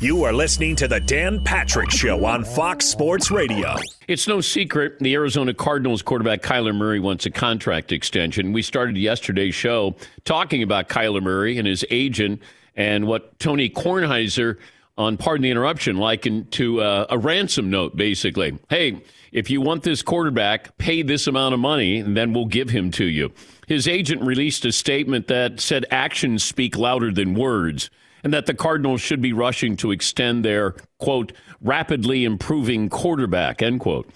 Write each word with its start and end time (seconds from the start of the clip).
You 0.00 0.24
are 0.24 0.32
listening 0.32 0.76
to 0.76 0.88
the 0.88 0.98
Dan 0.98 1.44
Patrick 1.44 1.90
Show 1.90 2.24
on 2.24 2.42
Fox 2.42 2.86
Sports 2.86 3.30
Radio. 3.30 3.76
It's 4.08 4.26
no 4.26 4.40
secret 4.40 4.98
the 4.98 5.12
Arizona 5.12 5.52
Cardinals 5.52 6.00
quarterback 6.00 6.40
Kyler 6.40 6.74
Murray 6.74 7.00
wants 7.00 7.26
a 7.26 7.30
contract 7.30 7.92
extension. 7.92 8.54
We 8.54 8.62
started 8.62 8.96
yesterday's 8.96 9.54
show 9.54 9.96
talking 10.24 10.62
about 10.62 10.88
Kyler 10.88 11.22
Murray 11.22 11.58
and 11.58 11.68
his 11.68 11.84
agent 11.90 12.40
and 12.74 13.06
what 13.06 13.38
Tony 13.38 13.68
Kornheiser 13.68 14.56
on 14.96 15.18
Pardon 15.18 15.42
the 15.42 15.50
Interruption 15.50 15.98
likened 15.98 16.50
to 16.52 16.80
uh, 16.80 17.06
a 17.10 17.18
ransom 17.18 17.68
note, 17.68 17.94
basically. 17.94 18.58
Hey, 18.70 19.02
if 19.32 19.50
you 19.50 19.60
want 19.60 19.82
this 19.82 20.00
quarterback, 20.00 20.78
pay 20.78 21.02
this 21.02 21.26
amount 21.26 21.52
of 21.52 21.60
money, 21.60 21.98
and 21.98 22.16
then 22.16 22.32
we'll 22.32 22.46
give 22.46 22.70
him 22.70 22.90
to 22.92 23.04
you. 23.04 23.32
His 23.66 23.86
agent 23.86 24.22
released 24.22 24.64
a 24.64 24.72
statement 24.72 25.26
that 25.26 25.60
said 25.60 25.84
actions 25.90 26.42
speak 26.42 26.78
louder 26.78 27.12
than 27.12 27.34
words 27.34 27.90
and 28.22 28.32
that 28.32 28.46
the 28.46 28.54
Cardinals 28.54 29.00
should 29.00 29.20
be 29.20 29.32
rushing 29.32 29.76
to 29.76 29.90
extend 29.90 30.44
their, 30.44 30.74
quote, 30.98 31.32
rapidly 31.60 32.24
improving 32.24 32.88
quarterback, 32.88 33.62
end 33.62 33.80
quote. 33.80 34.08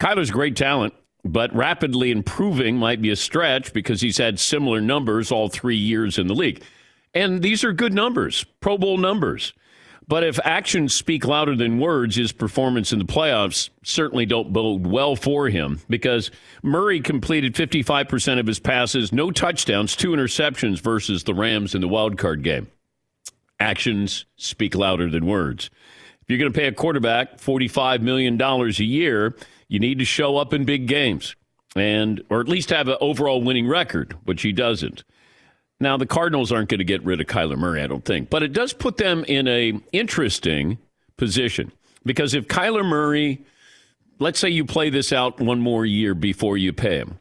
Kyler's 0.00 0.30
great 0.30 0.56
talent, 0.56 0.94
but 1.24 1.54
rapidly 1.54 2.10
improving 2.10 2.76
might 2.76 3.02
be 3.02 3.10
a 3.10 3.16
stretch 3.16 3.72
because 3.72 4.00
he's 4.00 4.18
had 4.18 4.38
similar 4.38 4.80
numbers 4.80 5.32
all 5.32 5.48
three 5.48 5.76
years 5.76 6.18
in 6.18 6.26
the 6.26 6.34
league. 6.34 6.62
And 7.14 7.42
these 7.42 7.64
are 7.64 7.72
good 7.72 7.94
numbers, 7.94 8.44
Pro 8.60 8.76
Bowl 8.76 8.98
numbers. 8.98 9.52
But 10.08 10.22
if 10.22 10.38
actions 10.44 10.94
speak 10.94 11.26
louder 11.26 11.56
than 11.56 11.80
words, 11.80 12.14
his 12.14 12.30
performance 12.30 12.92
in 12.92 13.00
the 13.00 13.04
playoffs 13.04 13.70
certainly 13.82 14.24
don't 14.24 14.52
bode 14.52 14.86
well 14.86 15.16
for 15.16 15.48
him 15.48 15.80
because 15.88 16.30
Murray 16.62 17.00
completed 17.00 17.54
55% 17.54 18.38
of 18.38 18.46
his 18.46 18.60
passes, 18.60 19.12
no 19.12 19.32
touchdowns, 19.32 19.96
two 19.96 20.10
interceptions 20.10 20.78
versus 20.80 21.24
the 21.24 21.34
Rams 21.34 21.74
in 21.74 21.80
the 21.80 21.88
wild 21.88 22.18
card 22.18 22.44
game 22.44 22.68
actions 23.60 24.26
speak 24.36 24.74
louder 24.74 25.08
than 25.08 25.26
words. 25.26 25.70
If 26.22 26.30
you're 26.30 26.38
going 26.38 26.52
to 26.52 26.58
pay 26.58 26.66
a 26.66 26.72
quarterback 26.72 27.38
$45 27.38 28.00
million 28.00 28.40
a 28.40 28.68
year, 28.82 29.36
you 29.68 29.78
need 29.78 29.98
to 29.98 30.04
show 30.04 30.36
up 30.36 30.52
in 30.52 30.64
big 30.64 30.86
games 30.86 31.36
and 31.76 32.22
or 32.30 32.40
at 32.40 32.48
least 32.48 32.70
have 32.70 32.88
an 32.88 32.96
overall 33.00 33.42
winning 33.42 33.68
record, 33.68 34.16
which 34.24 34.42
he 34.42 34.52
doesn't. 34.52 35.04
Now 35.78 35.96
the 35.96 36.06
Cardinals 36.06 36.50
aren't 36.50 36.70
going 36.70 36.78
to 36.78 36.84
get 36.84 37.04
rid 37.04 37.20
of 37.20 37.26
Kyler 37.26 37.58
Murray, 37.58 37.82
I 37.82 37.86
don't 37.86 38.04
think, 38.04 38.30
but 38.30 38.42
it 38.42 38.52
does 38.52 38.72
put 38.72 38.96
them 38.96 39.24
in 39.28 39.46
a 39.46 39.78
interesting 39.92 40.78
position 41.16 41.70
because 42.04 42.34
if 42.34 42.48
Kyler 42.48 42.84
Murray, 42.84 43.44
let's 44.18 44.38
say 44.38 44.48
you 44.48 44.64
play 44.64 44.90
this 44.90 45.12
out 45.12 45.38
one 45.38 45.60
more 45.60 45.84
year 45.84 46.14
before 46.14 46.56
you 46.56 46.72
pay 46.72 46.98
him, 46.98 47.20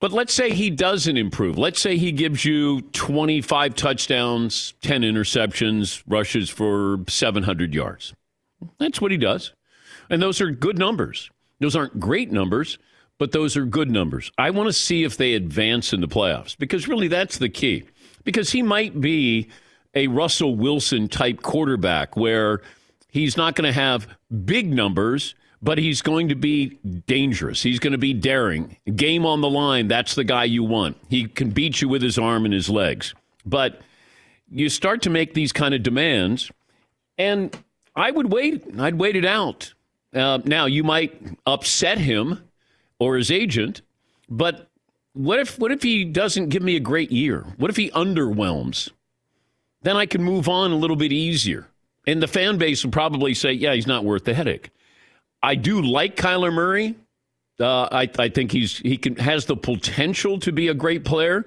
but 0.00 0.12
let's 0.12 0.32
say 0.32 0.52
he 0.52 0.70
doesn't 0.70 1.16
improve. 1.16 1.56
Let's 1.58 1.80
say 1.80 1.96
he 1.96 2.12
gives 2.12 2.44
you 2.44 2.82
25 2.92 3.74
touchdowns, 3.74 4.74
10 4.82 5.02
interceptions, 5.02 6.02
rushes 6.06 6.50
for 6.50 6.98
700 7.08 7.74
yards. 7.74 8.14
That's 8.78 9.00
what 9.00 9.10
he 9.10 9.16
does. 9.16 9.52
And 10.10 10.22
those 10.22 10.40
are 10.40 10.50
good 10.50 10.78
numbers. 10.78 11.30
Those 11.60 11.74
aren't 11.74 11.98
great 11.98 12.30
numbers, 12.30 12.78
but 13.18 13.32
those 13.32 13.56
are 13.56 13.64
good 13.64 13.90
numbers. 13.90 14.30
I 14.36 14.50
want 14.50 14.68
to 14.68 14.72
see 14.72 15.04
if 15.04 15.16
they 15.16 15.34
advance 15.34 15.92
in 15.92 16.00
the 16.00 16.08
playoffs 16.08 16.56
because 16.56 16.86
really 16.86 17.08
that's 17.08 17.38
the 17.38 17.48
key. 17.48 17.84
Because 18.24 18.50
he 18.50 18.62
might 18.62 19.00
be 19.00 19.48
a 19.94 20.08
Russell 20.08 20.54
Wilson 20.56 21.08
type 21.08 21.42
quarterback 21.42 22.16
where 22.16 22.60
he's 23.08 23.36
not 23.36 23.54
going 23.54 23.66
to 23.66 23.78
have 23.78 24.06
big 24.44 24.72
numbers 24.72 25.34
but 25.66 25.78
he's 25.78 26.00
going 26.00 26.28
to 26.28 26.36
be 26.36 26.78
dangerous. 27.08 27.60
He's 27.60 27.80
going 27.80 27.90
to 27.90 27.98
be 27.98 28.14
daring. 28.14 28.76
Game 28.94 29.26
on 29.26 29.40
the 29.40 29.50
line, 29.50 29.88
that's 29.88 30.14
the 30.14 30.22
guy 30.22 30.44
you 30.44 30.62
want. 30.62 30.96
He 31.10 31.26
can 31.26 31.50
beat 31.50 31.82
you 31.82 31.88
with 31.88 32.02
his 32.02 32.18
arm 32.18 32.44
and 32.44 32.54
his 32.54 32.70
legs. 32.70 33.14
But 33.44 33.80
you 34.48 34.68
start 34.68 35.02
to 35.02 35.10
make 35.10 35.34
these 35.34 35.50
kind 35.50 35.74
of 35.74 35.82
demands, 35.82 36.52
and 37.18 37.52
I 37.96 38.12
would 38.12 38.32
wait. 38.32 38.64
I'd 38.78 38.94
wait 38.94 39.16
it 39.16 39.24
out. 39.24 39.74
Uh, 40.14 40.38
now, 40.44 40.66
you 40.66 40.84
might 40.84 41.20
upset 41.46 41.98
him 41.98 42.48
or 43.00 43.16
his 43.16 43.32
agent, 43.32 43.82
but 44.28 44.68
what 45.14 45.40
if 45.40 45.58
what 45.58 45.72
if 45.72 45.82
he 45.82 46.04
doesn't 46.04 46.50
give 46.50 46.62
me 46.62 46.76
a 46.76 46.80
great 46.80 47.10
year? 47.10 47.44
What 47.56 47.70
if 47.70 47.76
he 47.76 47.90
underwhelms? 47.90 48.90
Then 49.82 49.96
I 49.96 50.06
can 50.06 50.22
move 50.22 50.48
on 50.48 50.70
a 50.70 50.76
little 50.76 50.96
bit 50.96 51.10
easier. 51.10 51.66
And 52.06 52.22
the 52.22 52.28
fan 52.28 52.56
base 52.56 52.84
will 52.84 52.92
probably 52.92 53.34
say, 53.34 53.50
yeah, 53.52 53.74
he's 53.74 53.88
not 53.88 54.04
worth 54.04 54.24
the 54.24 54.34
headache. 54.34 54.70
I 55.42 55.54
do 55.54 55.82
like 55.82 56.16
Kyler 56.16 56.52
Murray. 56.52 56.94
Uh, 57.58 57.88
I, 57.90 58.10
I 58.18 58.28
think 58.28 58.52
he's 58.52 58.78
he 58.78 58.98
can 58.98 59.16
has 59.16 59.46
the 59.46 59.56
potential 59.56 60.38
to 60.40 60.52
be 60.52 60.68
a 60.68 60.74
great 60.74 61.04
player, 61.04 61.46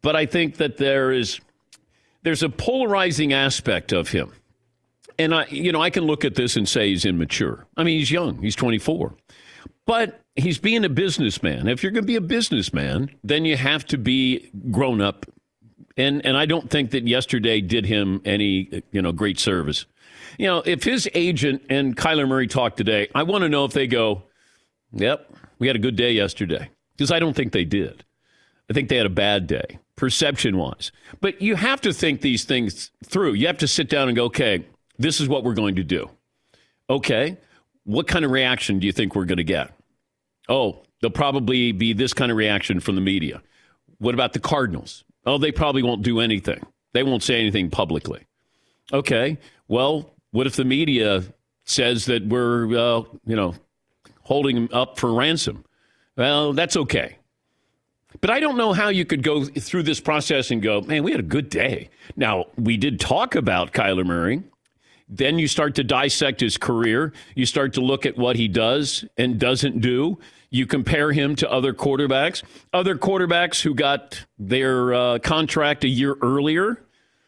but 0.00 0.16
I 0.16 0.24
think 0.24 0.56
that 0.56 0.78
there 0.78 1.12
is 1.12 1.40
there's 2.22 2.42
a 2.42 2.48
polarizing 2.48 3.32
aspect 3.32 3.92
of 3.92 4.08
him, 4.08 4.32
and 5.18 5.34
I 5.34 5.46
you 5.46 5.70
know 5.70 5.82
I 5.82 5.90
can 5.90 6.04
look 6.04 6.24
at 6.24 6.34
this 6.34 6.56
and 6.56 6.66
say 6.66 6.88
he's 6.88 7.04
immature. 7.04 7.66
I 7.76 7.84
mean 7.84 7.98
he's 7.98 8.10
young, 8.10 8.40
he's 8.40 8.56
24, 8.56 9.14
but 9.84 10.20
he's 10.34 10.58
being 10.58 10.84
a 10.84 10.88
businessman. 10.88 11.68
If 11.68 11.82
you're 11.82 11.92
going 11.92 12.04
to 12.04 12.06
be 12.06 12.16
a 12.16 12.22
businessman, 12.22 13.10
then 13.22 13.44
you 13.44 13.56
have 13.56 13.84
to 13.86 13.98
be 13.98 14.50
grown 14.70 15.02
up, 15.02 15.26
and 15.98 16.24
and 16.24 16.38
I 16.38 16.46
don't 16.46 16.70
think 16.70 16.92
that 16.92 17.06
yesterday 17.06 17.60
did 17.60 17.84
him 17.84 18.22
any 18.24 18.82
you 18.92 19.02
know 19.02 19.12
great 19.12 19.38
service. 19.38 19.84
You 20.36 20.46
know, 20.46 20.62
if 20.64 20.84
his 20.84 21.08
agent 21.14 21.62
and 21.70 21.96
Kyler 21.96 22.28
Murray 22.28 22.46
talk 22.46 22.76
today, 22.76 23.08
I 23.14 23.22
want 23.22 23.42
to 23.42 23.48
know 23.48 23.64
if 23.64 23.72
they 23.72 23.86
go, 23.86 24.22
yep, 24.92 25.32
we 25.58 25.66
had 25.66 25.76
a 25.76 25.80
good 25.80 25.96
day 25.96 26.12
yesterday. 26.12 26.70
Because 26.96 27.10
I 27.12 27.20
don't 27.20 27.34
think 27.34 27.52
they 27.52 27.64
did. 27.64 28.04
I 28.68 28.74
think 28.74 28.88
they 28.88 28.96
had 28.96 29.06
a 29.06 29.10
bad 29.10 29.46
day, 29.46 29.78
perception 29.96 30.58
wise. 30.58 30.92
But 31.20 31.40
you 31.40 31.54
have 31.54 31.80
to 31.82 31.92
think 31.92 32.20
these 32.20 32.44
things 32.44 32.90
through. 33.04 33.34
You 33.34 33.46
have 33.46 33.58
to 33.58 33.68
sit 33.68 33.88
down 33.88 34.08
and 34.08 34.16
go, 34.16 34.24
okay, 34.24 34.64
this 34.98 35.20
is 35.20 35.28
what 35.28 35.44
we're 35.44 35.54
going 35.54 35.76
to 35.76 35.84
do. 35.84 36.10
Okay, 36.90 37.36
what 37.84 38.08
kind 38.08 38.24
of 38.24 38.30
reaction 38.30 38.78
do 38.78 38.86
you 38.86 38.92
think 38.92 39.14
we're 39.14 39.24
going 39.24 39.38
to 39.38 39.44
get? 39.44 39.72
Oh, 40.48 40.82
there'll 41.00 41.12
probably 41.12 41.72
be 41.72 41.92
this 41.92 42.12
kind 42.12 42.30
of 42.30 42.36
reaction 42.36 42.80
from 42.80 42.94
the 42.94 43.00
media. 43.00 43.42
What 43.98 44.14
about 44.14 44.32
the 44.32 44.40
Cardinals? 44.40 45.04
Oh, 45.24 45.38
they 45.38 45.52
probably 45.52 45.82
won't 45.82 46.02
do 46.02 46.20
anything. 46.20 46.64
They 46.94 47.02
won't 47.02 47.22
say 47.22 47.38
anything 47.38 47.70
publicly. 47.70 48.26
Okay, 48.92 49.38
well, 49.68 50.14
what 50.30 50.46
if 50.46 50.56
the 50.56 50.64
media 50.64 51.24
says 51.64 52.06
that 52.06 52.26
we're, 52.26 52.66
uh, 52.76 53.02
you 53.26 53.36
know, 53.36 53.54
holding 54.22 54.56
him 54.56 54.68
up 54.72 54.98
for 54.98 55.12
ransom? 55.12 55.64
Well, 56.16 56.52
that's 56.52 56.76
okay. 56.76 57.18
But 58.20 58.30
I 58.30 58.40
don't 58.40 58.56
know 58.56 58.72
how 58.72 58.88
you 58.88 59.04
could 59.04 59.22
go 59.22 59.44
through 59.44 59.84
this 59.84 60.00
process 60.00 60.50
and 60.50 60.62
go, 60.62 60.80
man, 60.80 61.02
we 61.02 61.12
had 61.12 61.20
a 61.20 61.24
good 61.24 61.50
day. 61.50 61.90
Now, 62.16 62.46
we 62.56 62.76
did 62.76 62.98
talk 62.98 63.34
about 63.34 63.72
Kyler 63.72 64.04
Murray. 64.04 64.42
Then 65.08 65.38
you 65.38 65.48
start 65.48 65.74
to 65.76 65.84
dissect 65.84 66.40
his 66.40 66.56
career. 66.56 67.12
You 67.34 67.46
start 67.46 67.74
to 67.74 67.80
look 67.80 68.04
at 68.06 68.16
what 68.18 68.36
he 68.36 68.48
does 68.48 69.04
and 69.16 69.38
doesn't 69.38 69.80
do. 69.80 70.18
You 70.50 70.66
compare 70.66 71.12
him 71.12 71.36
to 71.36 71.50
other 71.50 71.72
quarterbacks, 71.72 72.42
other 72.72 72.96
quarterbacks 72.96 73.62
who 73.62 73.74
got 73.74 74.24
their 74.38 74.94
uh, 74.94 75.18
contract 75.18 75.84
a 75.84 75.88
year 75.88 76.16
earlier. 76.22 76.82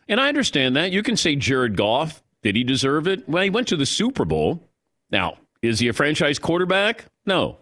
And 0.08 0.20
I 0.20 0.28
understand 0.28 0.76
that. 0.76 0.90
You 0.90 1.02
can 1.02 1.16
say 1.16 1.36
Jared 1.36 1.76
Goff, 1.76 2.22
did 2.42 2.56
he 2.56 2.64
deserve 2.64 3.06
it? 3.06 3.28
Well, 3.28 3.42
he 3.42 3.50
went 3.50 3.68
to 3.68 3.76
the 3.76 3.86
Super 3.86 4.24
Bowl. 4.24 4.68
Now, 5.10 5.38
is 5.62 5.78
he 5.78 5.88
a 5.88 5.92
franchise 5.92 6.38
quarterback? 6.38 7.06
No. 7.26 7.58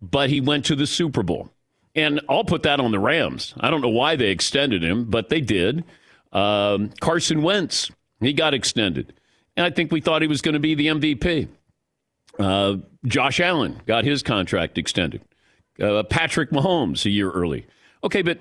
But 0.00 0.30
he 0.30 0.40
went 0.40 0.64
to 0.66 0.76
the 0.76 0.86
Super 0.86 1.22
Bowl. 1.22 1.50
And 1.94 2.20
I'll 2.28 2.44
put 2.44 2.62
that 2.64 2.80
on 2.80 2.90
the 2.90 2.98
Rams. 2.98 3.54
I 3.60 3.70
don't 3.70 3.82
know 3.82 3.88
why 3.88 4.16
they 4.16 4.30
extended 4.30 4.82
him, 4.82 5.04
but 5.04 5.28
they 5.28 5.40
did. 5.40 5.84
Um, 6.32 6.90
Carson 7.00 7.42
Wentz, 7.42 7.90
he 8.20 8.32
got 8.32 8.54
extended. 8.54 9.12
And 9.56 9.66
I 9.66 9.70
think 9.70 9.92
we 9.92 10.00
thought 10.00 10.22
he 10.22 10.28
was 10.28 10.40
going 10.40 10.54
to 10.54 10.60
be 10.60 10.74
the 10.74 10.86
MVP. 10.86 11.48
Uh, 12.38 12.76
Josh 13.04 13.40
Allen 13.40 13.80
got 13.86 14.04
his 14.04 14.22
contract 14.22 14.78
extended. 14.78 15.22
Uh, 15.80 16.02
Patrick 16.02 16.50
Mahomes 16.50 17.04
a 17.04 17.10
year 17.10 17.30
early. 17.30 17.66
Okay, 18.04 18.22
but, 18.22 18.38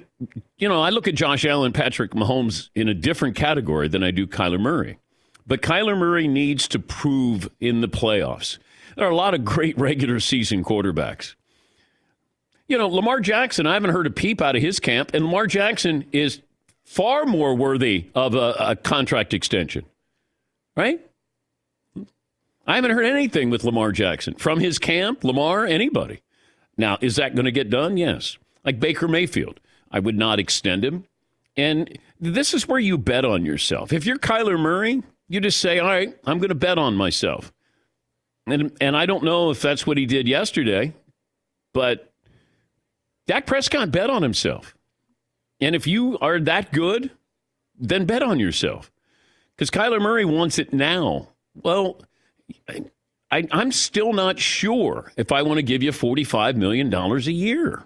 you 0.58 0.68
know, 0.68 0.82
I 0.82 0.90
look 0.90 1.08
at 1.08 1.16
Josh 1.16 1.46
Allen, 1.46 1.74
Patrick 1.74 2.12
Mahomes 2.12 2.70
in 2.74 2.88
a 2.88 2.94
different 2.94 3.36
category 3.36 3.90
than 3.90 4.04
I 4.04 4.12
do 4.12 4.26
Kyler 4.26 4.60
Murray. 4.60 4.98
But 5.48 5.62
Kyler 5.62 5.98
Murray 5.98 6.28
needs 6.28 6.68
to 6.70 6.80
prove 6.80 7.50
in 7.60 7.82
the 7.82 7.90
playoffs. 7.90 8.58
There 8.96 9.06
are 9.06 9.12
a 9.12 9.16
lot 9.16 9.34
of 9.34 9.46
great 9.46 9.78
regular 9.78 10.20
season 10.20 10.64
quarterbacks. 10.64 11.36
You 12.68 12.78
know, 12.78 12.88
Lamar 12.88 13.20
Jackson, 13.20 13.68
I 13.68 13.74
haven't 13.74 13.92
heard 13.92 14.08
a 14.08 14.12
peep 14.12 14.42
out 14.42 14.56
of 14.56 14.62
his 14.62 14.80
camp, 14.80 15.14
and 15.14 15.26
Lamar 15.26 15.48
Jackson 15.48 16.06
is 16.12 16.42
far 16.86 17.26
more 17.26 17.56
worthy 17.56 18.06
of 18.16 18.36
a, 18.36 18.56
a 18.60 18.76
contract 18.76 19.34
extension, 19.34 19.86
right? 20.76 21.00
I 22.68 22.76
haven't 22.76 22.92
heard 22.92 23.06
anything 23.06 23.50
with 23.50 23.64
Lamar 23.64 23.92
Jackson 23.92 24.36
from 24.36 24.60
his 24.60 24.80
camp, 24.80 25.24
Lamar, 25.24 25.66
anybody. 25.66 26.22
Now, 26.78 26.98
is 27.02 27.18
that 27.18 27.36
going 27.36 27.46
to 27.46 27.52
get 27.52 27.70
done? 27.70 27.98
Yes. 27.98 28.38
Like 28.64 28.80
Baker 28.80 29.08
Mayfield, 29.08 29.60
I 29.92 30.00
would 30.00 30.18
not 30.18 30.40
extend 30.40 30.86
him. 30.86 31.06
And 31.58 31.98
this 32.20 32.54
is 32.54 32.68
where 32.68 32.80
you 32.80 32.98
bet 32.98 33.26
on 33.26 33.46
yourself. 33.46 33.92
If 33.92 34.06
you're 34.06 34.18
Kyler 34.18 34.60
Murray, 34.60 35.04
you 35.32 35.40
just 35.40 35.62
say, 35.62 35.80
all 35.80 35.88
right, 35.88 36.14
I'm 36.26 36.40
going 36.40 36.50
to 36.50 36.56
bet 36.56 36.78
on 36.78 36.96
myself. 36.96 37.54
And, 38.46 38.76
and 38.82 38.98
I 38.98 39.06
don't 39.06 39.24
know 39.24 39.50
if 39.50 39.62
that's 39.62 39.88
what 39.88 39.98
he 39.98 40.06
did 40.06 40.28
yesterday, 40.28 40.94
but 41.74 42.12
Dak 43.28 43.46
Prescott 43.46 43.92
bet 43.92 44.10
on 44.10 44.24
himself. 44.24 44.76
And 45.62 45.74
if 45.74 45.88
you 45.88 46.18
are 46.20 46.38
that 46.42 46.74
good, 46.74 47.12
then 47.80 48.06
bet 48.06 48.22
on 48.22 48.40
yourself. 48.40 48.92
because 49.56 49.70
Kyler 49.70 50.02
Murray 50.02 50.26
wants 50.26 50.60
it 50.60 50.74
now. 50.74 51.30
Well, 51.64 52.02
I, 53.32 53.48
am 53.52 53.72
still 53.72 54.12
not 54.12 54.38
sure 54.38 55.14
if 55.16 55.32
I 55.32 55.44
want 55.44 55.60
to 55.60 55.64
give 55.64 55.82
you 55.82 55.92
$45 55.92 56.56
million 56.56 56.94
a 56.94 57.18
year. 57.20 57.86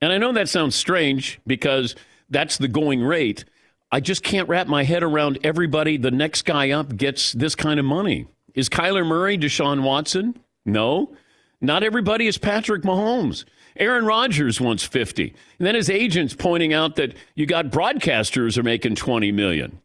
And 0.00 0.12
I 0.12 0.18
know 0.18 0.32
that 0.32 0.48
sounds 0.48 0.76
strange 0.76 1.40
because 1.46 1.94
that's 2.30 2.56
the 2.56 2.68
going 2.68 3.02
rate. 3.02 3.44
I 3.90 4.00
just 4.00 4.22
can't 4.22 4.48
wrap 4.48 4.66
my 4.66 4.84
head 4.84 5.02
around 5.02 5.38
everybody. 5.42 5.96
The 5.96 6.10
next 6.10 6.42
guy 6.42 6.70
up 6.70 6.96
gets 6.96 7.32
this 7.32 7.54
kind 7.54 7.80
of 7.80 7.86
money. 7.86 8.26
Is 8.54 8.68
Kyler 8.68 9.06
Murray 9.06 9.38
Deshaun 9.38 9.82
Watson? 9.82 10.38
No. 10.66 11.14
Not 11.60 11.82
everybody 11.82 12.26
is 12.26 12.38
Patrick 12.38 12.82
Mahomes. 12.82 13.44
Aaron 13.76 14.04
Rodgers 14.04 14.60
wants 14.60 14.84
50. 14.84 15.34
And 15.58 15.66
then 15.66 15.74
his 15.74 15.88
agent's 15.88 16.34
pointing 16.34 16.72
out 16.72 16.96
that 16.96 17.14
you 17.34 17.46
got 17.46 17.66
broadcasters 17.66 18.58
are 18.58 18.62
making 18.62 18.96
20 18.96 19.32
million. 19.32 19.80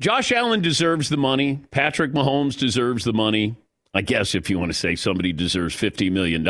Josh 0.00 0.32
Allen 0.32 0.60
deserves 0.60 1.08
the 1.08 1.16
money. 1.16 1.60
Patrick 1.70 2.12
Mahomes 2.12 2.58
deserves 2.58 3.04
the 3.04 3.12
money. 3.12 3.54
I 3.94 4.00
guess 4.02 4.34
if 4.34 4.50
you 4.50 4.58
want 4.58 4.72
to 4.72 4.78
say 4.78 4.96
somebody 4.96 5.32
deserves 5.32 5.76
$50 5.76 6.10
million. 6.10 6.44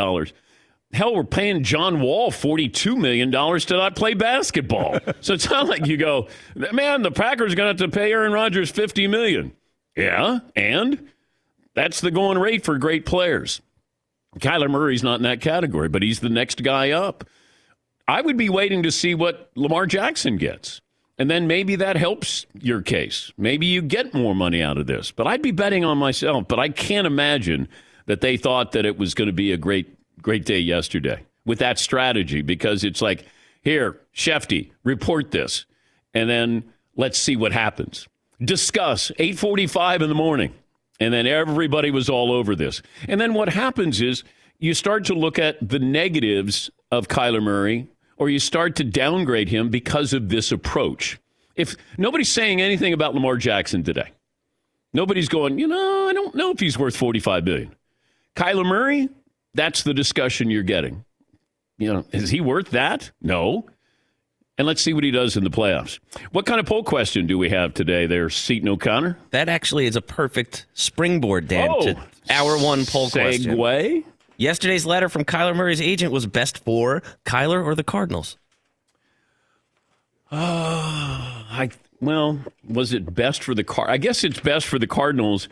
Hell, 0.92 1.14
we're 1.14 1.24
paying 1.24 1.62
John 1.62 2.00
Wall 2.00 2.30
$42 2.30 2.96
million 2.96 3.30
to 3.30 3.76
not 3.76 3.96
play 3.96 4.14
basketball. 4.14 4.98
so 5.20 5.34
it's 5.34 5.48
not 5.48 5.66
like 5.66 5.86
you 5.86 5.96
go, 5.96 6.28
man, 6.54 7.02
the 7.02 7.10
Packers 7.10 7.52
are 7.52 7.56
going 7.56 7.76
to 7.76 7.84
have 7.84 7.90
to 7.90 7.96
pay 7.96 8.12
Aaron 8.12 8.32
Rodgers 8.32 8.70
$50 8.70 9.08
million. 9.08 9.52
Yeah, 9.96 10.40
and 10.54 11.08
that's 11.74 12.00
the 12.00 12.10
going 12.10 12.38
rate 12.38 12.64
for 12.64 12.78
great 12.78 13.06
players. 13.06 13.62
Kyler 14.38 14.70
Murray's 14.70 15.02
not 15.02 15.16
in 15.16 15.22
that 15.22 15.40
category, 15.40 15.88
but 15.88 16.02
he's 16.02 16.20
the 16.20 16.28
next 16.28 16.62
guy 16.62 16.90
up. 16.90 17.24
I 18.08 18.20
would 18.20 18.36
be 18.36 18.48
waiting 18.48 18.82
to 18.82 18.90
see 18.90 19.14
what 19.14 19.50
Lamar 19.54 19.86
Jackson 19.86 20.36
gets. 20.36 20.80
And 21.18 21.30
then 21.30 21.46
maybe 21.46 21.76
that 21.76 21.96
helps 21.96 22.46
your 22.54 22.82
case. 22.82 23.32
Maybe 23.36 23.66
you 23.66 23.82
get 23.82 24.14
more 24.14 24.34
money 24.34 24.62
out 24.62 24.78
of 24.78 24.86
this. 24.86 25.10
But 25.10 25.26
I'd 25.26 25.42
be 25.42 25.50
betting 25.50 25.84
on 25.84 25.98
myself. 25.98 26.48
But 26.48 26.58
I 26.58 26.68
can't 26.70 27.06
imagine 27.06 27.68
that 28.06 28.22
they 28.22 28.36
thought 28.36 28.72
that 28.72 28.86
it 28.86 28.98
was 28.98 29.14
going 29.14 29.26
to 29.26 29.32
be 29.32 29.52
a 29.52 29.56
great, 29.56 29.94
great 30.22 30.44
day 30.44 30.58
yesterday 30.58 31.24
with 31.44 31.58
that 31.58 31.78
strategy 31.78 32.42
because 32.42 32.84
it's 32.84 33.02
like, 33.02 33.24
here, 33.62 34.00
Schefty, 34.14 34.70
report 34.84 35.30
this. 35.30 35.66
And 36.14 36.28
then 36.28 36.64
let's 36.96 37.18
see 37.18 37.36
what 37.36 37.52
happens. 37.52 38.08
Discuss 38.40 39.10
845 39.18 40.02
in 40.02 40.08
the 40.08 40.14
morning. 40.14 40.54
And 41.00 41.12
then 41.12 41.26
everybody 41.26 41.90
was 41.90 42.08
all 42.08 42.32
over 42.32 42.54
this. 42.54 42.82
And 43.08 43.20
then 43.20 43.34
what 43.34 43.48
happens 43.48 44.00
is 44.00 44.24
you 44.58 44.74
start 44.74 45.04
to 45.06 45.14
look 45.14 45.38
at 45.38 45.68
the 45.68 45.78
negatives 45.78 46.70
of 46.90 47.08
Kyler 47.08 47.42
Murray 47.42 47.88
or 48.16 48.28
you 48.28 48.38
start 48.38 48.76
to 48.76 48.84
downgrade 48.84 49.48
him 49.48 49.70
because 49.70 50.12
of 50.12 50.28
this 50.28 50.52
approach. 50.52 51.18
If 51.56 51.76
nobody's 51.98 52.28
saying 52.28 52.60
anything 52.60 52.92
about 52.92 53.14
Lamar 53.14 53.36
Jackson 53.36 53.82
today, 53.82 54.12
nobody's 54.92 55.28
going, 55.28 55.58
you 55.58 55.66
know, 55.66 56.08
I 56.08 56.12
don't 56.12 56.34
know 56.34 56.50
if 56.50 56.60
he's 56.60 56.78
worth 56.78 56.96
45 56.96 57.44
billion. 57.44 57.74
Kyler 58.36 58.64
Murray, 58.64 59.08
that's 59.54 59.82
the 59.82 59.94
discussion 59.94 60.50
you're 60.50 60.62
getting. 60.62 61.04
You 61.78 61.92
know, 61.94 62.06
is 62.12 62.30
he 62.30 62.40
worth 62.40 62.70
that? 62.70 63.10
No. 63.20 63.66
And 64.58 64.66
let's 64.66 64.82
see 64.82 64.92
what 64.92 65.02
he 65.02 65.10
does 65.10 65.36
in 65.36 65.44
the 65.44 65.50
playoffs. 65.50 65.98
What 66.30 66.46
kind 66.46 66.60
of 66.60 66.66
poll 66.66 66.84
question 66.84 67.26
do 67.26 67.38
we 67.38 67.48
have 67.48 67.74
today 67.74 68.06
there, 68.06 68.28
Seton 68.28 68.68
O'Connor? 68.68 69.18
That 69.30 69.48
actually 69.48 69.86
is 69.86 69.96
a 69.96 70.02
perfect 70.02 70.66
springboard, 70.74 71.48
Dan, 71.48 71.68
oh, 71.70 71.82
to 71.82 71.96
hour 72.30 72.58
one 72.58 72.84
poll 72.84 73.08
segue. 73.08 73.12
question. 73.12 73.56
Segue? 73.56 74.04
Yesterday's 74.36 74.84
letter 74.84 75.08
from 75.08 75.24
Kyler 75.24 75.56
Murray's 75.56 75.80
agent 75.80 76.12
was 76.12 76.26
best 76.26 76.58
for 76.58 77.02
Kyler 77.24 77.64
or 77.64 77.74
the 77.74 77.84
Cardinals? 77.84 78.36
Uh, 80.30 80.36
I 80.38 81.70
well, 82.00 82.40
was 82.68 82.92
it 82.92 83.14
best 83.14 83.42
for 83.44 83.54
the 83.54 83.64
Car? 83.64 83.88
I 83.88 83.96
guess 83.96 84.24
it's 84.24 84.40
best 84.40 84.66
for 84.66 84.78
the 84.78 84.86
Cardinals 84.86 85.48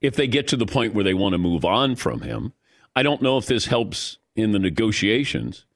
if 0.00 0.14
they 0.14 0.26
get 0.26 0.48
to 0.48 0.56
the 0.56 0.66
point 0.66 0.94
where 0.94 1.04
they 1.04 1.14
want 1.14 1.32
to 1.32 1.38
move 1.38 1.64
on 1.64 1.96
from 1.96 2.20
him. 2.20 2.52
I 2.96 3.04
don't 3.04 3.22
know 3.22 3.38
if 3.38 3.46
this 3.46 3.66
helps 3.66 4.18
in 4.34 4.50
the 4.52 4.58
negotiations, 4.58 5.66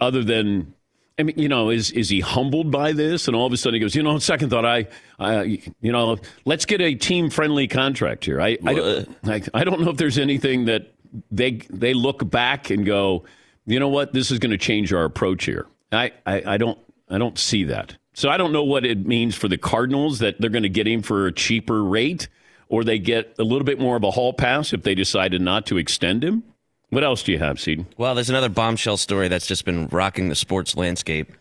other 0.00 0.24
than 0.24 0.74
I 1.18 1.22
mean, 1.22 1.38
you 1.38 1.48
know, 1.48 1.70
is 1.70 1.92
is 1.92 2.08
he 2.08 2.20
humbled 2.20 2.72
by 2.72 2.92
this? 2.92 3.28
And 3.28 3.36
all 3.36 3.46
of 3.46 3.52
a 3.52 3.56
sudden 3.56 3.74
he 3.74 3.80
goes, 3.80 3.94
you 3.94 4.02
know, 4.02 4.18
second 4.18 4.50
thought, 4.50 4.64
I, 4.64 4.88
I 5.18 5.62
you 5.80 5.92
know, 5.92 6.18
let's 6.44 6.64
get 6.64 6.80
a 6.80 6.94
team 6.94 7.30
friendly 7.30 7.68
contract 7.68 8.24
here. 8.24 8.40
I, 8.40 8.58
I, 8.66 8.74
don't, 8.74 9.16
I, 9.24 9.42
I 9.54 9.64
don't 9.64 9.80
know 9.80 9.90
if 9.90 9.96
there's 9.96 10.18
anything 10.18 10.64
that 10.64 10.92
they 11.30 11.52
they 11.70 11.94
look 11.94 12.28
back 12.28 12.70
and 12.70 12.84
go, 12.84 13.24
you 13.66 13.78
know 13.78 13.88
what, 13.88 14.12
this 14.12 14.32
is 14.32 14.40
going 14.40 14.50
to 14.50 14.58
change 14.58 14.92
our 14.92 15.04
approach 15.04 15.44
here. 15.44 15.66
I, 15.92 16.12
I, 16.26 16.54
I 16.54 16.56
don't 16.56 16.78
I 17.08 17.18
don't 17.18 17.38
see 17.38 17.64
that. 17.64 17.96
So 18.14 18.28
I 18.28 18.36
don't 18.36 18.52
know 18.52 18.64
what 18.64 18.84
it 18.84 19.06
means 19.06 19.34
for 19.36 19.48
the 19.48 19.58
Cardinals 19.58 20.18
that 20.20 20.40
they're 20.40 20.50
going 20.50 20.62
to 20.64 20.68
get 20.68 20.86
him 20.86 21.02
for 21.02 21.26
a 21.26 21.32
cheaper 21.32 21.84
rate, 21.84 22.28
or 22.68 22.84
they 22.84 22.98
get 22.98 23.34
a 23.38 23.44
little 23.44 23.64
bit 23.64 23.78
more 23.78 23.96
of 23.96 24.04
a 24.04 24.10
hall 24.10 24.32
pass 24.32 24.72
if 24.72 24.82
they 24.82 24.94
decided 24.94 25.40
not 25.40 25.66
to 25.66 25.76
extend 25.76 26.24
him. 26.24 26.42
What 26.90 27.02
else 27.04 27.22
do 27.22 27.32
you 27.32 27.38
have, 27.38 27.60
Seed? 27.60 27.86
Well, 27.96 28.14
there's 28.14 28.30
another 28.30 28.48
bombshell 28.48 28.96
story 28.96 29.28
that's 29.28 29.46
just 29.46 29.64
been 29.64 29.88
rocking 29.88 30.28
the 30.28 30.34
sports 30.34 30.76
landscape. 30.76 31.32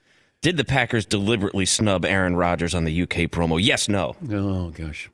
Did 0.41 0.57
the 0.57 0.65
Packers 0.65 1.05
deliberately 1.05 1.65
snub 1.65 2.05
Aaron 2.05 2.35
Rodgers 2.35 2.73
on 2.73 2.83
the 2.83 3.03
UK 3.03 3.29
promo? 3.29 3.59
Yes, 3.61 3.87
no. 3.87 4.15
Oh 4.31 4.69
gosh. 4.69 5.09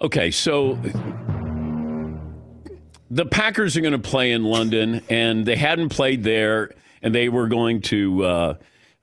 Okay, 0.00 0.30
so 0.30 0.78
the 3.10 3.24
Packers 3.26 3.76
are 3.76 3.80
going 3.80 3.92
to 3.92 3.98
play 3.98 4.32
in 4.32 4.44
London, 4.44 5.02
and 5.08 5.46
they 5.46 5.56
hadn't 5.56 5.90
played 5.90 6.24
there, 6.24 6.72
and 7.00 7.14
they 7.14 7.28
were 7.28 7.46
going 7.46 7.80
to 7.82 8.24
uh, 8.24 8.54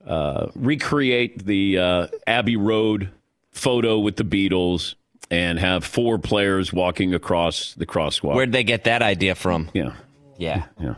uh, 0.06 0.48
recreate 0.54 1.46
the 1.46 1.78
uh, 1.78 2.08
Abbey 2.28 2.58
Road 2.58 3.10
photo 3.52 4.00
with 4.00 4.18
the 4.18 4.24
Beatles 4.24 4.96
and 5.32 5.58
have 5.58 5.86
four 5.86 6.20
players 6.20 6.72
walking 6.74 7.16
across 7.16 7.74
the 7.74 7.86
crosswalk. 7.86 8.36
Where'd 8.36 8.52
they 8.52 8.66
get 8.66 8.84
that 8.84 9.02
idea 9.02 9.34
from? 9.34 9.70
Yeah, 9.74 9.94
yeah, 10.38 10.66
yeah. 10.80 10.96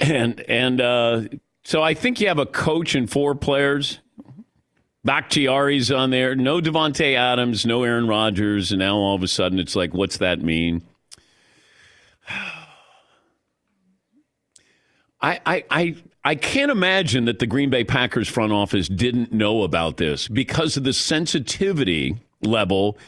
and 0.00 0.40
and 0.48 0.80
uh, 0.80 1.22
so 1.64 1.82
I 1.82 1.94
think 1.94 2.20
you 2.20 2.28
have 2.28 2.38
a 2.38 2.46
coach 2.46 2.94
and 2.94 3.10
four 3.10 3.34
players. 3.34 3.98
Bakhtiari's 5.04 5.90
on 5.90 6.10
there. 6.10 6.34
No 6.34 6.60
Davante 6.60 7.16
Adams, 7.16 7.66
no 7.66 7.82
Aaron 7.82 8.06
Rodgers, 8.06 8.72
and 8.72 8.78
now 8.78 8.96
all 8.96 9.14
of 9.14 9.22
a 9.22 9.28
sudden 9.28 9.58
it's 9.58 9.74
like, 9.74 9.94
what's 9.94 10.18
that 10.18 10.42
mean? 10.42 10.82
I, 15.20 15.40
I, 15.46 15.64
I, 15.70 15.96
I 16.24 16.34
can't 16.34 16.70
imagine 16.70 17.24
that 17.24 17.38
the 17.38 17.46
Green 17.46 17.70
Bay 17.70 17.84
Packers 17.84 18.28
front 18.28 18.52
office 18.52 18.86
didn't 18.88 19.32
know 19.32 19.62
about 19.62 19.96
this 19.96 20.28
because 20.28 20.76
of 20.76 20.84
the 20.84 20.92
sensitivity 20.92 22.16
level 22.42 22.98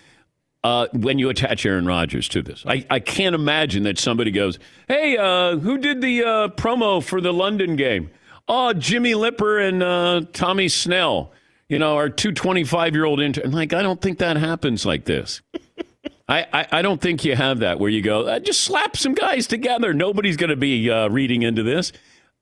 uh, 0.63 0.87
when 0.93 1.19
you 1.19 1.29
attach 1.29 1.65
Aaron 1.65 1.87
Rodgers 1.87 2.29
to 2.29 2.43
this. 2.43 2.65
I, 2.67 2.85
I 2.91 3.01
can't 3.01 3.35
imagine 3.35 3.85
that 3.85 3.99
somebody 3.99 4.31
goes, 4.31 4.59
hey, 4.89 5.17
uh, 5.17 5.57
who 5.57 5.79
did 5.79 6.01
the 6.01 6.23
uh, 6.23 6.49
promo 6.49 7.03
for 7.03 7.21
the 7.21 7.33
London 7.33 7.77
game? 7.77 8.11
Oh, 8.49 8.73
Jimmy 8.73 9.15
Lipper 9.15 9.59
and 9.59 9.83
uh, 9.83 10.23
Tommy 10.33 10.69
Snell, 10.69 11.33
you 11.69 11.79
know, 11.79 11.97
our 11.97 12.09
two 12.09 12.33
25 12.33 12.95
year 12.95 13.05
old 13.05 13.21
intern. 13.21 13.53
Like, 13.53 13.73
I 13.73 13.83
don't 13.83 14.01
think 14.01 14.19
that 14.19 14.37
happens 14.37 14.85
like 14.85 15.05
this. 15.05 15.41
I, 16.29 16.47
I, 16.53 16.67
I, 16.73 16.83
don't 16.83 17.01
think 17.01 17.25
you 17.25 17.35
have 17.35 17.59
that 17.59 17.81
where 17.81 17.91
you 17.91 18.03
go, 18.03 18.27
uh, 18.27 18.39
just 18.39 18.61
slap 18.61 18.97
some 18.97 19.15
guys 19.15 19.49
together. 19.49 19.93
Nobody's 19.93 20.37
going 20.37 20.51
to 20.51 20.57
be 20.57 20.89
uh, 20.89 21.09
reading 21.09 21.43
into 21.43 21.65
this. 21.65 21.93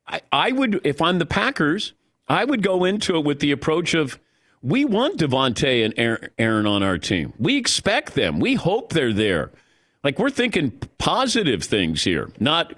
I, 0.06 0.20
I 0.30 0.52
would, 0.52 0.82
if 0.84 1.00
I'm 1.00 1.18
the 1.18 1.26
Packers, 1.26 1.94
I 2.28 2.44
would 2.44 2.62
go 2.62 2.84
into 2.84 3.16
it 3.16 3.24
with 3.24 3.40
the 3.40 3.50
approach 3.50 3.94
of, 3.94 4.18
we 4.62 4.84
want 4.84 5.18
Davante 5.18 5.84
and 5.84 6.28
Aaron 6.38 6.66
on 6.66 6.82
our 6.82 6.98
team. 6.98 7.32
We 7.38 7.56
expect 7.56 8.14
them. 8.14 8.40
We 8.40 8.54
hope 8.54 8.92
they're 8.92 9.12
there. 9.12 9.50
Like 10.02 10.18
we're 10.18 10.30
thinking 10.30 10.72
positive 10.98 11.62
things 11.64 12.04
here. 12.04 12.30
Not, 12.38 12.74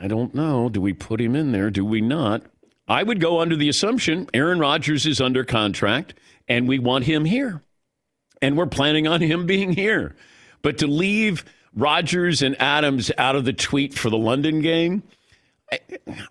I 0.00 0.08
don't 0.08 0.34
know. 0.34 0.68
Do 0.68 0.80
we 0.80 0.92
put 0.92 1.20
him 1.20 1.34
in 1.34 1.52
there? 1.52 1.70
Do 1.70 1.84
we 1.84 2.00
not? 2.00 2.42
I 2.86 3.02
would 3.02 3.20
go 3.20 3.40
under 3.40 3.56
the 3.56 3.68
assumption 3.68 4.28
Aaron 4.32 4.58
Rodgers 4.58 5.06
is 5.06 5.20
under 5.20 5.44
contract 5.44 6.14
and 6.48 6.66
we 6.66 6.78
want 6.78 7.04
him 7.04 7.24
here. 7.24 7.62
And 8.40 8.56
we're 8.56 8.66
planning 8.66 9.06
on 9.06 9.20
him 9.20 9.46
being 9.46 9.72
here. 9.72 10.14
But 10.62 10.78
to 10.78 10.86
leave 10.86 11.44
Rodgers 11.74 12.42
and 12.42 12.60
Adams 12.60 13.10
out 13.18 13.36
of 13.36 13.44
the 13.44 13.52
tweet 13.52 13.94
for 13.94 14.10
the 14.10 14.16
London 14.16 14.60
game, 14.60 15.02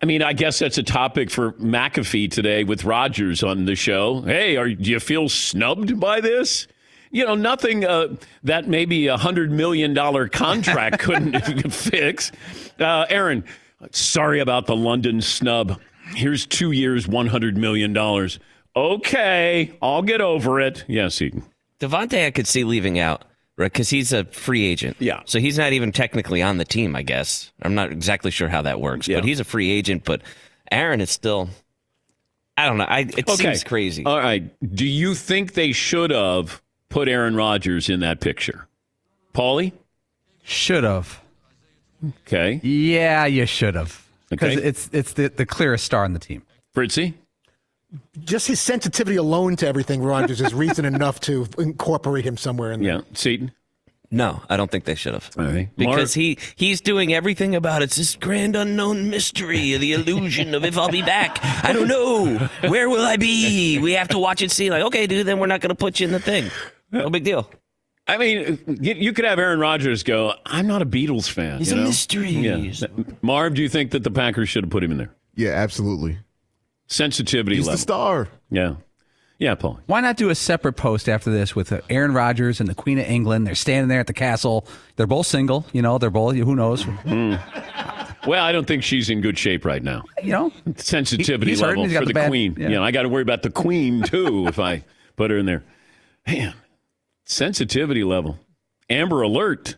I 0.01 0.05
mean, 0.05 0.23
I 0.23 0.33
guess 0.33 0.59
that's 0.59 0.77
a 0.77 0.83
topic 0.83 1.29
for 1.29 1.53
McAfee 1.53 2.31
today 2.31 2.63
with 2.63 2.83
Rodgers 2.83 3.43
on 3.43 3.65
the 3.65 3.75
show. 3.75 4.21
Hey, 4.21 4.57
are, 4.57 4.69
do 4.69 4.89
you 4.89 4.99
feel 4.99 5.29
snubbed 5.29 5.99
by 5.99 6.21
this? 6.21 6.67
You 7.11 7.25
know, 7.25 7.35
nothing 7.35 7.85
uh, 7.85 8.15
that 8.43 8.67
maybe 8.67 9.07
a 9.07 9.17
$100 9.17 9.49
million 9.49 9.95
contract 10.29 10.99
couldn't 10.99 11.39
fix. 11.73 12.31
Uh, 12.79 13.05
Aaron, 13.09 13.43
sorry 13.91 14.39
about 14.39 14.65
the 14.65 14.75
London 14.75 15.21
snub. 15.21 15.79
Here's 16.15 16.45
two 16.45 16.71
years, 16.71 17.05
$100 17.05 17.55
million. 17.55 17.95
Okay, 18.75 19.73
I'll 19.81 20.01
get 20.01 20.21
over 20.21 20.59
it. 20.59 20.83
Yes, 20.87 21.21
Eden. 21.21 21.43
Davante, 21.79 22.25
I 22.25 22.31
could 22.31 22.47
see 22.47 22.63
leaving 22.63 22.97
out 22.97 23.23
right? 23.57 23.71
Because 23.71 23.89
he's 23.89 24.13
a 24.13 24.23
free 24.25 24.65
agent. 24.65 24.95
Yeah. 24.99 25.21
So 25.25 25.39
he's 25.39 25.57
not 25.57 25.73
even 25.73 25.91
technically 25.91 26.41
on 26.41 26.57
the 26.57 26.65
team, 26.65 26.95
I 26.95 27.01
guess. 27.01 27.51
I'm 27.61 27.75
not 27.75 27.91
exactly 27.91 28.31
sure 28.31 28.47
how 28.47 28.61
that 28.61 28.79
works, 28.79 29.07
yeah. 29.07 29.17
but 29.17 29.25
he's 29.25 29.39
a 29.39 29.43
free 29.43 29.69
agent. 29.71 30.03
But 30.05 30.21
Aaron 30.71 31.01
is 31.01 31.11
still. 31.11 31.49
I 32.55 32.65
don't 32.65 32.77
know. 32.77 32.85
I, 32.85 32.99
it 33.01 33.27
Okay. 33.29 33.35
seems 33.35 33.63
crazy. 33.63 34.03
All 34.05 34.17
right. 34.17 34.43
Do 34.75 34.85
you 34.85 35.13
think 35.13 35.53
they 35.53 35.71
should 35.71 36.09
have 36.09 36.61
put 36.89 37.07
Aaron 37.07 37.35
Rodgers 37.35 37.87
in 37.89 37.99
that 37.99 38.19
picture? 38.19 38.67
Paulie? 39.33 39.73
Should 40.43 40.83
have. 40.83 41.21
Okay. 42.25 42.59
Yeah, 42.63 43.25
you 43.25 43.45
should 43.45 43.75
have. 43.75 44.03
Because 44.29 44.57
Okay. 44.57 44.67
it's 44.67 44.89
it's 44.91 45.13
the, 45.13 45.29
the 45.29 45.45
clearest 45.45 45.85
star 45.85 46.03
on 46.03 46.13
the 46.13 46.19
team. 46.19 46.43
Fritzy? 46.73 47.13
Just 48.19 48.47
his 48.47 48.59
sensitivity 48.59 49.15
alone 49.15 49.55
to 49.57 49.67
everything, 49.67 50.01
Rodgers, 50.01 50.41
is 50.41 50.53
reason 50.53 50.85
enough 50.93 51.19
to 51.21 51.47
incorporate 51.57 52.25
him 52.25 52.37
somewhere 52.37 52.71
in 52.71 52.81
there. 52.83 52.95
Yeah. 52.95 53.01
Seton? 53.13 53.51
no, 54.09 54.41
I 54.49 54.55
don't 54.55 54.71
think 54.71 54.85
they 54.85 54.95
should 54.95 55.13
have. 55.13 55.29
All 55.37 55.45
right. 55.45 55.69
Because 55.75 56.13
he 56.13 56.37
he's 56.55 56.79
doing 56.79 57.13
everything 57.13 57.55
about 57.55 57.81
it's 57.81 57.97
this 57.97 58.15
grand 58.15 58.55
unknown 58.55 59.09
mystery, 59.09 59.75
the 59.77 59.93
illusion 59.93 60.55
of 60.55 60.63
if 60.63 60.77
I'll 60.77 60.89
be 60.89 61.01
back. 61.01 61.39
I 61.63 61.73
don't 61.73 61.87
know. 61.87 62.37
Where 62.69 62.89
will 62.89 63.05
I 63.05 63.17
be? 63.17 63.79
We 63.79 63.93
have 63.93 64.07
to 64.09 64.19
watch 64.19 64.41
and 64.41 64.51
see. 64.51 64.69
Like, 64.69 64.83
okay, 64.83 65.07
dude, 65.07 65.25
then 65.25 65.39
we're 65.39 65.47
not 65.47 65.61
going 65.61 65.69
to 65.69 65.75
put 65.75 65.99
you 65.99 66.07
in 66.07 66.13
the 66.13 66.19
thing. 66.19 66.49
No 66.91 67.09
big 67.09 67.25
deal. 67.25 67.49
I 68.07 68.17
mean, 68.17 68.59
you, 68.81 68.93
you 68.93 69.11
could 69.11 69.25
have 69.25 69.37
Aaron 69.37 69.59
Rodgers 69.59 70.03
go, 70.03 70.33
I'm 70.45 70.65
not 70.65 70.81
a 70.81 70.85
Beatles 70.85 71.29
fan. 71.29 71.57
He's 71.57 71.71
you 71.71 71.77
a 71.77 71.81
know? 71.81 71.87
mystery. 71.87 72.29
Yeah. 72.29 72.87
Marv, 73.21 73.55
do 73.55 73.61
you 73.61 73.67
think 73.67 73.91
that 73.91 74.03
the 74.03 74.11
Packers 74.11 74.47
should 74.47 74.63
have 74.63 74.71
put 74.71 74.81
him 74.81 74.91
in 74.91 74.97
there? 74.97 75.13
Yeah, 75.35 75.49
absolutely. 75.49 76.17
Sensitivity 76.87 77.57
level. 77.57 77.71
He's 77.71 77.79
the 77.79 77.81
star. 77.81 78.27
Yeah. 78.49 78.75
Yeah, 79.39 79.53
Paul. 79.53 79.79
Why 79.85 80.01
not 80.01 80.17
do 80.17 80.29
a 80.29 80.35
separate 80.35 80.73
post 80.73 81.07
after 81.07 81.29
this 81.31 81.55
with 81.55 81.71
uh, 81.71 81.81
Aaron 81.91 82.11
Rodgers 82.13 82.59
and 82.59 82.67
the 82.67 82.73
Queen 82.73 82.97
of 82.97 83.05
England? 83.05 83.45
They're 83.45 83.53
standing 83.53 83.87
there 83.87 83.99
at 83.99 84.07
the 84.07 84.13
castle. 84.13 84.65
They're 84.95 85.05
both 85.05 85.27
single. 85.27 85.65
You 85.73 85.83
know, 85.83 85.99
they're 85.99 86.09
both. 86.09 86.35
Who 86.35 86.55
knows? 86.55 86.87
Well, 88.25 88.43
I 88.43 88.51
don't 88.51 88.65
think 88.65 88.81
she's 88.83 89.09
in 89.11 89.21
good 89.21 89.37
shape 89.37 89.63
right 89.63 89.83
now. 89.83 90.03
You 90.23 90.31
know, 90.31 90.53
Sensitivity 90.77 91.51
He- 91.53 91.57
level 91.61 91.83
for 91.87 91.99
the 91.99 92.05
the, 92.07 92.13
bad- 92.13 92.29
queen. 92.29 92.55
yeah. 92.57 92.69
You 92.69 92.75
know, 92.75 92.83
I 92.83 92.89
got 92.91 93.03
to 93.03 93.09
worry 93.09 93.21
about 93.21 93.43
the 93.43 93.51
queen 93.51 94.01
too 94.01 94.47
if 94.47 94.57
I 94.57 94.83
put 95.17 95.29
her 95.29 95.37
in 95.37 95.45
there. 95.45 95.63
Man, 96.25 96.55
sensitivity 97.25 98.03
level. 98.03 98.39
Amber 98.89 99.21
alert. 99.21 99.75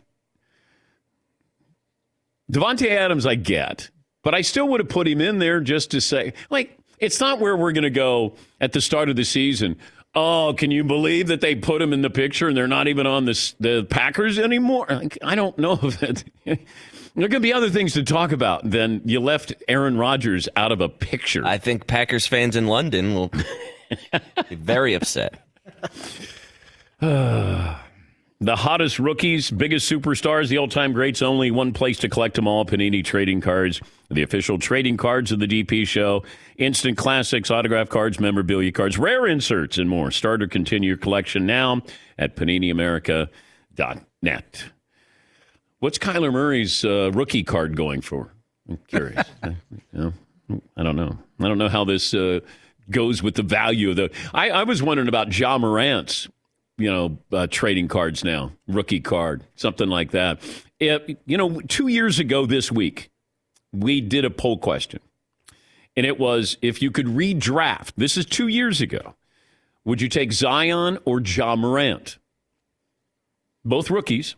Davante 2.50 2.88
Adams, 2.90 3.26
I 3.26 3.34
get, 3.36 3.90
but 4.24 4.34
I 4.34 4.40
still 4.40 4.68
would 4.68 4.80
have 4.80 4.88
put 4.88 5.06
him 5.06 5.20
in 5.20 5.38
there 5.38 5.60
just 5.60 5.90
to 5.92 6.00
say, 6.00 6.32
like, 6.50 6.76
it's 7.00 7.18
not 7.18 7.40
where 7.40 7.56
we're 7.56 7.72
going 7.72 7.84
to 7.84 7.90
go 7.90 8.36
at 8.60 8.72
the 8.72 8.80
start 8.80 9.08
of 9.08 9.16
the 9.16 9.24
season. 9.24 9.76
Oh, 10.14 10.54
can 10.56 10.70
you 10.70 10.84
believe 10.84 11.28
that 11.28 11.40
they 11.40 11.54
put 11.54 11.80
him 11.80 11.92
in 11.92 12.02
the 12.02 12.10
picture 12.10 12.48
and 12.48 12.56
they're 12.56 12.68
not 12.68 12.88
even 12.88 13.06
on 13.06 13.24
the 13.24 13.54
the 13.60 13.84
Packers 13.88 14.38
anymore? 14.38 14.86
Like, 14.88 15.18
I 15.22 15.34
don't 15.34 15.56
know 15.58 15.72
if 15.82 16.02
it. 16.02 16.24
There 16.44 17.24
are 17.24 17.28
going 17.28 17.30
to 17.30 17.40
be 17.40 17.52
other 17.52 17.70
things 17.70 17.94
to 17.94 18.02
talk 18.02 18.30
about 18.32 18.68
than 18.68 19.02
you 19.04 19.20
left 19.20 19.52
Aaron 19.66 19.96
Rodgers 19.96 20.48
out 20.54 20.70
of 20.72 20.80
a 20.80 20.88
picture. 20.88 21.44
I 21.44 21.58
think 21.58 21.86
Packers 21.86 22.26
fans 22.26 22.54
in 22.54 22.66
London 22.66 23.14
will 23.14 23.32
be 24.48 24.54
very 24.54 24.94
upset. 24.94 25.34
The 28.42 28.56
hottest 28.56 28.98
rookies, 28.98 29.50
biggest 29.50 29.90
superstars, 29.90 30.48
the 30.48 30.56
all 30.56 30.66
time 30.66 30.94
greats, 30.94 31.20
only 31.20 31.50
one 31.50 31.74
place 31.74 31.98
to 31.98 32.08
collect 32.08 32.36
them 32.36 32.48
all 32.48 32.64
Panini 32.64 33.04
Trading 33.04 33.42
Cards, 33.42 33.82
the 34.10 34.22
official 34.22 34.58
trading 34.58 34.96
cards 34.96 35.30
of 35.30 35.40
the 35.40 35.46
DP 35.46 35.86
show, 35.86 36.22
instant 36.56 36.96
classics, 36.96 37.50
autograph 37.50 37.90
cards, 37.90 38.18
memorabilia 38.18 38.72
cards, 38.72 38.96
rare 38.96 39.26
inserts, 39.26 39.76
and 39.76 39.90
more. 39.90 40.10
Start 40.10 40.42
or 40.42 40.46
continue 40.46 40.88
your 40.88 40.96
collection 40.96 41.44
now 41.44 41.82
at 42.18 42.34
PaniniAmerica.net. 42.34 44.64
What's 45.80 45.98
Kyler 45.98 46.32
Murray's 46.32 46.82
uh, 46.82 47.10
rookie 47.12 47.42
card 47.42 47.76
going 47.76 48.00
for? 48.00 48.32
I'm 48.66 48.78
curious. 48.88 49.22
I, 49.42 49.48
you 49.48 49.56
know, 49.92 50.14
I 50.78 50.82
don't 50.82 50.96
know. 50.96 51.18
I 51.40 51.44
don't 51.44 51.58
know 51.58 51.68
how 51.68 51.84
this 51.84 52.14
uh, 52.14 52.40
goes 52.88 53.22
with 53.22 53.34
the 53.34 53.42
value 53.42 53.90
of 53.90 53.96
the. 53.96 54.10
I, 54.32 54.48
I 54.48 54.64
was 54.64 54.82
wondering 54.82 55.08
about 55.08 55.38
Ja 55.38 55.58
Morant's 55.58 56.26
you 56.80 56.90
know, 56.90 57.18
uh, 57.32 57.46
trading 57.48 57.88
cards 57.88 58.24
now, 58.24 58.52
rookie 58.66 59.00
card, 59.00 59.44
something 59.56 59.88
like 59.88 60.12
that. 60.12 60.40
If, 60.78 61.02
you 61.26 61.36
know, 61.36 61.60
two 61.62 61.88
years 61.88 62.18
ago 62.18 62.46
this 62.46 62.72
week, 62.72 63.10
we 63.72 64.00
did 64.00 64.24
a 64.24 64.30
poll 64.30 64.58
question, 64.58 65.00
and 65.96 66.06
it 66.06 66.18
was 66.18 66.56
if 66.62 66.82
you 66.82 66.90
could 66.90 67.06
redraft, 67.06 67.92
this 67.96 68.16
is 68.16 68.26
two 68.26 68.48
years 68.48 68.80
ago, 68.80 69.14
would 69.84 70.00
you 70.00 70.08
take 70.08 70.32
Zion 70.32 70.98
or 71.04 71.20
Ja 71.20 71.56
Morant? 71.56 72.18
Both 73.64 73.90
rookies. 73.90 74.36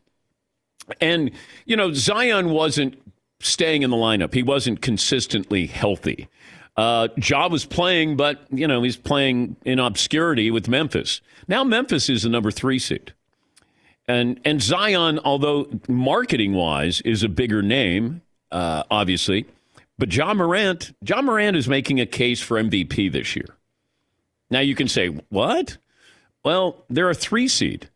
And, 1.01 1.31
you 1.65 1.77
know, 1.77 1.93
Zion 1.93 2.51
wasn't 2.51 3.01
staying 3.41 3.83
in 3.83 3.91
the 3.91 3.97
lineup, 3.97 4.35
he 4.35 4.43
wasn't 4.43 4.81
consistently 4.83 5.67
healthy. 5.67 6.29
Uh, 6.76 7.09
Ja 7.23 7.49
was 7.49 7.67
playing, 7.67 8.17
but 8.17 8.41
you 8.50 8.67
know 8.67 8.83
he's 8.83 8.97
playing 8.97 9.57
in 9.64 9.79
obscurity 9.79 10.50
with 10.50 10.69
Memphis. 10.69 11.21
Now 11.49 11.64
Memphis 11.64 12.09
is 12.09 12.23
the 12.23 12.31
number 12.31 12.50
three 12.50 12.79
seed, 12.79 13.12
and 14.09 14.41
and 14.45 14.62
Zion, 14.62 15.19
although 15.25 15.69
marketing 15.88 16.55
wise 16.55 17.00
is 17.02 17.23
a 17.23 17.29
bigger 17.29 17.61
name, 17.62 18.23
uh, 18.50 18.85
obviously, 18.91 19.45
but 19.99 20.14
Ja 20.14 20.33
Morant, 20.33 20.97
Ja 21.05 21.21
Morant 21.21 21.57
is 21.57 21.69
making 21.69 22.00
a 22.00 22.07
case 22.07 22.41
for 22.41 22.62
MVP 22.62 23.12
this 23.12 23.37
year. 23.37 23.57
Now 24.50 24.61
you 24.61 24.75
can 24.75 24.88
say 24.88 25.09
what? 25.29 25.76
Well, 26.45 26.85
they're 26.88 27.11
a 27.11 27.14
three 27.14 27.49
seed. 27.49 27.88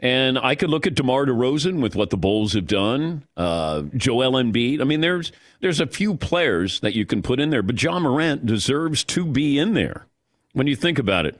And 0.00 0.38
I 0.38 0.54
could 0.54 0.70
look 0.70 0.86
at 0.86 0.94
DeMar 0.94 1.26
DeRozan 1.26 1.82
with 1.82 1.94
what 1.94 2.08
the 2.08 2.16
Bulls 2.16 2.54
have 2.54 2.66
done, 2.66 3.24
uh, 3.36 3.82
Joel 3.94 4.32
Embiid. 4.32 4.80
I 4.80 4.84
mean, 4.84 5.02
there's 5.02 5.30
there's 5.60 5.78
a 5.78 5.86
few 5.86 6.16
players 6.16 6.80
that 6.80 6.94
you 6.94 7.04
can 7.04 7.20
put 7.20 7.38
in 7.38 7.50
there, 7.50 7.62
but 7.62 7.80
Ja 7.80 7.98
Morant 7.98 8.46
deserves 8.46 9.04
to 9.04 9.26
be 9.26 9.58
in 9.58 9.74
there 9.74 10.06
when 10.54 10.66
you 10.66 10.74
think 10.74 10.98
about 10.98 11.26
it. 11.26 11.38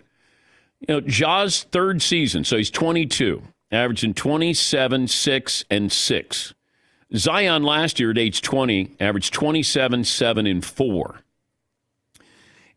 You 0.87 0.95
know, 0.95 1.01
Ja's 1.01 1.63
third 1.65 2.03
season, 2.03 2.45
so 2.45 2.59
he's 2.59 2.71
22, 2.71 3.43
averaging 3.73 4.13
27, 4.13 5.09
6, 5.09 5.65
and 5.71 5.91
6. 5.91 6.55
Zion 7.17 7.63
last 7.63 7.99
year 7.99 8.11
at 8.11 8.19
age 8.19 8.43
20 8.43 8.97
averaged 9.01 9.33
27, 9.33 10.05
7, 10.05 10.47
and 10.47 10.65
4. 10.65 11.21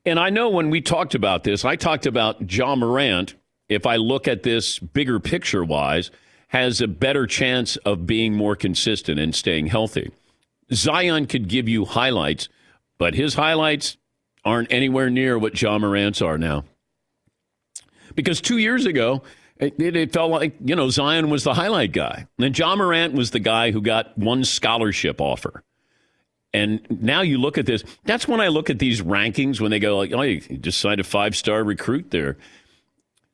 And 0.06 0.20
I 0.20 0.30
know 0.30 0.50
when 0.50 0.70
we 0.70 0.82
talked 0.82 1.16
about 1.16 1.44
this, 1.44 1.64
I 1.64 1.76
talked 1.76 2.06
about 2.06 2.52
Ja 2.52 2.76
Morant 2.76 3.36
if 3.74 3.86
I 3.86 3.98
look 3.98 4.28
at 4.28 4.44
this 4.44 4.80
bigger 4.80 5.20
picture 5.20 5.64
wise, 5.64 6.12
has 6.50 6.82
a 6.82 6.88
better 6.88 7.26
chance 7.26 7.78
of 7.78 8.06
being 8.06 8.34
more 8.34 8.56
consistent 8.56 9.20
and 9.20 9.34
staying 9.34 9.68
healthy. 9.68 10.12
Zion 10.72 11.26
could 11.26 11.48
give 11.48 11.68
you 11.68 11.86
highlights, 11.86 12.48
but 12.98 13.16
his 13.16 13.34
highlights 13.34 13.98
aren't 14.46 14.72
anywhere 14.72 15.10
near 15.10 15.38
what 15.38 15.60
Ja 15.60 15.78
Morant's 15.78 16.22
are 16.22 16.38
now. 16.38 16.64
Because 18.16 18.42
two 18.42 18.58
years 18.58 18.86
ago, 18.86 19.24
it, 19.58 19.80
it, 19.80 20.14
felt 20.14 20.32
like, 20.32 20.56
you 20.64 20.76
know, 20.76 20.90
Zion 20.90 21.30
was 21.30 21.44
the 21.44 21.54
highlight 21.54 21.92
guy. 21.92 22.28
And 22.38 22.58
Ja 22.58 22.76
Morant 22.76 23.14
was 23.14 23.32
the 23.32 23.40
guy 23.40 23.72
who 23.72 23.82
got 23.82 24.18
one 24.18 24.44
scholarship 24.44 25.22
offer. 25.22 25.64
And 26.54 26.86
now 27.02 27.22
you 27.22 27.40
look 27.40 27.58
at 27.58 27.66
this. 27.66 27.84
That's 28.06 28.28
when 28.28 28.40
I 28.40 28.50
look 28.50 28.70
at 28.70 28.78
these 28.78 29.02
rankings 29.02 29.60
when 29.60 29.72
they 29.72 29.80
go 29.80 29.98
like, 29.98 30.14
oh, 30.14 30.22
you 30.22 30.40
just 30.40 30.80
signed 30.80 31.00
a 31.00 31.04
five 31.04 31.36
star 31.36 31.64
recruit 31.64 32.12
there. 32.12 32.38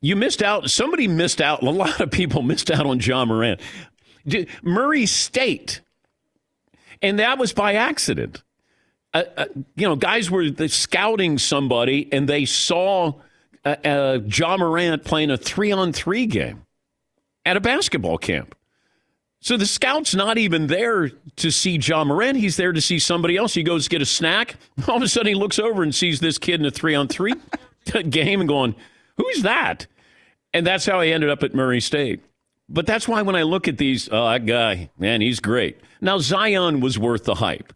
You 0.02 0.16
missed 0.16 0.42
out. 0.42 0.70
Somebody 0.70 1.08
missed 1.08 1.42
out. 1.42 1.62
A 1.62 1.70
lot 1.70 2.00
of 2.00 2.12
people 2.12 2.42
missed 2.44 2.72
out 2.72 2.86
on 2.86 3.00
Ja 3.00 3.26
Morant. 3.26 3.60
Murray 4.62 5.06
State, 5.06 5.82
and 7.02 7.20
that 7.20 7.38
was 7.38 7.54
by 7.54 7.74
accident. 7.74 8.44
Uh, 9.14 9.24
uh, 9.38 9.46
you 9.76 9.88
know, 9.88 9.96
guys 9.96 10.30
were 10.30 10.50
scouting 10.68 11.38
somebody, 11.40 12.08
and 12.12 12.30
they 12.30 12.46
saw 12.46 13.14
uh, 13.66 13.76
uh, 13.84 14.20
Ja 14.28 14.56
Morant 14.58 15.04
playing 15.04 15.32
a 15.32 15.38
three-on-three 15.38 16.28
game 16.28 16.66
at 17.46 17.58
a 17.58 17.60
basketball 17.60 18.18
camp. 18.18 18.56
So 19.42 19.58
the 19.58 19.66
scout's 19.66 20.14
not 20.14 20.38
even 20.38 20.68
there 20.68 21.10
to 21.38 21.52
see 21.52 21.78
Ja 21.78 22.04
Morant. 22.04 22.38
He's 22.38 22.58
there 22.58 22.74
to 22.74 22.82
see 22.82 23.00
somebody 23.00 23.38
else. 23.38 23.54
He 23.54 23.64
goes 23.64 23.88
get 23.88 24.02
a 24.02 24.06
snack. 24.06 24.58
All 24.88 24.98
of 24.98 25.02
a 25.02 25.08
sudden, 25.08 25.30
he 25.30 25.36
looks 25.36 25.58
over 25.58 25.82
and 25.82 25.96
sees 25.96 26.20
this 26.20 26.38
kid 26.38 26.60
in 26.60 26.66
a 26.66 26.72
three-on-three 26.72 27.34
game, 28.10 28.42
and 28.42 28.50
going 28.50 28.76
Who's 29.20 29.44
that? 29.44 29.86
And 30.54 30.66
that's 30.66 30.86
how 30.86 31.00
I 31.00 31.08
ended 31.08 31.30
up 31.30 31.44
at 31.44 31.54
Murray 31.54 31.82
State. 31.82 32.22
But 32.70 32.86
that's 32.86 33.08
why 33.08 33.22
when 33.22 33.36
I 33.36 33.44
look 33.44 33.68
at 33.68 33.78
these, 33.78 34.10
oh, 34.12 34.30
that 34.30 34.46
guy, 34.46 34.90
man, 34.98 35.22
he's 35.22 35.40
great. 35.40 35.80
Now, 36.02 36.20
Zion 36.20 36.80
was 36.80 36.98
worth 36.98 37.26
the 37.26 37.36
hype. 37.36 37.74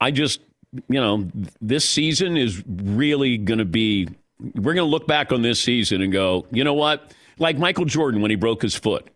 I 0.00 0.10
just, 0.10 0.40
you 0.88 1.00
know, 1.00 1.28
this 1.60 1.88
season 1.88 2.36
is 2.36 2.62
really 2.66 3.38
going 3.38 3.58
to 3.58 3.64
be, 3.64 4.08
we're 4.40 4.74
going 4.74 4.86
to 4.86 4.90
look 4.90 5.06
back 5.06 5.32
on 5.32 5.42
this 5.42 5.60
season 5.60 6.00
and 6.00 6.12
go, 6.12 6.46
you 6.50 6.64
know 6.64 6.74
what? 6.74 7.12
Like 7.38 7.58
Michael 7.58 7.84
Jordan 7.84 8.22
when 8.22 8.30
he 8.30 8.36
broke 8.36 8.62
his 8.62 8.74
foot. 8.74 9.08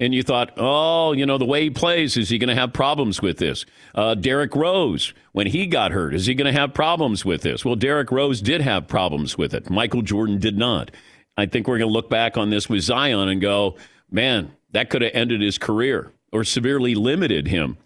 And 0.00 0.14
you 0.14 0.22
thought, 0.22 0.52
oh, 0.56 1.12
you 1.12 1.26
know, 1.26 1.38
the 1.38 1.44
way 1.44 1.64
he 1.64 1.70
plays, 1.70 2.16
is 2.16 2.28
he 2.28 2.38
going 2.38 2.48
to 2.48 2.54
have 2.54 2.72
problems 2.72 3.20
with 3.20 3.38
this? 3.38 3.66
Uh, 3.96 4.14
Derrick 4.14 4.54
Rose, 4.54 5.12
when 5.32 5.48
he 5.48 5.66
got 5.66 5.90
hurt, 5.90 6.14
is 6.14 6.26
he 6.26 6.34
going 6.34 6.52
to 6.52 6.58
have 6.58 6.72
problems 6.72 7.24
with 7.24 7.42
this? 7.42 7.64
Well, 7.64 7.74
Derrick 7.74 8.12
Rose 8.12 8.40
did 8.40 8.60
have 8.60 8.86
problems 8.86 9.36
with 9.36 9.52
it. 9.52 9.68
Michael 9.68 10.02
Jordan 10.02 10.38
did 10.38 10.56
not. 10.56 10.92
I 11.38 11.46
think 11.46 11.68
we're 11.68 11.78
going 11.78 11.88
to 11.88 11.94
look 11.94 12.10
back 12.10 12.36
on 12.36 12.50
this 12.50 12.68
with 12.68 12.82
Zion 12.82 13.28
and 13.28 13.40
go, 13.40 13.76
man, 14.10 14.50
that 14.72 14.90
could 14.90 15.02
have 15.02 15.12
ended 15.14 15.40
his 15.40 15.56
career 15.56 16.12
or 16.32 16.42
severely 16.42 16.96
limited 16.96 17.46
him. 17.46 17.78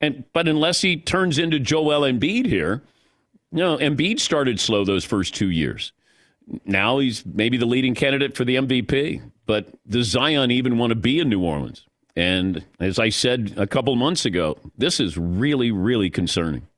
And 0.00 0.24
but 0.32 0.46
unless 0.46 0.82
he 0.82 0.96
turns 0.96 1.36
into 1.36 1.58
Joel 1.58 2.02
Embiid 2.02 2.46
here, 2.46 2.80
you 3.50 3.58
know, 3.58 3.76
Embiid 3.76 4.20
started 4.20 4.60
slow 4.60 4.84
those 4.84 5.04
first 5.04 5.34
two 5.34 5.50
years. 5.50 5.92
Now 6.64 7.00
he's 7.00 7.26
maybe 7.26 7.56
the 7.56 7.66
leading 7.66 7.94
candidate 7.94 8.36
for 8.36 8.44
the 8.44 8.56
MVP. 8.56 9.20
But 9.46 9.68
does 9.88 10.06
Zion 10.06 10.52
even 10.52 10.78
want 10.78 10.90
to 10.90 10.96
be 10.96 11.18
in 11.18 11.28
New 11.28 11.42
Orleans? 11.42 11.84
And 12.14 12.64
as 12.78 13.00
I 13.00 13.08
said 13.08 13.54
a 13.56 13.66
couple 13.66 13.96
months 13.96 14.24
ago, 14.24 14.58
this 14.78 15.00
is 15.00 15.18
really, 15.18 15.72
really 15.72 16.08
concerning. 16.08 16.68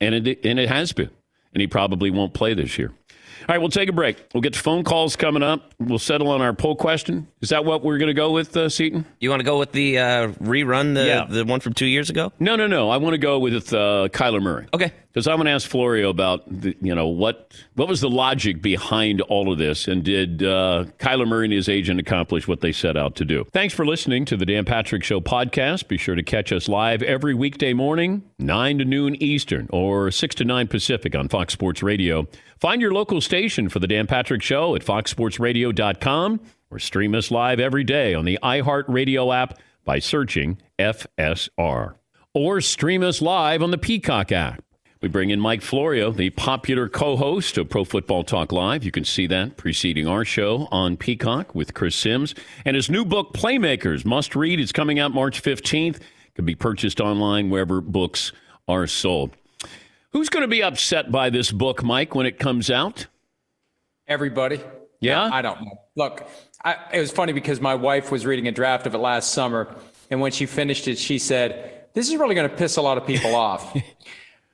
And 0.00 0.14
it, 0.14 0.44
and 0.44 0.60
it 0.60 0.68
has 0.68 0.92
been. 0.92 1.10
And 1.52 1.60
he 1.60 1.66
probably 1.66 2.10
won't 2.10 2.34
play 2.34 2.54
this 2.54 2.78
year. 2.78 2.92
All 3.48 3.54
right, 3.54 3.60
we'll 3.60 3.70
take 3.70 3.88
a 3.88 3.92
break. 3.94 4.22
We'll 4.34 4.42
get 4.42 4.54
phone 4.54 4.84
calls 4.84 5.16
coming 5.16 5.42
up. 5.42 5.72
We'll 5.78 5.98
settle 5.98 6.28
on 6.28 6.42
our 6.42 6.52
poll 6.52 6.76
question. 6.76 7.28
Is 7.40 7.48
that 7.48 7.64
what 7.64 7.82
we're 7.82 7.96
going 7.96 8.08
to 8.08 8.14
go 8.14 8.30
with, 8.30 8.54
uh, 8.54 8.68
Seton? 8.68 9.06
You 9.20 9.30
want 9.30 9.40
to 9.40 9.44
go 9.44 9.58
with 9.58 9.72
the 9.72 9.98
uh, 9.98 10.28
rerun, 10.32 10.92
the 10.94 11.06
Yeah. 11.06 11.24
the 11.26 11.46
one 11.46 11.60
from 11.60 11.72
two 11.72 11.86
years 11.86 12.10
ago? 12.10 12.30
No, 12.38 12.56
no, 12.56 12.66
no. 12.66 12.90
I 12.90 12.98
want 12.98 13.14
to 13.14 13.18
go 13.18 13.38
with 13.38 13.72
uh, 13.72 14.08
Kyler 14.12 14.42
Murray. 14.42 14.66
Okay. 14.74 14.92
Because 15.14 15.26
I'm 15.26 15.36
going 15.36 15.46
to 15.46 15.52
ask 15.52 15.66
Florio 15.66 16.10
about, 16.10 16.42
the, 16.46 16.76
you 16.82 16.94
know, 16.94 17.06
what 17.08 17.54
what 17.74 17.88
was 17.88 18.02
the 18.02 18.10
logic 18.10 18.60
behind 18.60 19.22
all 19.22 19.50
of 19.50 19.56
this, 19.58 19.88
and 19.88 20.04
did 20.04 20.42
uh, 20.42 20.84
Kyler 20.98 21.26
Murray 21.26 21.46
and 21.46 21.52
his 21.52 21.68
agent 21.70 21.98
accomplish 21.98 22.46
what 22.46 22.60
they 22.60 22.70
set 22.70 22.96
out 22.98 23.16
to 23.16 23.24
do? 23.24 23.44
Thanks 23.52 23.72
for 23.72 23.86
listening 23.86 24.26
to 24.26 24.36
the 24.36 24.44
Dan 24.44 24.66
Patrick 24.66 25.02
Show 25.02 25.20
podcast. 25.20 25.88
Be 25.88 25.96
sure 25.96 26.14
to 26.14 26.22
catch 26.22 26.52
us 26.52 26.68
live 26.68 27.02
every 27.02 27.34
weekday 27.34 27.72
morning, 27.72 28.22
nine 28.38 28.78
to 28.78 28.84
noon 28.84 29.20
Eastern, 29.20 29.66
or 29.72 30.10
six 30.10 30.34
to 30.36 30.44
nine 30.44 30.68
Pacific 30.68 31.16
on 31.16 31.28
Fox 31.30 31.54
Sports 31.54 31.82
Radio. 31.82 32.28
Find 32.60 32.82
your 32.82 32.92
local 32.92 33.20
station 33.20 33.68
for 33.68 33.78
the 33.78 33.86
Dan 33.86 34.06
Patrick 34.06 34.42
Show 34.42 34.74
at 34.74 34.82
foxsportsradio.com, 34.82 36.40
or 36.70 36.78
stream 36.78 37.14
us 37.14 37.30
live 37.30 37.60
every 37.60 37.84
day 37.84 38.14
on 38.14 38.24
the 38.24 38.38
iHeartRadio 38.42 39.34
app 39.34 39.58
by 39.84 40.00
searching 40.00 40.58
FSR 40.78 41.94
or 42.34 42.60
stream 42.60 43.02
us 43.02 43.22
live 43.22 43.62
on 43.62 43.70
the 43.70 43.78
Peacock 43.78 44.32
app. 44.32 44.62
We 45.00 45.08
bring 45.08 45.30
in 45.30 45.38
Mike 45.38 45.62
Florio, 45.62 46.10
the 46.10 46.30
popular 46.30 46.88
co 46.88 47.16
host 47.16 47.56
of 47.56 47.68
Pro 47.68 47.84
Football 47.84 48.24
Talk 48.24 48.50
Live. 48.50 48.84
You 48.84 48.90
can 48.90 49.04
see 49.04 49.28
that 49.28 49.56
preceding 49.56 50.08
our 50.08 50.24
show 50.24 50.66
on 50.72 50.96
Peacock 50.96 51.54
with 51.54 51.74
Chris 51.74 51.94
Sims. 51.94 52.34
And 52.64 52.74
his 52.74 52.90
new 52.90 53.04
book, 53.04 53.32
Playmakers, 53.32 54.04
must 54.04 54.34
read. 54.34 54.58
It's 54.58 54.72
coming 54.72 54.98
out 54.98 55.14
March 55.14 55.40
15th. 55.40 55.96
It 55.96 56.02
Can 56.34 56.44
be 56.44 56.56
purchased 56.56 57.00
online 57.00 57.48
wherever 57.48 57.80
books 57.80 58.32
are 58.66 58.88
sold. 58.88 59.36
Who's 60.12 60.28
going 60.30 60.42
to 60.42 60.48
be 60.48 60.62
upset 60.62 61.12
by 61.12 61.30
this 61.30 61.52
book, 61.52 61.82
Mike, 61.82 62.14
when 62.14 62.26
it 62.26 62.38
comes 62.38 62.70
out? 62.70 63.06
Everybody. 64.06 64.60
Yeah? 65.00 65.28
I 65.30 65.42
don't 65.42 65.60
know. 65.60 65.80
Look, 65.96 66.26
I, 66.64 66.76
it 66.92 67.00
was 67.00 67.12
funny 67.12 67.32
because 67.32 67.60
my 67.60 67.74
wife 67.74 68.10
was 68.10 68.24
reading 68.24 68.48
a 68.48 68.52
draft 68.52 68.86
of 68.86 68.94
it 68.94 68.98
last 68.98 69.32
summer, 69.32 69.74
and 70.10 70.20
when 70.20 70.32
she 70.32 70.46
finished 70.46 70.88
it, 70.88 70.98
she 70.98 71.18
said, 71.18 71.86
"This 71.92 72.08
is 72.08 72.16
really 72.16 72.34
going 72.34 72.48
to 72.48 72.56
piss 72.56 72.76
a 72.76 72.82
lot 72.82 72.98
of 72.98 73.06
people 73.06 73.34
off." 73.48 73.76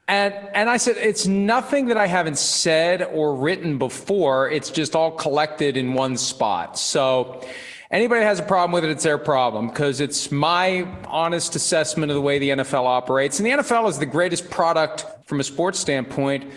And 0.08 0.34
and 0.52 0.68
I 0.68 0.76
said, 0.76 0.96
"It's 0.99 1.26
nothing 1.26 1.87
that 1.87 1.96
I 1.96 2.06
haven't 2.06 2.38
said 2.38 3.02
or 3.02 3.37
written 3.37 3.78
before. 3.78 4.50
It's 4.50 4.70
just 4.70 4.94
all 4.94 5.12
collected 5.12 5.76
in 5.76 5.94
one 5.94 6.16
spot." 6.16 6.78
So. 6.78 7.46
Anybody 7.90 8.23
that 8.23 8.26
has 8.26 8.40
a 8.40 8.44
problem 8.44 8.73
with 8.73 8.82
it, 8.82 8.90
it's 8.90 9.04
their 9.04 9.18
problem 9.18 9.68
because 9.68 10.00
it's 10.00 10.32
my 10.32 10.88
honest 11.06 11.54
assessment 11.54 12.11
of 12.11 12.16
the 12.16 12.20
way 12.20 12.40
the 12.40 12.49
NFL 12.49 12.87
operates. 12.87 13.38
And 13.38 13.46
the 13.46 13.50
NFL 13.50 13.88
is 13.88 14.00
the 14.00 14.06
greatest 14.06 14.50
product 14.50 15.06
from 15.25 15.40
a 15.40 15.45
sports 15.45 15.78
standpoint 15.78 16.50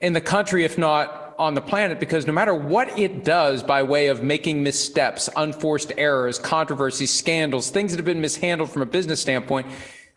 in 0.00 0.12
the 0.12 0.20
country, 0.20 0.64
if 0.64 0.78
not 0.78 1.34
on 1.38 1.54
the 1.54 1.60
planet, 1.60 2.00
because 2.00 2.26
no 2.26 2.32
matter 2.32 2.54
what 2.54 2.98
it 2.98 3.24
does 3.24 3.62
by 3.62 3.82
way 3.82 4.08
of 4.08 4.22
making 4.22 4.62
missteps, 4.62 5.28
unforced 5.36 5.92
errors, 5.96 6.38
controversies, 6.38 7.10
scandals, 7.10 7.70
things 7.70 7.92
that 7.92 7.98
have 7.98 8.04
been 8.04 8.20
mishandled 8.20 8.70
from 8.70 8.82
a 8.82 8.86
business 8.86 9.20
standpoint, 9.20 9.66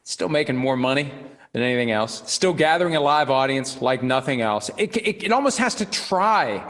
still 0.04 0.30
making 0.30 0.56
more 0.56 0.76
money 0.76 1.12
than 1.54 1.62
anything 1.62 1.92
else, 1.92 2.24
still 2.32 2.54
gathering 2.54 2.96
a 2.96 3.00
live 3.02 3.30
audience 3.30 3.82
like 3.82 4.02
nothing 4.02 4.42
else. 4.42 4.72
It, 4.78 4.98
it, 4.98 5.26
it 5.26 5.32
almost 5.32 5.60
has 5.60 5.76
to 5.76 5.86
try 5.86 6.64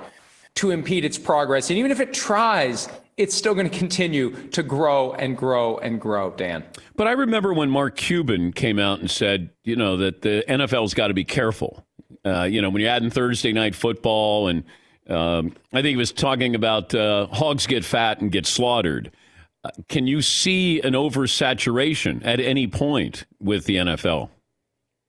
to 0.55 0.71
impede 0.71 1.05
its 1.05 1.17
progress. 1.17 1.69
And 1.69 1.79
even 1.79 1.91
if 1.91 1.99
it 2.01 2.13
tries, 2.13 2.89
it's 3.21 3.35
still 3.35 3.53
going 3.53 3.69
to 3.69 3.77
continue 3.77 4.31
to 4.49 4.63
grow 4.63 5.13
and 5.13 5.37
grow 5.37 5.77
and 5.77 6.01
grow, 6.01 6.31
Dan. 6.31 6.63
But 6.95 7.07
I 7.07 7.11
remember 7.11 7.53
when 7.53 7.69
Mark 7.69 7.95
Cuban 7.95 8.51
came 8.51 8.79
out 8.79 8.99
and 8.99 9.09
said, 9.09 9.51
you 9.63 9.75
know, 9.75 9.95
that 9.97 10.23
the 10.23 10.43
NFL's 10.49 10.95
got 10.95 11.09
to 11.09 11.13
be 11.13 11.23
careful. 11.23 11.85
Uh, 12.25 12.43
you 12.43 12.61
know, 12.61 12.69
when 12.69 12.81
you're 12.81 12.89
adding 12.89 13.11
Thursday 13.11 13.53
night 13.53 13.75
football, 13.75 14.47
and 14.47 14.63
um, 15.07 15.53
I 15.71 15.77
think 15.77 15.89
he 15.89 15.95
was 15.97 16.11
talking 16.11 16.55
about 16.55 16.95
uh, 16.95 17.27
hogs 17.27 17.67
get 17.67 17.85
fat 17.85 18.21
and 18.21 18.31
get 18.31 18.47
slaughtered. 18.47 19.11
Uh, 19.63 19.69
can 19.87 20.07
you 20.07 20.23
see 20.23 20.81
an 20.81 20.93
oversaturation 20.93 22.25
at 22.25 22.39
any 22.39 22.67
point 22.67 23.25
with 23.39 23.65
the 23.65 23.75
NFL? 23.75 24.29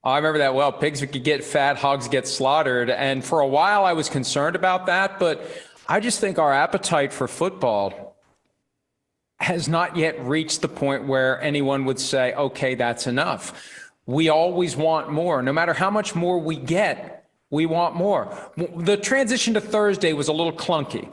I 0.04 0.16
remember 0.16 0.38
that 0.38 0.54
well. 0.54 0.72
Pigs 0.72 1.00
could 1.00 1.24
get 1.24 1.44
fat, 1.44 1.76
hogs 1.76 2.08
get 2.08 2.26
slaughtered. 2.26 2.90
And 2.90 3.24
for 3.24 3.40
a 3.40 3.46
while, 3.46 3.84
I 3.84 3.92
was 3.92 4.08
concerned 4.08 4.56
about 4.56 4.86
that. 4.86 5.18
But 5.18 5.46
I 5.92 6.00
just 6.00 6.20
think 6.20 6.38
our 6.38 6.54
appetite 6.54 7.12
for 7.12 7.28
football 7.28 8.16
has 9.38 9.68
not 9.68 9.94
yet 9.94 10.18
reached 10.24 10.62
the 10.62 10.68
point 10.68 11.06
where 11.06 11.38
anyone 11.42 11.84
would 11.84 12.00
say, 12.00 12.32
okay, 12.32 12.74
that's 12.74 13.06
enough. 13.06 13.92
We 14.06 14.30
always 14.30 14.74
want 14.74 15.12
more. 15.12 15.42
No 15.42 15.52
matter 15.52 15.74
how 15.74 15.90
much 15.90 16.14
more 16.14 16.38
we 16.38 16.56
get, 16.56 17.28
we 17.50 17.66
want 17.66 17.94
more. 17.94 18.34
The 18.56 18.96
transition 18.96 19.52
to 19.52 19.60
Thursday 19.60 20.14
was 20.14 20.28
a 20.28 20.32
little 20.32 20.54
clunky. 20.54 21.12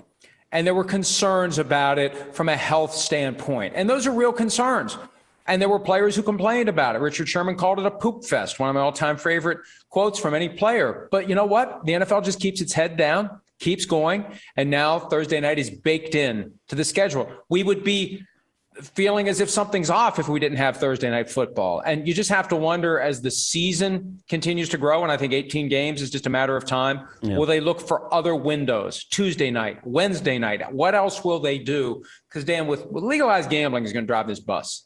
And 0.53 0.65
there 0.65 0.73
were 0.73 0.85
concerns 0.85 1.57
about 1.57 1.99
it 1.99 2.33
from 2.33 2.47
a 2.47 2.55
health 2.55 2.93
standpoint. 2.93 3.73
And 3.75 3.89
those 3.89 4.07
are 4.07 4.13
real 4.13 4.31
concerns. 4.31 4.97
And 5.45 5.61
there 5.61 5.67
were 5.67 5.79
players 5.79 6.15
who 6.15 6.23
complained 6.23 6.69
about 6.69 6.95
it. 6.95 6.99
Richard 6.99 7.27
Sherman 7.27 7.57
called 7.57 7.79
it 7.79 7.85
a 7.85 7.91
poop 7.91 8.23
fest, 8.23 8.61
one 8.61 8.69
of 8.69 8.75
my 8.75 8.81
all 8.81 8.93
time 8.93 9.17
favorite 9.17 9.59
quotes 9.89 10.17
from 10.17 10.33
any 10.33 10.47
player. 10.47 11.09
But 11.11 11.27
you 11.27 11.35
know 11.35 11.47
what? 11.47 11.85
The 11.85 11.91
NFL 11.91 12.23
just 12.23 12.39
keeps 12.39 12.61
its 12.61 12.71
head 12.71 12.95
down, 12.95 13.41
keeps 13.59 13.85
going. 13.85 14.25
And 14.55 14.69
now 14.69 14.99
Thursday 14.99 15.39
night 15.39 15.59
is 15.59 15.69
baked 15.69 16.15
in 16.15 16.53
to 16.69 16.75
the 16.75 16.83
schedule. 16.83 17.31
We 17.49 17.63
would 17.63 17.83
be 17.83 18.23
feeling 18.81 19.27
as 19.27 19.39
if 19.41 19.49
something's 19.49 19.89
off 19.89 20.19
if 20.19 20.29
we 20.29 20.39
didn't 20.39 20.57
have 20.57 20.77
Thursday 20.77 21.09
night 21.09 21.29
football. 21.29 21.81
And 21.81 22.07
you 22.07 22.13
just 22.13 22.29
have 22.29 22.47
to 22.49 22.55
wonder 22.55 22.99
as 22.99 23.21
the 23.21 23.31
season 23.31 24.21
continues 24.29 24.69
to 24.69 24.77
grow, 24.77 25.03
and 25.03 25.11
I 25.11 25.17
think 25.17 25.33
18 25.33 25.67
games 25.67 26.01
is 26.01 26.09
just 26.09 26.27
a 26.27 26.29
matter 26.29 26.55
of 26.55 26.65
time, 26.65 27.07
will 27.21 27.45
they 27.45 27.59
look 27.59 27.81
for 27.81 28.13
other 28.13 28.35
windows? 28.35 29.03
Tuesday 29.05 29.51
night, 29.51 29.85
Wednesday 29.85 30.37
night, 30.37 30.71
what 30.71 30.95
else 30.95 31.23
will 31.23 31.39
they 31.39 31.57
do? 31.57 32.03
Because 32.29 32.45
Dan, 32.45 32.67
with, 32.67 32.85
with 32.87 33.03
legalized 33.03 33.49
gambling 33.49 33.83
is 33.83 33.93
going 33.93 34.05
to 34.05 34.07
drive 34.07 34.27
this 34.27 34.39
bus. 34.39 34.85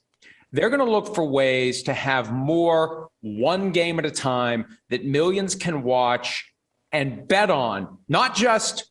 They're 0.51 0.69
going 0.69 0.85
to 0.85 0.91
look 0.91 1.15
for 1.15 1.25
ways 1.25 1.83
to 1.83 1.93
have 1.93 2.31
more 2.31 3.09
one 3.21 3.71
game 3.71 3.97
at 3.97 4.05
a 4.05 4.11
time 4.11 4.77
that 4.89 5.03
millions 5.03 5.55
can 5.55 5.81
watch 5.81 6.52
and 6.93 7.27
bet 7.27 7.49
on, 7.49 7.97
not 8.07 8.35
just 8.35 8.89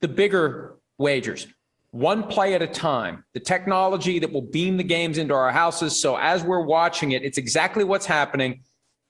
the 0.00 0.08
bigger 0.08 0.76
wagers, 0.98 1.46
one 1.92 2.24
play 2.24 2.54
at 2.54 2.60
a 2.60 2.66
time. 2.66 3.24
The 3.32 3.40
technology 3.40 4.18
that 4.18 4.30
will 4.30 4.42
beam 4.42 4.76
the 4.76 4.84
games 4.84 5.16
into 5.16 5.32
our 5.32 5.50
houses. 5.50 5.98
So 5.98 6.16
as 6.16 6.42
we're 6.42 6.64
watching 6.64 7.12
it, 7.12 7.22
it's 7.22 7.38
exactly 7.38 7.84
what's 7.84 8.04
happening 8.04 8.62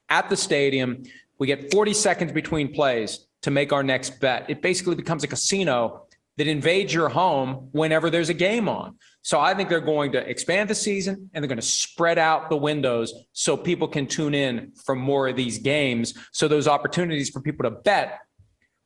at 0.09 0.29
the 0.29 0.37
stadium. 0.37 1.03
We 1.39 1.47
get 1.49 1.73
40 1.73 1.93
seconds 1.95 2.33
between 2.33 2.73
plays 2.73 3.27
to 3.43 3.51
make 3.51 3.73
our 3.73 3.83
next 3.83 4.21
bet. 4.21 4.49
It 4.49 4.63
basically 4.63 4.95
becomes 4.95 5.25
a 5.25 5.27
casino 5.27 6.07
that 6.39 6.47
invades 6.47 6.95
your 6.95 7.09
home 7.09 7.69
whenever 7.73 8.11
there's 8.11 8.29
a 8.29 8.35
game 8.35 8.69
on. 8.69 8.97
So 9.23 9.41
I 9.41 9.55
think 9.55 9.69
they're 9.69 9.81
going 9.81 10.13
to 10.13 10.19
expand 10.19 10.71
the 10.71 10.75
season 10.75 11.29
and 11.35 11.43
they're 11.43 11.49
going 11.49 11.61
to 11.61 11.67
spread 11.67 12.17
out 12.17 12.49
the 12.49 12.57
windows 12.57 13.13
so 13.33 13.57
people 13.57 13.89
can 13.89 14.07
tune 14.07 14.35
in 14.35 14.73
for 14.87 14.95
more 14.95 15.29
of 15.29 15.37
these 15.37 15.59
games. 15.59 16.15
So 16.33 16.47
those 16.47 16.69
opportunities 16.69 17.29
for 17.29 17.41
people 17.41 17.65
to 17.65 17.73
bet 17.73 18.21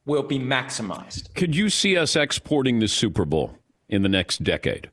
will 0.07 0.23
be 0.23 0.39
maximized. 0.39 1.35
Could 1.35 1.55
you 1.55 1.69
see 1.69 1.97
us 1.97 2.17
exporting 2.17 2.81
the 2.81 2.89
Super 2.89 3.27
Bowl 3.27 3.59
in 3.89 4.03
the 4.03 4.09
next 4.09 4.43
decade? 4.43 4.91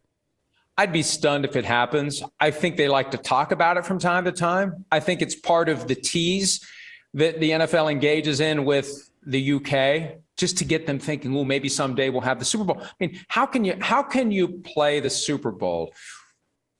I'd 0.77 0.91
be 0.93 1.01
stunned 1.01 1.45
if 1.45 1.55
it 1.55 1.65
happens. 1.65 2.21
I 2.41 2.51
think 2.51 2.75
they 2.75 2.89
like 2.89 3.11
to 3.11 3.17
talk 3.17 3.53
about 3.53 3.77
it 3.77 3.85
from 3.85 3.99
time 3.99 4.25
to 4.25 4.33
time. 4.33 4.85
I 4.91 4.99
think 4.99 5.21
it's 5.21 5.35
part 5.35 5.69
of 5.69 5.87
the 5.87 5.95
tease 5.95 6.65
that 7.13 7.39
the 7.39 7.51
NFL 7.51 7.89
engages 7.89 8.41
in 8.41 8.65
with 8.65 9.09
the 9.25 9.53
UK 9.53 10.19
just 10.39 10.57
to 10.57 10.65
get 10.65 10.87
them 10.87 10.97
thinking, 10.97 11.35
"Oh, 11.35 11.43
maybe 11.43 11.69
someday 11.69 12.09
we'll 12.09 12.21
have 12.21 12.39
the 12.39 12.45
Super 12.45 12.63
Bowl." 12.63 12.81
I 12.81 12.91
mean, 12.99 13.19
how 13.27 13.45
can 13.45 13.65
you 13.65 13.75
how 13.79 14.01
can 14.01 14.31
you 14.31 14.47
play 14.47 14.99
the 14.99 15.09
Super 15.09 15.51
Bowl 15.51 15.93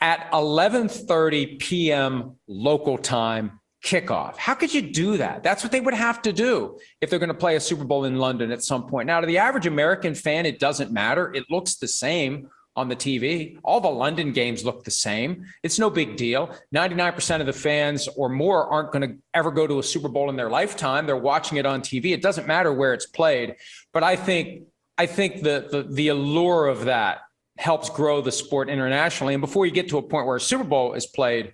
at 0.02 0.32
11:30 0.32 1.60
p.m. 1.60 2.38
local 2.48 2.98
time 2.98 3.60
kickoff? 3.84 4.38
How 4.38 4.56
could 4.56 4.74
you 4.74 4.82
do 4.82 5.18
that? 5.18 5.44
That's 5.44 5.62
what 5.62 5.72
they 5.72 5.82
would 5.82 5.94
have 5.94 6.22
to 6.24 6.34
do 6.34 6.80
if 7.02 7.10
they're 7.10 7.20
going 7.20 7.28
to 7.28 7.34
play 7.34 7.58
a 7.58 7.60
Super 7.60 7.84
Bowl 7.84 8.06
in 8.06 8.16
London 8.16 8.52
at 8.52 8.64
some 8.64 8.88
point. 8.88 9.08
Now, 9.08 9.20
to 9.20 9.28
the 9.28 9.38
average 9.38 9.68
American 9.68 10.16
fan, 10.16 10.46
it 10.46 10.60
doesn't 10.60 10.92
matter. 10.92 11.34
It 11.34 11.44
looks 11.50 11.76
the 11.76 11.88
same 11.88 12.50
on 12.80 12.88
the 12.88 12.96
TV. 12.96 13.60
All 13.64 13.82
the 13.82 13.90
London 13.90 14.32
games 14.32 14.64
look 14.64 14.84
the 14.84 14.92
same. 14.92 15.46
It's 15.64 15.78
no 15.78 15.90
big 15.90 16.16
deal. 16.16 16.56
99% 16.74 17.42
of 17.42 17.46
the 17.46 17.54
fans 17.54 18.08
or 18.16 18.30
more 18.30 18.68
aren't 18.68 18.92
going 18.92 19.08
to 19.08 19.18
ever 19.34 19.52
go 19.52 19.68
to 19.68 19.80
a 19.80 19.84
Super 19.84 20.08
Bowl 20.08 20.30
in 20.30 20.36
their 20.36 20.50
lifetime. 20.50 21.06
They're 21.06 21.18
watching 21.18 21.58
it 21.58 21.66
on 21.66 21.82
TV. 21.82 22.14
It 22.14 22.22
doesn't 22.22 22.48
matter 22.48 22.74
where 22.74 22.94
it's 22.94 23.06
played. 23.06 23.56
But 23.94 24.04
I 24.04 24.16
think 24.16 24.64
I 24.98 25.06
think 25.06 25.44
the 25.44 25.68
the, 25.70 25.84
the 25.84 26.08
allure 26.08 26.68
of 26.68 26.86
that 26.86 27.20
helps 27.58 27.90
grow 27.90 28.22
the 28.22 28.32
sport 28.32 28.70
internationally. 28.70 29.34
And 29.34 29.42
before 29.42 29.66
you 29.66 29.72
get 29.74 29.90
to 29.90 29.98
a 29.98 30.02
point 30.02 30.26
where 30.26 30.38
a 30.38 30.42
Super 30.42 30.64
Bowl 30.64 30.94
is 30.94 31.06
played 31.06 31.54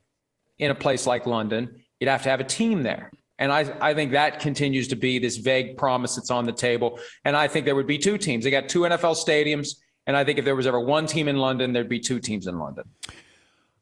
in 0.60 0.70
a 0.70 0.76
place 0.76 1.08
like 1.08 1.26
London, 1.26 1.82
you'd 2.00 2.10
have 2.10 2.24
to 2.24 2.30
have 2.30 2.40
a 2.40 2.46
team 2.46 2.84
there. 2.84 3.12
And 3.38 3.52
I, 3.52 3.76
I 3.82 3.94
think 3.94 4.12
that 4.12 4.40
continues 4.40 4.88
to 4.90 4.96
be 4.96 5.20
this 5.20 5.38
vague 5.38 5.78
promise 5.78 6.16
that's 6.16 6.32
on 6.32 6.46
the 6.46 6.54
table. 6.54 7.00
And 7.26 7.36
I 7.36 7.48
think 7.48 7.66
there 7.66 7.76
would 7.76 7.88
be 7.88 7.98
two 7.98 8.18
teams. 8.18 8.44
They 8.44 8.52
got 8.52 8.70
two 8.70 8.82
NFL 8.82 9.16
stadiums. 9.18 9.76
And 10.08 10.16
I 10.16 10.24
think 10.24 10.40
if 10.40 10.46
there 10.46 10.56
was 10.56 10.68
ever 10.68 10.80
one 10.80 11.08
team 11.08 11.28
in 11.28 11.38
London, 11.38 11.74
there'd 11.74 11.90
be 11.90 12.00
two 12.00 12.20
teams 12.20 12.48
in 12.48 12.60
London. 12.60 12.86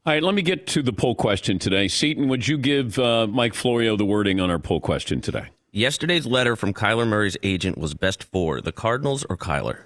All 0.06 0.14
right, 0.14 0.24
let 0.24 0.36
me 0.36 0.42
get 0.42 0.68
to 0.68 0.82
the 0.82 0.94
poll 0.94 1.16
question 1.16 1.60
today. 1.60 1.88
Seton, 1.88 2.28
would 2.28 2.48
you 2.48 2.58
give 2.58 3.00
uh, 3.00 3.28
Mike 3.28 3.54
Florio 3.54 3.96
the 3.96 4.06
wording 4.06 4.40
on 4.40 4.50
our 4.50 4.60
poll 4.60 4.82
question 4.82 5.22
today? 5.22 5.48
Yesterday's 5.72 6.26
letter 6.26 6.56
from 6.56 6.74
Kyler 6.74 7.08
Murray's 7.08 7.38
agent 7.42 7.78
was 7.78 7.94
best 7.94 8.24
for 8.24 8.62
the 8.62 8.72
Cardinals 8.72 9.26
or 9.30 9.38
Kyler. 9.38 9.86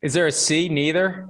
Is 0.00 0.14
there 0.14 0.26
a 0.26 0.32
C? 0.32 0.68
Neither. 0.68 1.28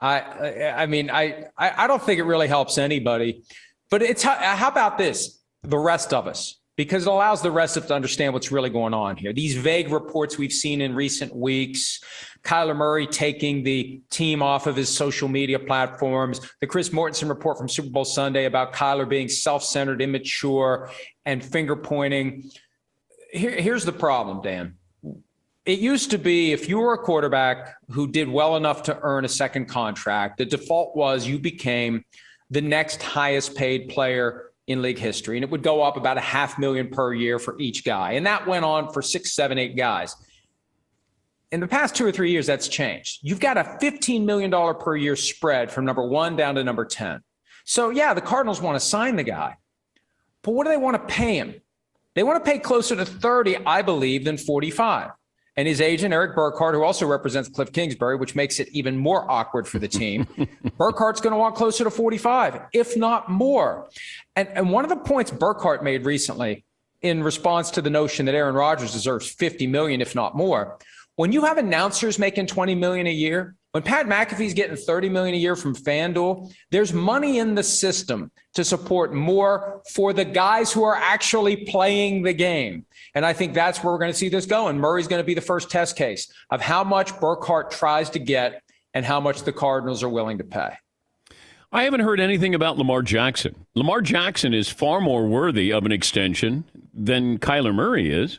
I, 0.00 0.20
I, 0.20 0.82
I 0.82 0.86
mean, 0.86 1.10
I, 1.10 1.46
I 1.56 1.86
don't 1.86 2.02
think 2.02 2.20
it 2.20 2.24
really 2.24 2.46
helps 2.46 2.78
anybody. 2.78 3.42
But 3.90 4.02
it's 4.02 4.22
how, 4.22 4.34
how 4.34 4.68
about 4.68 4.98
this? 4.98 5.40
The 5.62 5.78
rest 5.78 6.12
of 6.12 6.26
us, 6.26 6.56
because 6.76 7.06
it 7.06 7.10
allows 7.10 7.40
the 7.40 7.50
rest 7.50 7.76
of 7.76 7.84
us 7.84 7.88
to 7.88 7.94
understand 7.94 8.32
what's 8.32 8.50
really 8.50 8.70
going 8.70 8.94
on 8.94 9.16
here. 9.16 9.32
These 9.32 9.56
vague 9.56 9.90
reports 9.90 10.38
we've 10.38 10.52
seen 10.52 10.80
in 10.80 10.94
recent 10.94 11.34
weeks, 11.34 12.02
Kyler 12.42 12.74
Murray 12.74 13.06
taking 13.06 13.62
the 13.62 14.00
team 14.10 14.42
off 14.42 14.66
of 14.66 14.74
his 14.74 14.88
social 14.88 15.28
media 15.28 15.58
platforms, 15.58 16.40
the 16.60 16.66
Chris 16.66 16.88
Mortensen 16.90 17.28
report 17.28 17.58
from 17.58 17.68
Super 17.68 17.90
Bowl 17.90 18.04
Sunday 18.04 18.46
about 18.46 18.72
Kyler 18.72 19.08
being 19.08 19.28
self-centered, 19.28 20.02
immature, 20.02 20.90
and 21.24 21.44
finger 21.44 21.76
pointing. 21.76 22.50
Here, 23.32 23.52
here's 23.52 23.84
the 23.84 23.92
problem, 23.92 24.42
Dan. 24.42 24.74
It 25.64 25.78
used 25.78 26.10
to 26.10 26.18
be 26.18 26.52
if 26.52 26.68
you 26.68 26.78
were 26.78 26.92
a 26.92 26.98
quarterback 26.98 27.76
who 27.90 28.06
did 28.06 28.28
well 28.28 28.56
enough 28.56 28.82
to 28.84 28.98
earn 29.00 29.24
a 29.24 29.28
second 29.28 29.66
contract, 29.66 30.36
the 30.38 30.44
default 30.44 30.94
was 30.94 31.26
you 31.26 31.38
became 31.38 32.04
the 32.50 32.60
next 32.60 33.02
highest 33.02 33.56
paid 33.56 33.88
player 33.88 34.50
in 34.66 34.82
league 34.82 34.98
history. 34.98 35.36
And 35.36 35.44
it 35.44 35.50
would 35.50 35.62
go 35.62 35.82
up 35.82 35.96
about 35.96 36.16
a 36.16 36.22
half 36.22 36.58
million 36.58 36.88
per 36.88 37.12
year 37.12 37.38
for 37.38 37.58
each 37.58 37.84
guy. 37.84 38.12
And 38.12 38.26
that 38.26 38.46
went 38.46 38.64
on 38.64 38.92
for 38.92 39.02
six, 39.02 39.34
seven, 39.34 39.58
eight 39.58 39.76
guys. 39.76 40.16
In 41.52 41.60
the 41.60 41.68
past 41.68 41.94
two 41.94 42.06
or 42.06 42.12
three 42.12 42.30
years, 42.30 42.46
that's 42.46 42.66
changed. 42.66 43.20
You've 43.22 43.40
got 43.40 43.56
a 43.56 43.62
$15 43.62 44.24
million 44.24 44.50
per 44.80 44.96
year 44.96 45.16
spread 45.16 45.70
from 45.70 45.84
number 45.84 46.06
one 46.06 46.34
down 46.36 46.54
to 46.56 46.64
number 46.64 46.84
10. 46.84 47.20
So, 47.64 47.90
yeah, 47.90 48.14
the 48.14 48.20
Cardinals 48.20 48.60
want 48.60 48.76
to 48.76 48.84
sign 48.84 49.16
the 49.16 49.22
guy, 49.22 49.56
but 50.42 50.52
what 50.52 50.64
do 50.64 50.70
they 50.70 50.76
want 50.76 50.96
to 50.96 51.14
pay 51.14 51.36
him? 51.36 51.54
They 52.14 52.22
want 52.22 52.44
to 52.44 52.50
pay 52.50 52.58
closer 52.58 52.96
to 52.96 53.04
30, 53.04 53.58
I 53.66 53.82
believe, 53.82 54.24
than 54.24 54.36
45 54.36 55.10
and 55.56 55.68
his 55.68 55.80
agent 55.80 56.12
Erik 56.12 56.34
Burkhardt, 56.34 56.74
who 56.74 56.82
also 56.82 57.06
represents 57.06 57.48
Cliff 57.48 57.72
Kingsbury, 57.72 58.16
which 58.16 58.34
makes 58.34 58.58
it 58.58 58.68
even 58.70 58.96
more 58.96 59.30
awkward 59.30 59.68
for 59.68 59.78
the 59.78 59.88
team. 59.88 60.26
Burkhardt's 60.78 61.20
going 61.20 61.32
to 61.32 61.38
want 61.38 61.54
closer 61.54 61.84
to 61.84 61.90
45, 61.90 62.60
if 62.72 62.96
not 62.96 63.30
more. 63.30 63.88
And, 64.34 64.48
and 64.48 64.70
one 64.70 64.84
of 64.84 64.90
the 64.90 64.96
points 64.96 65.30
Burkhardt 65.30 65.84
made 65.84 66.04
recently 66.04 66.64
in 67.02 67.22
response 67.22 67.70
to 67.72 67.82
the 67.82 67.90
notion 67.90 68.26
that 68.26 68.34
Aaron 68.34 68.54
Rodgers 68.54 68.92
deserves 68.92 69.30
50 69.30 69.66
million, 69.66 70.00
if 70.00 70.14
not 70.14 70.36
more, 70.36 70.78
when 71.16 71.32
you 71.32 71.42
have 71.44 71.58
announcers 71.58 72.18
making 72.18 72.46
20 72.46 72.74
million 72.74 73.06
a 73.06 73.12
year, 73.12 73.54
when 73.74 73.82
Pat 73.82 74.06
McAfee's 74.06 74.54
getting 74.54 74.76
30 74.76 75.08
million 75.08 75.34
a 75.34 75.38
year 75.38 75.56
from 75.56 75.74
FanDuel, 75.74 76.54
there's 76.70 76.92
money 76.92 77.40
in 77.40 77.56
the 77.56 77.62
system 77.64 78.30
to 78.54 78.62
support 78.62 79.12
more 79.12 79.82
for 79.92 80.12
the 80.12 80.24
guys 80.24 80.72
who 80.72 80.84
are 80.84 80.94
actually 80.94 81.56
playing 81.56 82.22
the 82.22 82.32
game. 82.32 82.86
And 83.16 83.26
I 83.26 83.32
think 83.32 83.52
that's 83.52 83.82
where 83.82 83.92
we're 83.92 83.98
going 83.98 84.12
to 84.12 84.16
see 84.16 84.28
this 84.28 84.46
go. 84.46 84.68
And 84.68 84.80
Murray's 84.80 85.08
going 85.08 85.18
to 85.18 85.26
be 85.26 85.34
the 85.34 85.40
first 85.40 85.72
test 85.72 85.96
case 85.96 86.32
of 86.50 86.60
how 86.60 86.84
much 86.84 87.18
Burkhardt 87.18 87.72
tries 87.72 88.10
to 88.10 88.20
get 88.20 88.62
and 88.94 89.04
how 89.04 89.18
much 89.18 89.42
the 89.42 89.52
Cardinals 89.52 90.04
are 90.04 90.08
willing 90.08 90.38
to 90.38 90.44
pay. 90.44 90.76
I 91.72 91.82
haven't 91.82 91.98
heard 91.98 92.20
anything 92.20 92.54
about 92.54 92.78
Lamar 92.78 93.02
Jackson. 93.02 93.66
Lamar 93.74 94.02
Jackson 94.02 94.54
is 94.54 94.68
far 94.68 95.00
more 95.00 95.26
worthy 95.26 95.72
of 95.72 95.84
an 95.84 95.90
extension 95.90 96.62
than 96.94 97.38
Kyler 97.38 97.74
Murray 97.74 98.08
is. 98.08 98.38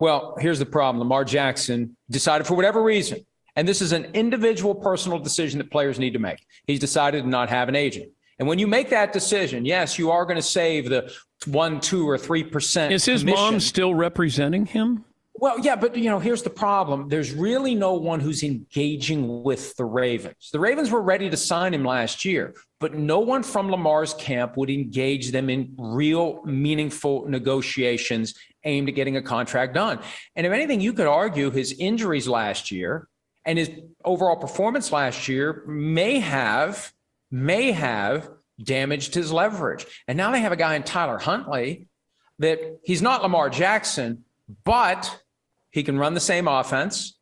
Well, 0.00 0.36
here's 0.40 0.58
the 0.58 0.66
problem 0.66 0.98
Lamar 0.98 1.24
Jackson 1.24 1.96
decided 2.10 2.48
for 2.48 2.54
whatever 2.54 2.82
reason, 2.82 3.24
and 3.56 3.66
this 3.66 3.80
is 3.80 3.92
an 3.92 4.06
individual 4.14 4.74
personal 4.74 5.18
decision 5.18 5.58
that 5.58 5.70
players 5.70 5.98
need 5.98 6.12
to 6.12 6.18
make. 6.18 6.46
He's 6.66 6.80
decided 6.80 7.22
to 7.22 7.28
not 7.28 7.48
have 7.48 7.68
an 7.68 7.76
agent. 7.76 8.10
And 8.38 8.48
when 8.48 8.58
you 8.58 8.66
make 8.66 8.90
that 8.90 9.12
decision, 9.12 9.64
yes, 9.64 9.98
you 9.98 10.10
are 10.10 10.24
going 10.24 10.36
to 10.36 10.42
save 10.42 10.88
the 10.88 11.12
one, 11.46 11.80
two, 11.80 12.08
or 12.08 12.18
three 12.18 12.42
percent. 12.42 12.92
Is 12.92 13.04
his 13.04 13.22
commission. 13.22 13.40
mom 13.40 13.60
still 13.60 13.94
representing 13.94 14.66
him? 14.66 15.04
Well, 15.36 15.58
yeah, 15.58 15.74
but 15.74 15.96
you 15.96 16.10
know, 16.10 16.20
here's 16.20 16.42
the 16.42 16.50
problem. 16.50 17.08
There's 17.08 17.32
really 17.32 17.74
no 17.74 17.94
one 17.94 18.20
who's 18.20 18.44
engaging 18.44 19.42
with 19.42 19.74
the 19.76 19.84
Ravens. 19.84 20.50
The 20.52 20.60
Ravens 20.60 20.90
were 20.90 21.02
ready 21.02 21.28
to 21.28 21.36
sign 21.36 21.74
him 21.74 21.84
last 21.84 22.24
year, 22.24 22.54
but 22.78 22.94
no 22.94 23.18
one 23.18 23.42
from 23.42 23.68
Lamar's 23.68 24.14
camp 24.14 24.56
would 24.56 24.70
engage 24.70 25.32
them 25.32 25.50
in 25.50 25.74
real, 25.76 26.42
meaningful 26.44 27.28
negotiations 27.28 28.34
aimed 28.62 28.88
at 28.88 28.94
getting 28.94 29.16
a 29.16 29.22
contract 29.22 29.74
done. 29.74 29.98
And 30.36 30.46
if 30.46 30.52
anything, 30.52 30.80
you 30.80 30.92
could 30.92 31.08
argue 31.08 31.50
his 31.50 31.72
injuries 31.72 32.28
last 32.28 32.70
year 32.70 33.08
and 33.44 33.58
his 33.58 33.70
overall 34.04 34.36
performance 34.36 34.92
last 34.92 35.28
year 35.28 35.62
may 35.66 36.18
have 36.20 36.92
may 37.30 37.72
have 37.72 38.28
damaged 38.62 39.14
his 39.14 39.32
leverage. 39.32 39.86
And 40.06 40.16
now 40.16 40.30
they 40.30 40.40
have 40.40 40.52
a 40.52 40.56
guy 40.56 40.74
in 40.76 40.84
Tyler 40.84 41.18
Huntley 41.18 41.88
that 42.38 42.78
he's 42.84 43.02
not 43.02 43.22
Lamar 43.22 43.50
Jackson, 43.50 44.24
but 44.64 45.20
he 45.70 45.82
can 45.82 45.98
run 45.98 46.14
the 46.14 46.20
same 46.20 46.46
offense 46.46 47.18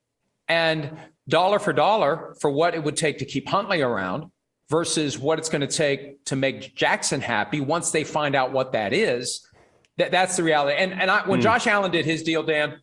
and 0.49 0.99
dollar 1.29 1.59
for 1.59 1.73
dollar 1.73 2.37
for 2.41 2.51
what 2.51 2.75
it 2.75 2.83
would 2.83 2.97
take 2.97 3.19
to 3.19 3.25
keep 3.25 3.49
Huntley 3.49 3.81
around 3.81 4.31
versus 4.69 5.19
what 5.19 5.39
it's 5.39 5.49
going 5.49 5.61
to 5.61 5.67
take 5.67 6.25
to 6.27 6.37
make 6.37 6.75
Jackson 6.75 7.21
happy 7.21 7.61
once 7.61 7.91
they 7.91 8.05
find 8.05 8.35
out 8.35 8.53
what 8.53 8.73
that 8.73 8.93
is. 8.93 9.47
That, 9.99 10.11
that's 10.11 10.37
the 10.37 10.43
reality. 10.43 10.77
And, 10.79 10.93
and 10.93 11.11
I, 11.11 11.27
when 11.27 11.41
mm. 11.41 11.43
Josh 11.43 11.67
Allen 11.67 11.91
did 11.91 12.05
his 12.05 12.23
deal, 12.23 12.43
Dan, 12.43 12.79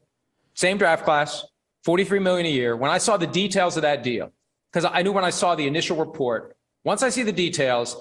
same 0.54 0.78
draft 0.78 1.04
class, 1.04 1.46
43 1.84 2.20
million 2.20 2.46
a 2.46 2.50
year. 2.50 2.76
When 2.76 2.92
I 2.92 2.98
saw 2.98 3.18
the 3.18 3.28
details 3.28 3.76
of 3.78 3.84
that 3.84 4.04
deal, 4.04 4.32
because 4.72 4.90
I 4.92 5.02
knew 5.02 5.12
when 5.12 5.26
I 5.26 5.30
saw 5.30 5.56
the 5.56 5.68
initial 5.68 5.98
report, 5.98 6.56
once 6.84 7.04
I 7.04 7.10
see 7.10 7.24
the 7.24 7.32
details, 7.32 7.98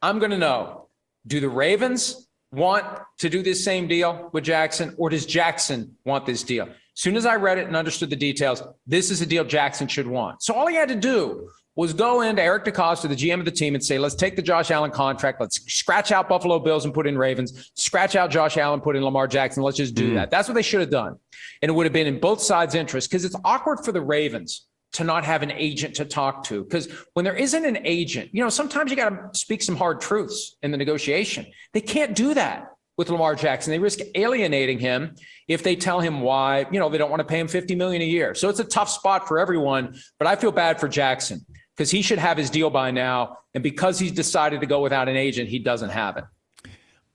I'm 0.00 0.18
going 0.18 0.30
to 0.30 0.38
know 0.38 0.88
do 1.26 1.40
the 1.40 1.48
Ravens 1.48 2.28
want 2.52 2.84
to 3.18 3.28
do 3.28 3.42
this 3.42 3.64
same 3.64 3.88
deal 3.88 4.28
with 4.32 4.44
Jackson, 4.44 4.94
or 4.98 5.08
does 5.08 5.24
Jackson 5.24 5.96
want 6.04 6.26
this 6.26 6.42
deal? 6.42 6.66
As 6.66 7.00
soon 7.00 7.16
as 7.16 7.24
I 7.24 7.36
read 7.36 7.58
it 7.58 7.66
and 7.66 7.76
understood 7.76 8.10
the 8.10 8.16
details, 8.16 8.62
this 8.86 9.10
is 9.10 9.22
a 9.22 9.26
deal 9.26 9.44
Jackson 9.44 9.88
should 9.88 10.06
want. 10.06 10.42
So 10.42 10.52
all 10.54 10.66
he 10.66 10.74
had 10.74 10.88
to 10.88 10.96
do 10.96 11.48
was 11.74 11.94
go 11.94 12.20
into 12.20 12.42
Eric 12.42 12.64
DeCosta, 12.64 13.08
the 13.08 13.16
GM 13.16 13.38
of 13.38 13.44
the 13.44 13.50
team, 13.50 13.74
and 13.74 13.82
say, 13.82 13.98
let's 13.98 14.14
take 14.14 14.36
the 14.36 14.42
Josh 14.42 14.70
Allen 14.70 14.90
contract. 14.90 15.40
Let's 15.40 15.60
scratch 15.72 16.12
out 16.12 16.28
Buffalo 16.28 16.58
Bills 16.58 16.84
and 16.84 16.92
put 16.92 17.06
in 17.06 17.16
Ravens, 17.16 17.70
scratch 17.74 18.14
out 18.14 18.30
Josh 18.30 18.58
Allen, 18.58 18.80
put 18.80 18.94
in 18.94 19.02
Lamar 19.02 19.26
Jackson. 19.26 19.62
Let's 19.62 19.78
just 19.78 19.94
do 19.94 20.10
mm. 20.10 20.14
that. 20.14 20.30
That's 20.30 20.48
what 20.48 20.54
they 20.54 20.62
should 20.62 20.80
have 20.80 20.90
done. 20.90 21.16
And 21.62 21.70
it 21.70 21.72
would 21.72 21.86
have 21.86 21.92
been 21.92 22.06
in 22.06 22.20
both 22.20 22.42
sides' 22.42 22.74
interest 22.74 23.10
because 23.10 23.24
it's 23.24 23.36
awkward 23.44 23.84
for 23.84 23.92
the 23.92 24.02
Ravens 24.02 24.66
to 24.94 25.04
not 25.04 25.24
have 25.24 25.42
an 25.42 25.50
agent 25.50 25.94
to 25.96 26.04
talk 26.04 26.44
to. 26.44 26.62
Because 26.62 26.88
when 27.14 27.24
there 27.24 27.36
isn't 27.36 27.64
an 27.64 27.78
agent, 27.84 28.30
you 28.32 28.42
know, 28.42 28.50
sometimes 28.50 28.90
you 28.90 28.96
got 28.96 29.32
to 29.32 29.38
speak 29.38 29.62
some 29.62 29.76
hard 29.76 30.00
truths 30.00 30.56
in 30.62 30.70
the 30.70 30.76
negotiation. 30.76 31.46
They 31.72 31.80
can't 31.80 32.14
do 32.14 32.34
that 32.34 32.68
with 32.98 33.08
Lamar 33.08 33.34
Jackson. 33.34 33.70
They 33.70 33.78
risk 33.78 34.00
alienating 34.14 34.78
him 34.78 35.14
if 35.48 35.62
they 35.62 35.76
tell 35.76 36.00
him 36.00 36.20
why, 36.20 36.66
you 36.70 36.78
know, 36.78 36.90
they 36.90 36.98
don't 36.98 37.10
want 37.10 37.20
to 37.20 37.26
pay 37.26 37.38
him 37.38 37.48
50 37.48 37.74
million 37.74 38.02
a 38.02 38.04
year. 38.04 38.34
So 38.34 38.50
it's 38.50 38.60
a 38.60 38.64
tough 38.64 38.90
spot 38.90 39.26
for 39.26 39.38
everyone, 39.38 39.96
but 40.18 40.28
I 40.28 40.36
feel 40.36 40.52
bad 40.52 40.78
for 40.78 40.88
Jackson 40.88 41.46
because 41.76 41.90
he 41.90 42.02
should 42.02 42.18
have 42.18 42.36
his 42.36 42.50
deal 42.50 42.70
by 42.70 42.90
now 42.90 43.38
and 43.54 43.62
because 43.62 43.98
he's 43.98 44.12
decided 44.12 44.60
to 44.60 44.66
go 44.66 44.80
without 44.80 45.08
an 45.08 45.16
agent, 45.16 45.48
he 45.48 45.58
doesn't 45.58 45.90
have 45.90 46.16
it. 46.16 46.24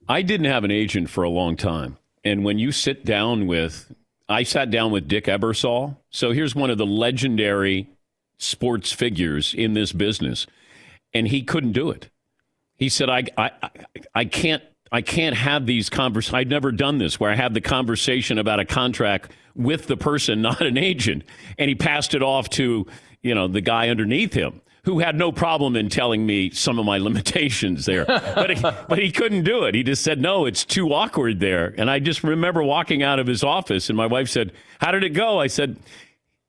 I 0.10 0.22
didn't 0.22 0.48
have 0.48 0.64
an 0.64 0.72
agent 0.72 1.10
for 1.10 1.24
a 1.24 1.30
long 1.30 1.58
time. 1.58 1.98
And 2.24 2.44
when 2.44 2.60
you 2.60 2.72
sit 2.72 3.06
down 3.06 3.48
with 3.48 3.94
I 4.30 4.44
sat 4.44 4.72
down 4.72 4.92
with 4.92 5.08
Dick 5.08 5.26
Ebersol. 5.26 5.98
So 6.10 6.32
here's 6.32 6.56
one 6.56 6.70
of 6.70 6.78
the 6.78 6.86
legendary 6.86 7.90
sports 8.38 8.92
figures 8.92 9.54
in 9.54 9.74
this 9.74 9.94
business, 9.94 10.46
and 11.14 11.28
he 11.28 11.42
couldn't 11.44 11.72
do 11.72 11.90
it. 11.90 12.10
He 12.76 12.90
said, 12.90 13.10
"I, 13.10 13.24
I, 13.38 13.52
I 14.14 14.26
can't." 14.26 14.64
I 14.90 15.02
can't 15.02 15.36
have 15.36 15.66
these 15.66 15.90
conversations. 15.90 16.34
I've 16.34 16.48
never 16.48 16.72
done 16.72 16.98
this 16.98 17.20
where 17.20 17.30
I 17.30 17.36
have 17.36 17.54
the 17.54 17.60
conversation 17.60 18.38
about 18.38 18.62
a 18.62 18.64
contract 18.64 19.34
with 19.54 19.88
the 19.88 19.98
person, 19.98 20.42
not 20.44 20.62
an 20.62 20.78
agent. 20.78 21.24
And 21.58 21.68
he 21.68 21.76
passed 21.76 22.14
it 22.14 22.24
off 22.24 22.50
to, 22.52 22.88
you 23.28 23.36
know, 23.36 23.48
the 23.48 23.62
guy 23.62 23.90
underneath 23.90 24.34
him 24.34 24.62
who 24.84 25.00
had 25.00 25.18
no 25.18 25.34
problem 25.34 25.76
in 25.76 25.90
telling 25.90 26.26
me 26.26 26.50
some 26.50 26.80
of 26.80 26.86
my 26.86 26.98
limitations 27.08 27.86
there. 27.86 28.06
but, 28.06 28.50
he, 28.50 28.62
but 28.62 28.98
he 28.98 29.12
couldn't 29.12 29.44
do 29.44 29.66
it. 29.66 29.76
He 29.76 29.84
just 29.84 30.02
said, 30.02 30.22
no, 30.22 30.46
it's 30.46 30.64
too 30.64 30.94
awkward 30.94 31.42
there. 31.42 31.76
And 31.78 31.92
I 31.92 32.00
just 32.00 32.24
remember 32.24 32.64
walking 32.64 33.04
out 33.04 33.20
of 33.20 33.28
his 33.28 33.44
office, 33.44 33.90
and 33.90 33.98
my 33.98 34.08
wife 34.08 34.30
said, 34.30 34.54
How 34.80 34.92
did 34.92 35.04
it 35.04 35.10
go? 35.10 35.42
I 35.42 35.48
said, 35.48 35.78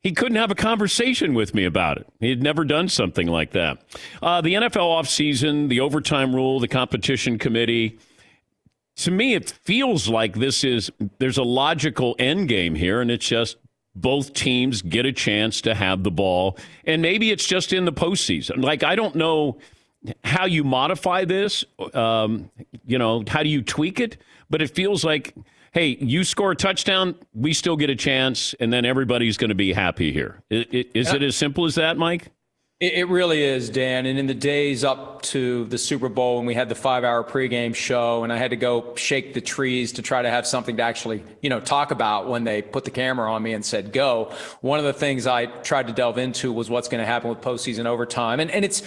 he 0.01 0.13
couldn't 0.13 0.37
have 0.37 0.51
a 0.51 0.55
conversation 0.55 1.35
with 1.35 1.55
me 1.55 1.65
about 1.65 1.99
it. 1.99 2.07
He 2.21 2.31
had 2.31 2.43
never 2.43 2.65
done 2.65 2.89
something 2.89 3.27
like 3.27 3.53
that. 3.53 3.79
Uh, 4.23 4.41
the 4.41 4.55
NFL 4.55 4.77
offseason, 4.77 5.69
the 5.69 5.81
overtime 5.81 6.35
rule, 6.35 6.61
the 6.61 6.69
competition 6.69 7.39
committee. 7.39 7.99
To 8.99 9.11
me, 9.11 9.35
it 9.35 9.51
feels 9.51 10.09
like 10.09 10.37
this 10.37 10.63
is 10.63 10.91
there's 11.19 11.39
a 11.39 11.43
logical 11.43 12.15
end 12.19 12.49
game 12.49 12.75
here, 12.75 13.01
and 13.01 13.11
it's 13.11 13.27
just 13.27 13.57
both 14.01 14.33
teams 14.33 14.83
get 14.83 15.07
a 15.07 15.13
chance 15.13 15.61
to 15.63 15.75
have 15.75 16.03
the 16.03 16.11
ball. 16.11 16.57
And 16.85 17.03
maybe 17.03 17.31
it's 17.31 17.47
just 17.47 17.73
in 17.73 17.85
the 17.85 17.93
postseason. 17.93 18.63
Like, 18.63 18.83
I 18.83 18.97
don't 18.97 19.15
know 19.15 19.59
how 20.25 20.47
you 20.47 20.65
modify 20.65 21.25
this. 21.25 21.65
Um, 21.95 22.51
you 22.87 22.99
know, 22.99 23.25
how 23.27 23.43
do 23.43 23.49
you 23.49 23.63
tweak 23.63 24.01
it? 24.01 24.17
But 24.51 24.63
it 24.63 24.71
feels 24.75 25.05
like, 25.05 25.35
hey, 25.73 25.99
you 26.01 26.25
score 26.25 26.53
a 26.53 26.57
touchdown, 26.57 27.15
we 27.35 27.53
still 27.53 27.77
get 27.77 27.91
a 27.91 27.97
chance, 27.97 28.55
and 28.55 28.73
then 28.73 28.85
everybody's 28.85 29.37
going 29.37 29.51
to 29.51 29.55
be 29.55 29.73
happy 29.73 30.13
here. 30.13 30.43
Is 30.51 31.13
it 31.13 31.23
as 31.23 31.37
simple 31.37 31.67
as 31.67 31.75
that, 31.75 31.99
Mike? 31.99 32.31
It 32.81 33.09
really 33.09 33.43
is, 33.43 33.71
Dan. 33.71 34.07
And 34.07 34.21
in 34.21 34.29
the 34.29 34.35
days 34.35 34.85
up 34.85 35.21
to 35.23 35.65
the 35.65 35.79
Super 35.79 36.09
Bowl, 36.09 36.37
when 36.37 36.47
we 36.47 36.55
had 36.55 36.69
the 36.69 36.77
five-hour 36.77 37.25
pregame 37.25 37.75
show, 37.75 38.23
and 38.23 38.33
I 38.33 38.37
had 38.37 38.51
to 38.51 38.57
go 38.57 38.95
shake 38.95 39.35
the 39.35 39.41
trees 39.41 39.95
to 39.95 40.03
try 40.03 40.23
to 40.23 40.31
have 40.31 40.47
something 40.47 40.77
to 40.77 40.83
actually, 40.85 41.25
you 41.43 41.51
know, 41.51 41.59
talk 41.59 41.91
about 41.91 42.29
when 42.29 42.45
they 42.45 42.63
put 42.63 42.85
the 42.85 42.93
camera 42.93 43.33
on 43.33 43.43
me 43.43 43.53
and 43.53 43.65
said 43.65 43.93
go. 43.93 44.33
One 44.61 44.79
of 44.79 44.85
the 44.85 44.93
things 44.93 45.27
I 45.27 45.47
tried 45.47 45.89
to 45.89 45.93
delve 45.93 46.19
into 46.19 46.53
was 46.53 46.71
what's 46.71 46.87
going 46.87 47.01
to 47.01 47.07
happen 47.07 47.31
with 47.31 47.41
postseason 47.41 47.87
overtime, 47.87 48.39
and 48.39 48.49
and 48.49 48.65
it's 48.65 48.85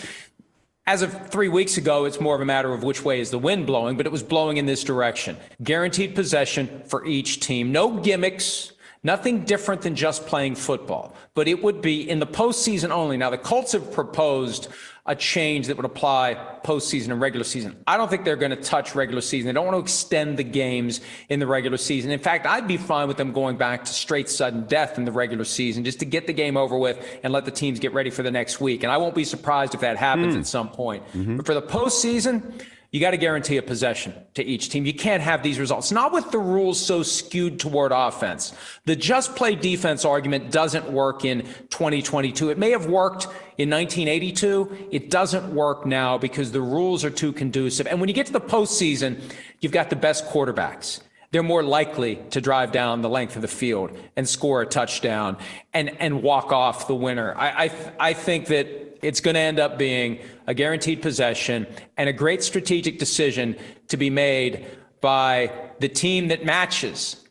as 0.87 1.01
of 1.01 1.29
three 1.29 1.49
weeks 1.49 1.75
ago, 1.75 2.05
it's 2.05 2.21
more 2.21 2.33
of 2.33 2.39
a 2.39 2.45
matter 2.45 2.73
of 2.73 2.83
which 2.83 3.03
way 3.03 3.19
is 3.19 3.29
the 3.29 3.37
wind 3.37 3.67
blowing, 3.67 3.97
but 3.97 4.05
it 4.05 4.11
was 4.11 4.23
blowing 4.23 4.55
in 4.55 4.67
this 4.67 4.85
direction. 4.85 5.35
Guaranteed 5.61 6.15
possession 6.15 6.81
for 6.85 7.05
each 7.05 7.41
team. 7.41 7.73
No 7.73 7.99
gimmicks, 7.99 8.71
Nothing 9.03 9.45
different 9.45 9.81
than 9.81 9.95
just 9.95 10.27
playing 10.27 10.55
football, 10.55 11.15
but 11.33 11.47
it 11.47 11.63
would 11.63 11.81
be 11.81 12.07
in 12.07 12.19
the 12.19 12.27
postseason 12.27 12.91
only. 12.91 13.17
Now, 13.17 13.31
the 13.31 13.37
Colts 13.37 13.71
have 13.71 13.91
proposed 13.91 14.67
a 15.07 15.15
change 15.15 15.65
that 15.67 15.75
would 15.75 15.85
apply 15.85 16.37
postseason 16.63 17.09
and 17.09 17.19
regular 17.19 17.43
season. 17.43 17.75
I 17.87 17.97
don't 17.97 18.07
think 18.07 18.23
they're 18.23 18.35
going 18.35 18.51
to 18.51 18.61
touch 18.61 18.93
regular 18.93 19.21
season. 19.21 19.47
They 19.47 19.53
don't 19.53 19.65
want 19.65 19.75
to 19.75 19.81
extend 19.81 20.37
the 20.37 20.43
games 20.43 21.01
in 21.29 21.39
the 21.39 21.47
regular 21.47 21.77
season. 21.77 22.11
In 22.11 22.19
fact, 22.19 22.45
I'd 22.45 22.67
be 22.67 22.77
fine 22.77 23.07
with 23.07 23.17
them 23.17 23.31
going 23.31 23.57
back 23.57 23.85
to 23.85 23.91
straight 23.91 24.29
sudden 24.29 24.65
death 24.67 24.99
in 24.99 25.05
the 25.05 25.11
regular 25.11 25.45
season 25.45 25.83
just 25.83 25.99
to 25.99 26.05
get 26.05 26.27
the 26.27 26.33
game 26.33 26.55
over 26.55 26.77
with 26.77 27.03
and 27.23 27.33
let 27.33 27.45
the 27.45 27.51
teams 27.51 27.79
get 27.79 27.93
ready 27.93 28.11
for 28.11 28.21
the 28.21 28.29
next 28.29 28.61
week. 28.61 28.83
And 28.83 28.91
I 28.91 28.97
won't 28.97 29.15
be 29.15 29.23
surprised 29.23 29.73
if 29.73 29.81
that 29.81 29.97
happens 29.97 30.35
mm. 30.35 30.39
at 30.39 30.45
some 30.45 30.69
point. 30.69 31.03
Mm-hmm. 31.13 31.37
But 31.37 31.47
for 31.47 31.55
the 31.55 31.63
postseason, 31.63 32.63
you 32.91 32.99
got 32.99 33.11
to 33.11 33.17
guarantee 33.17 33.55
a 33.55 33.61
possession 33.61 34.13
to 34.33 34.43
each 34.43 34.69
team. 34.69 34.85
You 34.85 34.93
can't 34.93 35.23
have 35.23 35.43
these 35.43 35.59
results. 35.59 35.93
Not 35.93 36.11
with 36.11 36.29
the 36.31 36.39
rules 36.39 36.77
so 36.77 37.03
skewed 37.03 37.57
toward 37.57 37.93
offense. 37.93 38.53
The 38.85 38.97
just 38.97 39.35
play 39.37 39.55
defense 39.55 40.03
argument 40.03 40.51
doesn't 40.51 40.91
work 40.91 41.23
in 41.23 41.43
2022. 41.69 42.49
It 42.49 42.57
may 42.57 42.71
have 42.71 42.87
worked 42.87 43.23
in 43.57 43.69
1982. 43.69 44.89
It 44.91 45.09
doesn't 45.09 45.55
work 45.55 45.85
now 45.85 46.17
because 46.17 46.51
the 46.51 46.61
rules 46.61 47.05
are 47.05 47.09
too 47.09 47.31
conducive. 47.31 47.87
And 47.87 48.01
when 48.01 48.09
you 48.09 48.15
get 48.15 48.25
to 48.25 48.33
the 48.33 48.41
postseason, 48.41 49.21
you've 49.61 49.71
got 49.71 49.89
the 49.89 49.95
best 49.95 50.25
quarterbacks 50.25 50.99
they're 51.31 51.43
more 51.43 51.63
likely 51.63 52.17
to 52.31 52.41
drive 52.41 52.73
down 52.73 53.01
the 53.01 53.09
length 53.09 53.37
of 53.37 53.41
the 53.41 53.47
field 53.47 53.97
and 54.17 54.27
score 54.27 54.61
a 54.61 54.65
touchdown 54.65 55.37
and, 55.73 55.89
and 56.01 56.21
walk 56.21 56.51
off 56.51 56.87
the 56.87 56.95
winner. 56.95 57.33
I, 57.37 57.65
I, 57.65 57.71
I 57.99 58.13
think 58.13 58.47
that 58.47 58.90
it's 59.01 59.19
going 59.19 59.35
to 59.35 59.39
end 59.39 59.59
up 59.59 59.77
being 59.77 60.19
a 60.47 60.53
guaranteed 60.53 61.01
possession 61.01 61.67
and 61.97 62.09
a 62.09 62.13
great 62.13 62.43
strategic 62.43 62.99
decision 62.99 63.55
to 63.87 63.97
be 63.97 64.09
made 64.09 64.65
by 65.01 65.51
the 65.79 65.89
team 65.89 66.27
that 66.27 66.45
matches. 66.45 67.23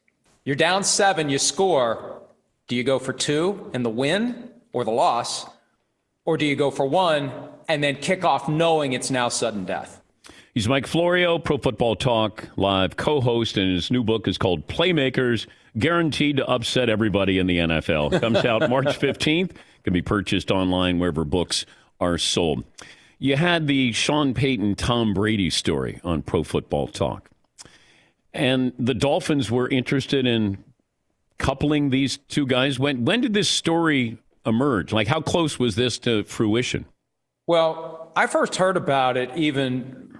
You're 0.44 0.56
down 0.56 0.84
seven, 0.84 1.28
you 1.28 1.38
score. 1.38 2.22
Do 2.68 2.76
you 2.76 2.84
go 2.84 2.98
for 2.98 3.12
two 3.12 3.70
and 3.72 3.84
the 3.84 3.90
win 3.90 4.50
or 4.72 4.84
the 4.84 4.90
loss? 4.90 5.46
Or 6.24 6.36
do 6.36 6.44
you 6.44 6.56
go 6.56 6.70
for 6.70 6.86
one 6.86 7.32
and 7.68 7.82
then 7.82 7.96
kick 7.96 8.24
off 8.24 8.48
knowing 8.48 8.92
it's 8.92 9.10
now 9.10 9.28
sudden 9.28 9.64
death? 9.64 10.00
He's 10.54 10.68
Mike 10.68 10.86
Florio, 10.86 11.38
Pro 11.38 11.58
Football 11.58 11.94
Talk 11.94 12.48
live 12.56 12.96
co 12.96 13.20
host, 13.20 13.56
and 13.56 13.72
his 13.72 13.90
new 13.90 14.02
book 14.02 14.26
is 14.26 14.36
called 14.36 14.66
Playmakers 14.66 15.46
Guaranteed 15.78 16.38
to 16.38 16.46
Upset 16.46 16.88
Everybody 16.88 17.38
in 17.38 17.46
the 17.46 17.58
NFL. 17.58 18.20
Comes 18.20 18.38
out 18.44 18.68
March 18.68 18.86
15th 18.86 19.52
can 19.84 19.92
be 19.92 20.02
purchased 20.02 20.50
online 20.50 20.98
wherever 20.98 21.24
books 21.24 21.66
are 22.00 22.18
sold. 22.18 22.64
You 23.18 23.36
had 23.36 23.66
the 23.66 23.92
Sean 23.92 24.32
Payton 24.32 24.76
Tom 24.76 25.12
Brady 25.12 25.50
story 25.50 26.00
on 26.02 26.22
Pro 26.22 26.42
Football 26.42 26.88
Talk. 26.88 27.30
And 28.32 28.72
the 28.78 28.94
Dolphins 28.94 29.50
were 29.50 29.68
interested 29.68 30.26
in 30.26 30.64
coupling 31.38 31.90
these 31.90 32.18
two 32.28 32.46
guys. 32.46 32.78
When 32.78 33.04
when 33.04 33.20
did 33.20 33.34
this 33.34 33.48
story 33.48 34.18
emerge? 34.46 34.92
Like 34.92 35.08
how 35.08 35.20
close 35.20 35.58
was 35.58 35.74
this 35.74 35.98
to 36.00 36.22
fruition? 36.24 36.86
Well, 37.46 38.12
I 38.14 38.26
first 38.26 38.56
heard 38.56 38.76
about 38.76 39.16
it 39.16 39.30
even 39.36 40.16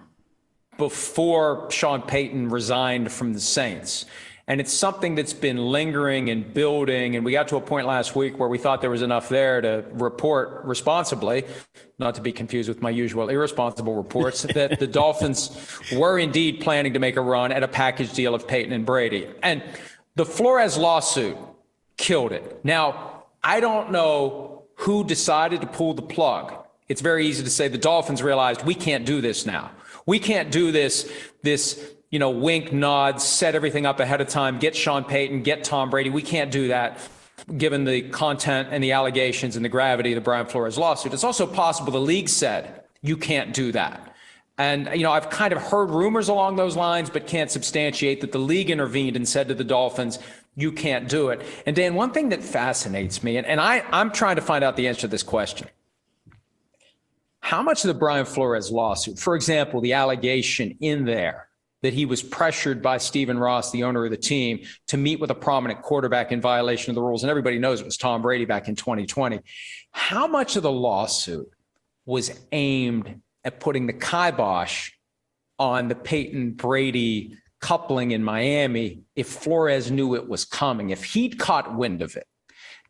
before 0.77 1.71
Sean 1.71 2.03
Payton 2.03 2.49
resigned 2.49 3.13
from 3.13 3.35
the 3.35 3.41
Saints. 3.41 4.07
And 4.51 4.61
it's 4.61 4.73
something 4.73 5.15
that's 5.15 5.33
been 5.33 5.59
lingering 5.59 6.29
and 6.29 6.53
building. 6.53 7.15
And 7.15 7.25
we 7.25 7.31
got 7.31 7.47
to 7.49 7.57
a 7.57 7.61
point 7.61 7.87
last 7.87 8.17
week 8.17 8.37
where 8.37 8.49
we 8.49 8.59
thought 8.59 8.81
there 8.81 8.91
was 8.91 9.01
enough 9.01 9.29
there 9.29 9.61
to 9.61 9.85
report 9.93 10.65
responsibly, 10.65 11.45
not 12.01 12.17
to 12.17 12.21
be 12.21 12.33
confused 12.33 12.69
with 12.69 12.83
my 12.83 12.91
usual 12.91 13.29
irresponsible 13.29 13.95
reports, 13.95 14.43
that 14.55 14.81
the 14.81 14.89
Dolphins 14.89 15.57
were 15.93 16.19
indeed 16.19 16.59
planning 16.59 16.95
to 16.95 16.99
make 16.99 17.15
a 17.15 17.21
run 17.21 17.53
at 17.53 17.63
a 17.63 17.69
package 17.69 18.13
deal 18.13 18.35
of 18.35 18.49
Payton 18.49 18.73
and 18.73 18.85
Brady. 18.85 19.29
And 19.41 19.63
the 20.17 20.27
Flores 20.27 20.77
lawsuit 20.77 21.37
killed 21.97 22.33
it. 22.33 22.65
Now, 22.65 23.27
I 23.45 23.61
don't 23.61 23.93
know 23.93 24.65
who 24.75 25.05
decided 25.05 25.61
to 25.61 25.69
pull 25.69 25.95
the 25.95 26.03
plug. 26.03 26.53
It's 26.89 27.03
very 27.03 27.25
easy 27.29 27.45
to 27.45 27.51
say 27.51 27.69
the 27.69 27.79
Dolphins 27.79 28.21
realized 28.21 28.67
we 28.67 28.75
can't 28.75 29.07
do 29.07 29.21
this 29.21 29.47
now. 29.47 29.71
We 30.07 30.19
can't 30.19 30.51
do 30.51 30.73
this, 30.73 31.09
this 31.43 31.95
you 32.11 32.19
know, 32.19 32.31
wink, 32.31 32.73
nod, 32.73 33.21
set 33.21 33.55
everything 33.55 33.87
up 33.87 34.01
ahead 34.01 34.21
of 34.21 34.29
time, 34.29 34.59
get 34.59 34.75
Sean 34.75 35.05
Payton, 35.05 35.43
get 35.43 35.65
Tom 35.65 35.91
Brady. 35.91 36.11
We 36.11 36.23
can't 36.23 36.51
do 36.51 36.69
that 36.69 36.99
given 37.57 37.85
the 37.85 38.03
content 38.03 38.69
and 38.71 38.83
the 38.83 38.93
allegations 38.93 39.57
and 39.57 39.65
the 39.65 39.69
gravity 39.69 40.13
of 40.13 40.17
the 40.17 40.21
Brian 40.21 40.47
Flores 40.47 40.77
lawsuit. 40.77 41.15
It's 41.15 41.25
also 41.25 41.47
possible 41.47 41.93
the 41.93 42.01
league 42.01 42.29
said 42.29 42.83
you 43.01 43.17
can't 43.17 43.55
do 43.55 43.73
that. 43.73 44.15
And, 44.59 44.91
you 44.95 45.05
know, 45.05 45.13
I've 45.13 45.31
kind 45.31 45.55
of 45.55 45.63
heard 45.63 45.89
rumors 45.89 46.29
along 46.29 46.57
those 46.57 46.77
lines, 46.77 47.09
but 47.09 47.27
can't 47.27 47.51
substantiate 47.51 48.21
that 48.21 48.33
the 48.33 48.39
league 48.39 48.71
intervened 48.71 49.17
and 49.17 49.27
said 49.27 49.49
to 49.49 49.55
the 49.55 49.65
Dolphins, 49.65 50.19
you 50.55 50.71
can't 50.71 51.09
do 51.09 51.31
it. 51.31 51.41
And 51.65 51.75
Dan, 51.75 51.95
one 51.95 52.13
thing 52.13 52.29
that 52.29 52.43
fascinates 52.43 53.23
me, 53.23 53.39
and, 53.39 53.47
and 53.47 53.59
I, 53.59 53.83
I'm 53.91 54.11
trying 54.11 54.37
to 54.37 54.43
find 54.43 54.63
out 54.63 54.77
the 54.77 54.87
answer 54.89 55.03
to 55.03 55.09
this 55.09 55.23
question. 55.23 55.69
How 57.41 57.63
much 57.63 57.85
of 57.85 57.89
the 57.89 57.95
Brian 57.95 58.27
Flores 58.27 58.71
lawsuit, 58.71 59.19
for 59.19 59.35
example, 59.35 59.81
the 59.81 59.95
allegation 59.95 60.77
in 60.81 61.07
there 61.07 61.49
that 61.83 61.95
he 61.95 62.05
was 62.05 62.23
pressured 62.23 62.83
by 62.83 62.99
Stephen 62.99 63.39
Ross, 63.39 63.71
the 63.71 63.85
owner 63.85 64.05
of 64.05 64.11
the 64.11 64.17
team, 64.17 64.61
to 64.89 64.97
meet 64.97 65.21
with 65.21 65.31
a 65.31 65.35
prominent 65.35 65.83
quarterback 65.83 66.33
in 66.33 66.41
violation 66.41 66.91
of 66.91 66.95
the 66.95 67.03
rules. 67.03 67.23
And 67.23 67.31
everybody 67.31 67.59
knows 67.59 67.81
it 67.81 67.85
was 67.85 67.97
Tom 67.97 68.23
Brady 68.23 68.45
back 68.45 68.69
in 68.69 68.77
2020. 68.77 69.41
How 69.93 70.27
much 70.27 70.57
of 70.57 70.63
the 70.63 70.73
lawsuit 70.73 71.49
was 72.05 72.39
aimed 72.53 73.21
at 73.45 73.61
putting 73.61 73.87
the 73.87 73.93
kibosh 73.93 74.91
on 75.59 75.89
the 75.89 75.95
Payton 75.95 76.53
Brady 76.53 77.37
coupling 77.61 78.11
in 78.11 78.23
Miami 78.25 79.03
if 79.17 79.29
Flores 79.29 79.91
knew 79.91 80.15
it 80.15 80.29
was 80.29 80.45
coming? 80.45 80.91
If 80.91 81.05
he'd 81.05 81.39
caught 81.39 81.77
wind 81.77 82.03
of 82.03 82.17
it, 82.17 82.27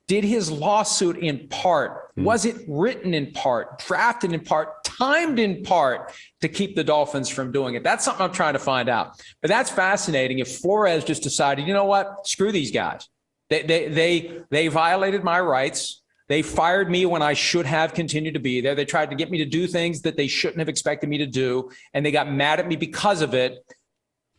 did 0.09 0.24
his 0.24 0.50
lawsuit 0.50 1.16
in 1.18 1.46
part, 1.48 2.10
mm. 2.21 2.25
was 2.25 2.45
it 2.45 2.57
written 2.69 3.15
in 3.15 3.33
part, 3.33 3.79
drafted 3.81 4.33
in 4.33 4.41
part, 4.41 4.85
timed 4.85 5.39
in 5.39 5.63
part 5.63 6.13
to 6.41 6.49
keep 6.49 6.77
the 6.77 6.85
Dolphins 6.85 7.29
from 7.29 7.53
doing 7.53 7.75
it? 7.75 7.83
That's 7.83 8.05
something 8.05 8.25
I'm 8.25 8.33
trying 8.33 8.55
to 8.55 8.59
find 8.59 8.89
out. 8.89 9.21
But 9.41 9.49
that's 9.49 9.71
fascinating. 9.71 10.39
If 10.39 10.59
Flores 10.59 11.05
just 11.05 11.23
decided, 11.23 11.67
you 11.67 11.75
know 11.75 11.85
what, 11.85 12.27
screw 12.27 12.53
these 12.53 12.71
guys. 12.71 13.09
They, 13.49 13.63
they, 13.63 13.89
they, 13.89 14.41
they 14.51 14.69
violated 14.69 15.25
my 15.25 15.41
rights. 15.41 16.03
They 16.29 16.43
fired 16.43 16.89
me 16.89 17.07
when 17.07 17.23
I 17.23 17.33
should 17.33 17.67
have 17.67 17.95
continued 17.95 18.35
to 18.35 18.41
be 18.41 18.61
there. 18.61 18.75
They 18.75 18.85
tried 18.85 19.11
to 19.11 19.17
get 19.17 19.31
me 19.31 19.39
to 19.39 19.45
do 19.45 19.67
things 19.67 20.03
that 20.03 20.17
they 20.17 20.29
shouldn't 20.29 20.61
have 20.61 20.69
expected 20.69 21.09
me 21.09 21.19
to 21.19 21.27
do. 21.27 21.71
And 21.93 22.07
they 22.07 22.13
got 22.13 22.31
mad 22.31 22.61
at 22.61 22.69
me 22.69 22.77
because 22.77 23.23
of 23.23 23.35
it. 23.35 23.59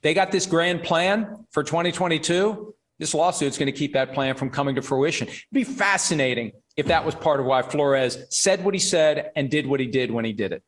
They 0.02 0.14
got 0.14 0.32
this 0.32 0.46
grand 0.46 0.84
plan 0.84 1.46
for 1.52 1.64
2022 1.64 2.74
this 3.02 3.16
lawsuit 3.16 3.48
is 3.48 3.58
going 3.58 3.66
to 3.66 3.72
keep 3.72 3.94
that 3.94 4.14
plan 4.14 4.36
from 4.36 4.52
coming 4.52 4.76
to 4.76 4.82
fruition. 4.84 5.28
It'd 5.28 5.44
be 5.52 5.64
fascinating 5.64 6.52
if 6.78 6.88
that 6.88 7.06
was 7.06 7.16
part 7.16 7.40
of 7.40 7.46
why 7.46 7.62
Flores 7.62 8.18
said 8.30 8.64
what 8.64 8.74
he 8.74 8.80
said 8.80 9.32
and 9.36 9.50
did 9.50 9.68
what 9.68 9.80
he 9.80 9.88
did 9.88 10.12
when 10.12 10.26
he 10.26 10.34
did 10.34 10.52
it. 10.52 10.64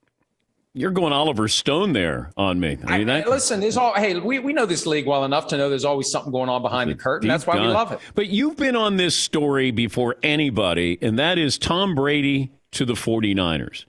You're 0.76 0.92
going 0.92 1.14
Oliver 1.14 1.48
Stone 1.48 1.94
there 1.94 2.32
on 2.36 2.60
me. 2.60 2.80
I 2.86 2.98
mean, 2.98 3.10
I, 3.10 3.24
listen, 3.26 3.60
there's 3.60 3.78
all. 3.78 3.94
Hey, 3.94 4.20
we, 4.20 4.40
we 4.40 4.54
know 4.54 4.66
this 4.66 4.88
league 4.88 5.06
well 5.06 5.24
enough 5.24 5.48
to 5.50 5.58
know 5.58 5.70
there's 5.70 5.86
always 5.86 6.10
something 6.10 6.32
going 6.32 6.50
on 6.50 6.64
behind 6.64 6.90
the 6.90 6.96
curtain. 6.96 7.28
That's 7.28 7.46
why 7.46 7.60
we 7.60 7.68
love 7.68 7.92
it. 7.92 8.00
But 8.16 8.30
you've 8.30 8.58
been 8.58 8.76
on 8.76 8.98
this 8.98 9.16
story 9.16 9.70
before 9.70 10.16
anybody, 10.24 10.98
and 11.00 11.20
that 11.20 11.38
is 11.38 11.60
Tom 11.60 11.94
Brady 11.94 12.52
to 12.72 12.86
the 12.86 12.94
49ers 12.94 13.86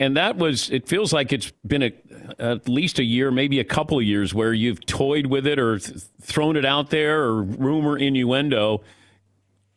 and 0.00 0.16
that 0.16 0.36
was 0.36 0.70
it 0.70 0.88
feels 0.88 1.12
like 1.12 1.32
it's 1.32 1.52
been 1.64 1.82
a, 1.82 1.92
at 2.38 2.68
least 2.68 2.98
a 2.98 3.04
year 3.04 3.30
maybe 3.30 3.60
a 3.60 3.64
couple 3.64 3.98
of 3.98 4.04
years 4.04 4.34
where 4.34 4.52
you've 4.52 4.84
toyed 4.86 5.26
with 5.26 5.46
it 5.46 5.58
or 5.58 5.78
th- 5.78 6.00
thrown 6.20 6.56
it 6.56 6.64
out 6.64 6.90
there 6.90 7.22
or 7.22 7.42
rumor 7.42 7.96
innuendo 7.96 8.82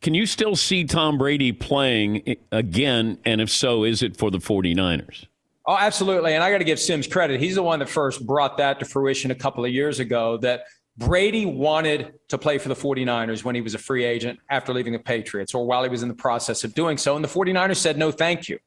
can 0.04 0.12
you 0.12 0.26
still 0.26 0.54
see 0.54 0.84
tom 0.84 1.16
brady 1.16 1.50
playing 1.50 2.36
again? 2.52 3.18
And 3.24 3.40
if 3.40 3.48
so 3.48 3.84
is 3.84 4.02
it 4.02 4.18
for 4.18 4.30
the 4.30 4.36
49ers? 4.36 5.24
Oh 5.66 5.78
absolutely. 5.78 6.34
And 6.34 6.44
i 6.44 6.50
got 6.52 6.58
to 6.58 6.64
give 6.64 6.78
Sims 6.78 7.06
credit. 7.06 7.40
He's 7.40 7.54
the 7.54 7.62
one 7.62 7.78
that 7.78 7.88
first 7.88 8.26
brought 8.26 8.58
that 8.58 8.78
to 8.80 8.84
fruition 8.84 9.30
a 9.30 9.34
couple 9.34 9.64
of 9.64 9.70
years 9.72 10.00
ago 10.00 10.36
that 10.38 10.64
Brady 10.98 11.46
wanted 11.46 12.12
to 12.28 12.36
play 12.36 12.58
for 12.58 12.68
the 12.68 12.74
49ers 12.74 13.44
when 13.44 13.54
he 13.54 13.62
was 13.62 13.74
a 13.74 13.78
free 13.78 14.04
agent 14.04 14.38
after 14.50 14.74
leaving 14.74 14.92
the 14.92 14.98
Patriots 14.98 15.54
or 15.54 15.64
while 15.66 15.82
he 15.82 15.88
was 15.88 16.02
in 16.02 16.08
the 16.08 16.14
process 16.14 16.64
of 16.64 16.74
doing 16.74 16.98
so. 16.98 17.16
And 17.16 17.24
the 17.24 17.28
49ers 17.28 17.76
said, 17.76 17.96
no, 17.96 18.12
thank 18.12 18.46
you. 18.46 18.58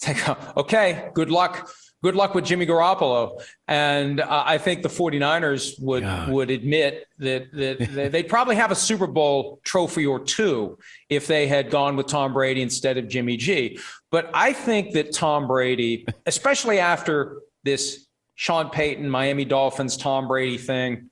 It's 0.00 0.08
like, 0.28 0.56
okay, 0.56 1.10
good 1.14 1.30
luck 1.30 1.70
good 2.02 2.16
luck 2.16 2.34
with 2.34 2.44
Jimmy 2.44 2.66
Garoppolo. 2.66 3.42
And 3.68 4.20
uh, 4.20 4.42
I 4.46 4.58
think 4.58 4.82
the 4.82 4.88
49ers 4.88 5.80
would 5.80 6.04
would 6.28 6.50
admit 6.50 7.06
that, 7.18 7.52
that 7.52 8.08
they'd 8.12 8.28
probably 8.28 8.56
have 8.56 8.70
a 8.70 8.74
Super 8.76 9.06
Bowl 9.06 9.60
trophy 9.64 10.04
or 10.04 10.20
two 10.20 10.78
if 11.08 11.26
they 11.26 11.46
had 11.46 11.70
gone 11.70 11.96
with 11.96 12.06
Tom 12.06 12.32
Brady 12.32 12.62
instead 12.62 12.98
of 12.98 13.08
Jimmy 13.08 13.36
G. 13.36 13.78
But 14.10 14.30
I 14.34 14.52
think 14.52 14.92
that 14.92 15.12
Tom 15.12 15.46
Brady, 15.46 16.06
especially 16.26 16.78
after 16.78 17.40
this 17.64 18.06
Sean 18.34 18.70
Payton, 18.70 19.08
Miami 19.08 19.44
Dolphins, 19.44 19.96
Tom 19.96 20.28
Brady 20.28 20.58
thing, 20.58 21.10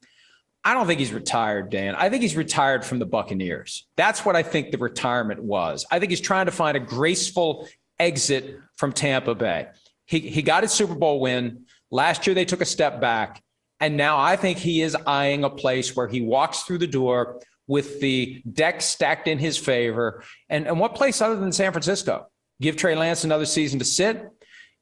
I 0.63 0.75
don't 0.75 0.87
think 0.87 1.01
he's 1.01 1.13
retired, 1.13 1.71
Dan. 1.71 1.95
I 1.95 2.11
think 2.11 2.21
he's 2.21 2.37
retired 2.37 2.85
from 2.85 2.99
the 2.99 3.07
Buccaneers. 3.07 3.87
That's 3.97 4.27
what 4.27 4.37
I 4.37 4.43
think 4.43 4.73
the 4.73 4.79
retirement 4.79 5.43
was. 5.43 5.87
I 5.91 5.99
think 5.99 6.11
he's 6.11 6.21
trying 6.21 6.47
to 6.47 6.53
find 6.53 6.77
a 6.77 6.81
graceful 6.81 7.67
exit 7.99 8.59
from 8.77 8.93
Tampa 8.93 9.35
Bay. 9.35 9.69
He, 10.11 10.19
he 10.19 10.43
got 10.43 10.65
his 10.65 10.73
Super 10.73 10.97
Bowl 10.97 11.21
win. 11.21 11.67
Last 11.93 12.27
year, 12.27 12.35
they 12.35 12.45
took 12.45 12.61
a 12.61 12.67
step 12.67 13.01
back. 13.01 13.41
And 13.79 13.97
now 13.97 14.19
I 14.19 14.35
think 14.35 14.59
he 14.59 14.83
is 14.83 14.97
eyeing 15.07 15.45
a 15.45 15.51
place 15.51 15.95
where 15.95 16.09
he 16.09 16.21
walks 16.21 16.65
through 16.65 16.79
the 16.79 16.89
door 16.89 17.41
with 17.69 18.01
the 18.01 18.43
deck 18.53 18.83
stacked 18.83 19.29
in 19.29 19.39
his 19.39 19.57
favor. 19.57 20.25
And, 20.49 20.67
and 20.67 20.81
what 20.81 20.97
place 20.97 21.21
other 21.21 21.37
than 21.37 21.53
San 21.53 21.71
Francisco? 21.71 22.27
Give 22.61 22.77
Trey 22.77 22.97
Lance 22.97 23.23
another 23.23 23.47
season 23.47 23.79
to 23.79 23.85
sit. 23.85 24.29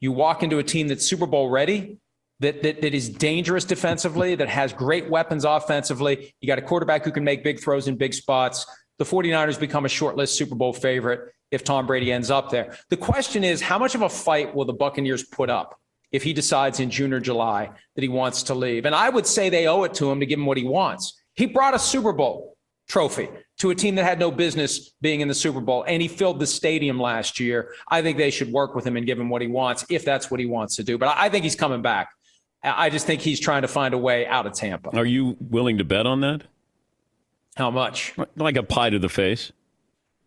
You 0.00 0.12
walk 0.12 0.42
into 0.42 0.58
a 0.58 0.64
team 0.64 0.88
that's 0.88 1.06
Super 1.06 1.26
Bowl 1.26 1.50
ready, 1.50 1.98
that, 2.40 2.62
that, 2.62 2.80
that 2.80 2.94
is 2.94 3.10
dangerous 3.10 3.66
defensively, 3.66 4.34
that 4.34 4.48
has 4.48 4.72
great 4.72 5.10
weapons 5.10 5.44
offensively. 5.44 6.34
You 6.40 6.48
got 6.48 6.58
a 6.58 6.62
quarterback 6.62 7.04
who 7.04 7.12
can 7.12 7.24
make 7.24 7.44
big 7.44 7.60
throws 7.60 7.86
in 7.86 7.96
big 7.96 8.14
spots. 8.14 8.64
The 8.98 9.04
49ers 9.04 9.60
become 9.60 9.84
a 9.84 9.88
shortlist 9.88 10.30
Super 10.30 10.54
Bowl 10.54 10.72
favorite 10.72 11.32
if 11.50 11.64
Tom 11.64 11.86
Brady 11.86 12.12
ends 12.12 12.30
up 12.30 12.50
there. 12.50 12.76
The 12.90 12.96
question 12.96 13.44
is, 13.44 13.60
how 13.60 13.78
much 13.78 13.94
of 13.94 14.02
a 14.02 14.08
fight 14.08 14.54
will 14.54 14.64
the 14.64 14.72
Buccaneers 14.72 15.24
put 15.24 15.50
up 15.50 15.78
if 16.12 16.22
he 16.22 16.32
decides 16.32 16.80
in 16.80 16.90
June 16.90 17.12
or 17.12 17.20
July 17.20 17.70
that 17.94 18.02
he 18.02 18.08
wants 18.08 18.42
to 18.44 18.54
leave? 18.54 18.84
And 18.84 18.94
I 18.94 19.08
would 19.08 19.26
say 19.26 19.48
they 19.48 19.66
owe 19.66 19.84
it 19.84 19.94
to 19.94 20.10
him 20.10 20.20
to 20.20 20.26
give 20.26 20.38
him 20.38 20.46
what 20.46 20.56
he 20.56 20.64
wants. 20.64 21.20
He 21.34 21.46
brought 21.46 21.74
a 21.74 21.78
Super 21.78 22.12
Bowl 22.12 22.56
trophy 22.88 23.28
to 23.58 23.70
a 23.70 23.74
team 23.74 23.94
that 23.96 24.04
had 24.04 24.18
no 24.18 24.30
business 24.30 24.90
being 25.00 25.20
in 25.20 25.28
the 25.28 25.34
Super 25.34 25.60
Bowl, 25.60 25.84
and 25.86 26.00
he 26.00 26.08
filled 26.08 26.40
the 26.40 26.46
stadium 26.46 27.00
last 27.00 27.38
year. 27.38 27.74
I 27.88 28.02
think 28.02 28.16
they 28.18 28.30
should 28.30 28.50
work 28.50 28.74
with 28.74 28.86
him 28.86 28.96
and 28.96 29.04
give 29.06 29.18
him 29.18 29.28
what 29.28 29.42
he 29.42 29.48
wants 29.48 29.84
if 29.90 30.04
that's 30.04 30.30
what 30.30 30.40
he 30.40 30.46
wants 30.46 30.76
to 30.76 30.84
do. 30.84 30.98
But 30.98 31.14
I 31.16 31.28
think 31.28 31.44
he's 31.44 31.56
coming 31.56 31.82
back. 31.82 32.08
I 32.62 32.90
just 32.90 33.06
think 33.06 33.20
he's 33.20 33.38
trying 33.38 33.62
to 33.62 33.68
find 33.68 33.94
a 33.94 33.98
way 33.98 34.26
out 34.26 34.46
of 34.46 34.52
Tampa. 34.52 34.96
Are 34.96 35.04
you 35.04 35.36
willing 35.40 35.78
to 35.78 35.84
bet 35.84 36.06
on 36.06 36.20
that? 36.22 36.42
How 37.56 37.70
much? 37.70 38.14
Like 38.36 38.56
a 38.56 38.62
pie 38.62 38.90
to 38.90 38.98
the 38.98 39.08
face? 39.08 39.52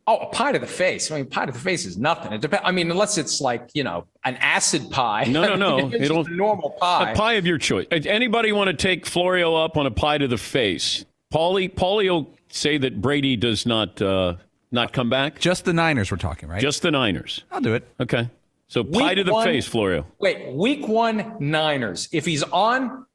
Oh, 0.07 0.17
a 0.17 0.25
pie 0.27 0.51
to 0.51 0.59
the 0.59 0.65
face. 0.67 1.11
I 1.11 1.17
mean, 1.17 1.27
pie 1.27 1.45
to 1.45 1.51
the 1.51 1.59
face 1.59 1.85
is 1.85 1.97
nothing. 1.97 2.33
It 2.33 2.41
depends. 2.41 2.63
I 2.65 2.71
mean, 2.71 2.89
unless 2.89 3.17
it's 3.17 3.39
like 3.39 3.69
you 3.73 3.83
know 3.83 4.05
an 4.25 4.35
acid 4.37 4.89
pie. 4.91 5.25
No, 5.25 5.43
no, 5.43 5.55
no. 5.55 5.87
it's 5.93 6.05
It'll- 6.05 6.25
a 6.25 6.29
normal 6.29 6.71
pie. 6.71 7.11
A 7.11 7.15
pie 7.15 7.33
of 7.33 7.45
your 7.45 7.57
choice. 7.57 7.87
Anybody 7.91 8.51
want 8.51 8.69
to 8.69 8.73
take 8.75 9.05
Florio 9.05 9.55
up 9.55 9.77
on 9.77 9.85
a 9.85 9.91
pie 9.91 10.17
to 10.17 10.27
the 10.27 10.37
face? 10.37 11.05
Paulie, 11.33 11.73
Paulie 11.73 12.09
will 12.09 12.29
say 12.49 12.77
that 12.77 12.99
Brady 13.01 13.35
does 13.37 13.65
not 13.65 14.01
uh, 14.01 14.35
not 14.71 14.91
come 14.91 15.09
back. 15.09 15.39
Just 15.39 15.65
the 15.65 15.73
Niners 15.73 16.11
we're 16.11 16.17
talking, 16.17 16.49
right? 16.49 16.61
Just 16.61 16.81
the 16.81 16.91
Niners. 16.91 17.43
I'll 17.51 17.61
do 17.61 17.73
it. 17.75 17.87
Okay. 17.99 18.29
So 18.67 18.83
pie 18.83 19.09
Week 19.09 19.17
to 19.17 19.23
the 19.25 19.33
one- 19.33 19.45
face, 19.45 19.67
Florio. 19.67 20.05
Wait, 20.19 20.51
week 20.53 20.87
one 20.87 21.35
Niners. 21.39 22.09
If 22.11 22.25
he's 22.25 22.41
on 22.43 23.05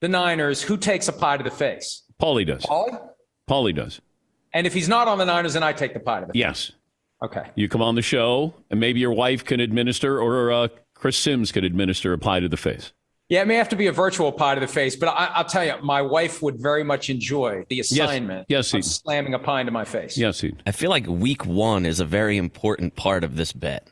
the 0.00 0.08
Niners, 0.08 0.62
who 0.62 0.76
takes 0.76 1.08
a 1.08 1.12
pie 1.12 1.36
to 1.36 1.44
the 1.44 1.50
face? 1.50 2.02
Paulie 2.20 2.46
does. 2.46 2.62
Paulie. 2.64 3.00
Paulie 3.48 3.74
does. 3.74 4.00
And 4.54 4.66
if 4.66 4.72
he's 4.72 4.88
not 4.88 5.08
on 5.08 5.18
the 5.18 5.24
Niners, 5.26 5.52
then 5.54 5.62
I 5.62 5.72
take 5.72 5.92
the 5.92 6.00
pie 6.00 6.20
to 6.20 6.26
the 6.26 6.32
face. 6.32 6.40
Yes. 6.40 6.72
Okay. 7.22 7.50
You 7.56 7.68
come 7.68 7.82
on 7.82 7.94
the 7.96 8.02
show, 8.02 8.54
and 8.70 8.78
maybe 8.80 9.00
your 9.00 9.12
wife 9.12 9.44
can 9.44 9.58
administer, 9.60 10.20
or 10.20 10.52
uh, 10.52 10.68
Chris 10.94 11.16
Simms 11.18 11.52
could 11.52 11.64
administer 11.64 12.12
a 12.12 12.18
pie 12.18 12.40
to 12.40 12.48
the 12.48 12.56
face. 12.56 12.92
Yeah, 13.30 13.40
it 13.42 13.48
may 13.48 13.54
have 13.56 13.70
to 13.70 13.76
be 13.76 13.86
a 13.86 13.92
virtual 13.92 14.30
pie 14.30 14.54
to 14.54 14.60
the 14.60 14.66
face, 14.66 14.96
but 14.96 15.08
I, 15.08 15.26
I'll 15.34 15.44
tell 15.46 15.64
you, 15.64 15.74
my 15.82 16.02
wife 16.02 16.42
would 16.42 16.60
very 16.60 16.84
much 16.84 17.08
enjoy 17.10 17.64
the 17.70 17.80
assignment 17.80 18.46
Yes, 18.48 18.72
of 18.74 18.78
he- 18.78 18.82
slamming 18.82 19.32
a 19.34 19.38
pie 19.38 19.60
into 19.60 19.72
my 19.72 19.84
face. 19.84 20.16
Yes, 20.18 20.40
he. 20.40 20.54
I 20.66 20.72
feel 20.72 20.90
like 20.90 21.06
week 21.06 21.44
one 21.46 21.86
is 21.86 22.00
a 22.00 22.04
very 22.04 22.36
important 22.36 22.94
part 22.96 23.24
of 23.24 23.36
this 23.36 23.52
bet. 23.52 23.88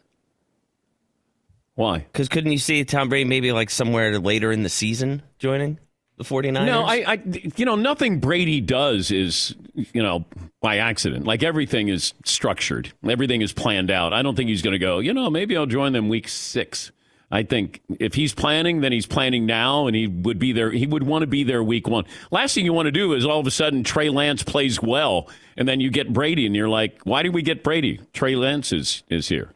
Why? 1.74 2.00
Because 2.00 2.28
couldn't 2.28 2.52
you 2.52 2.58
see 2.58 2.84
Tom 2.84 3.08
Brady 3.08 3.28
maybe 3.28 3.50
like 3.52 3.70
somewhere 3.70 4.18
later 4.18 4.52
in 4.52 4.62
the 4.62 4.68
season 4.68 5.22
joining 5.38 5.78
the 6.16 6.24
49ers? 6.24 6.66
No, 6.66 6.82
I, 6.82 6.94
I, 7.06 7.22
you 7.56 7.64
know, 7.64 7.76
nothing 7.76 8.20
Brady 8.20 8.60
does 8.60 9.10
is, 9.10 9.54
you 9.74 10.02
know, 10.02 10.24
by 10.60 10.78
accident. 10.78 11.26
Like 11.26 11.42
everything 11.42 11.88
is 11.88 12.14
structured, 12.24 12.92
everything 13.08 13.42
is 13.42 13.52
planned 13.52 13.90
out. 13.90 14.12
I 14.12 14.22
don't 14.22 14.36
think 14.36 14.48
he's 14.48 14.62
going 14.62 14.72
to 14.72 14.78
go. 14.78 14.98
You 14.98 15.14
know, 15.14 15.30
maybe 15.30 15.56
I'll 15.56 15.66
join 15.66 15.92
them 15.92 16.08
week 16.08 16.28
six. 16.28 16.92
I 17.32 17.44
think 17.44 17.80
if 17.98 18.12
he's 18.12 18.34
planning, 18.34 18.82
then 18.82 18.92
he's 18.92 19.06
planning 19.06 19.46
now, 19.46 19.86
and 19.86 19.96
he 19.96 20.06
would 20.06 20.38
be 20.38 20.52
there. 20.52 20.70
He 20.70 20.86
would 20.86 21.02
want 21.02 21.22
to 21.22 21.26
be 21.26 21.44
there 21.44 21.64
week 21.64 21.88
one. 21.88 22.04
Last 22.30 22.54
thing 22.54 22.66
you 22.66 22.74
want 22.74 22.88
to 22.88 22.92
do 22.92 23.14
is 23.14 23.24
all 23.24 23.40
of 23.40 23.46
a 23.46 23.50
sudden 23.50 23.82
Trey 23.84 24.10
Lance 24.10 24.42
plays 24.42 24.82
well, 24.82 25.30
and 25.56 25.66
then 25.66 25.80
you 25.80 25.90
get 25.90 26.12
Brady, 26.12 26.44
and 26.44 26.54
you're 26.54 26.68
like, 26.68 27.00
why 27.04 27.22
did 27.22 27.32
we 27.32 27.40
get 27.40 27.64
Brady? 27.64 28.00
Trey 28.12 28.36
Lance 28.36 28.70
is 28.70 29.02
is 29.08 29.28
here. 29.28 29.50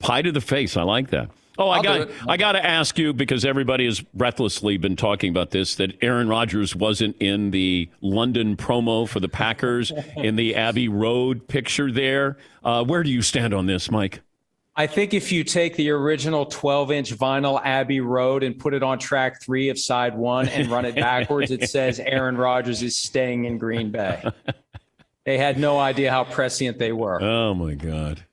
Pie 0.00 0.22
to 0.22 0.32
the 0.32 0.40
face. 0.40 0.76
I 0.76 0.82
like 0.82 1.10
that. 1.10 1.30
Oh, 1.56 1.68
I 1.68 1.76
I'll 1.76 1.82
got 1.82 2.10
I 2.28 2.36
got 2.36 2.52
to 2.52 2.64
ask 2.64 2.98
you 2.98 3.12
because 3.12 3.44
everybody 3.44 3.84
has 3.84 4.00
breathlessly 4.00 4.76
been 4.76 4.96
talking 4.96 5.30
about 5.30 5.50
this 5.50 5.76
that 5.76 5.96
Aaron 6.02 6.28
Rodgers 6.28 6.74
wasn't 6.74 7.16
in 7.20 7.50
the 7.50 7.88
London 8.00 8.56
promo 8.56 9.08
for 9.08 9.20
the 9.20 9.28
Packers 9.28 9.92
in 10.16 10.36
the 10.36 10.54
Abbey 10.56 10.88
Road 10.88 11.46
picture 11.46 11.92
there. 11.92 12.36
Uh, 12.64 12.84
where 12.84 13.02
do 13.02 13.10
you 13.10 13.22
stand 13.22 13.54
on 13.54 13.66
this, 13.66 13.90
Mike? 13.90 14.20
I 14.76 14.88
think 14.88 15.14
if 15.14 15.30
you 15.30 15.44
take 15.44 15.76
the 15.76 15.90
original 15.90 16.46
12 16.46 16.90
inch 16.90 17.16
vinyl 17.16 17.60
Abbey 17.64 18.00
Road 18.00 18.42
and 18.42 18.58
put 18.58 18.74
it 18.74 18.82
on 18.82 18.98
track 18.98 19.40
three 19.40 19.68
of 19.68 19.78
side 19.78 20.16
one 20.16 20.48
and 20.48 20.68
run 20.68 20.84
it 20.84 20.96
backwards, 20.96 21.52
it 21.52 21.70
says 21.70 22.00
Aaron 22.00 22.36
Rodgers 22.36 22.82
is 22.82 22.96
staying 22.96 23.44
in 23.44 23.58
Green 23.58 23.90
Bay. 23.90 24.22
They 25.24 25.38
had 25.38 25.58
no 25.58 25.78
idea 25.78 26.10
how 26.10 26.24
prescient 26.24 26.78
they 26.78 26.92
were. 26.92 27.20
Oh 27.22 27.54
my 27.54 27.74
God. 27.74 28.24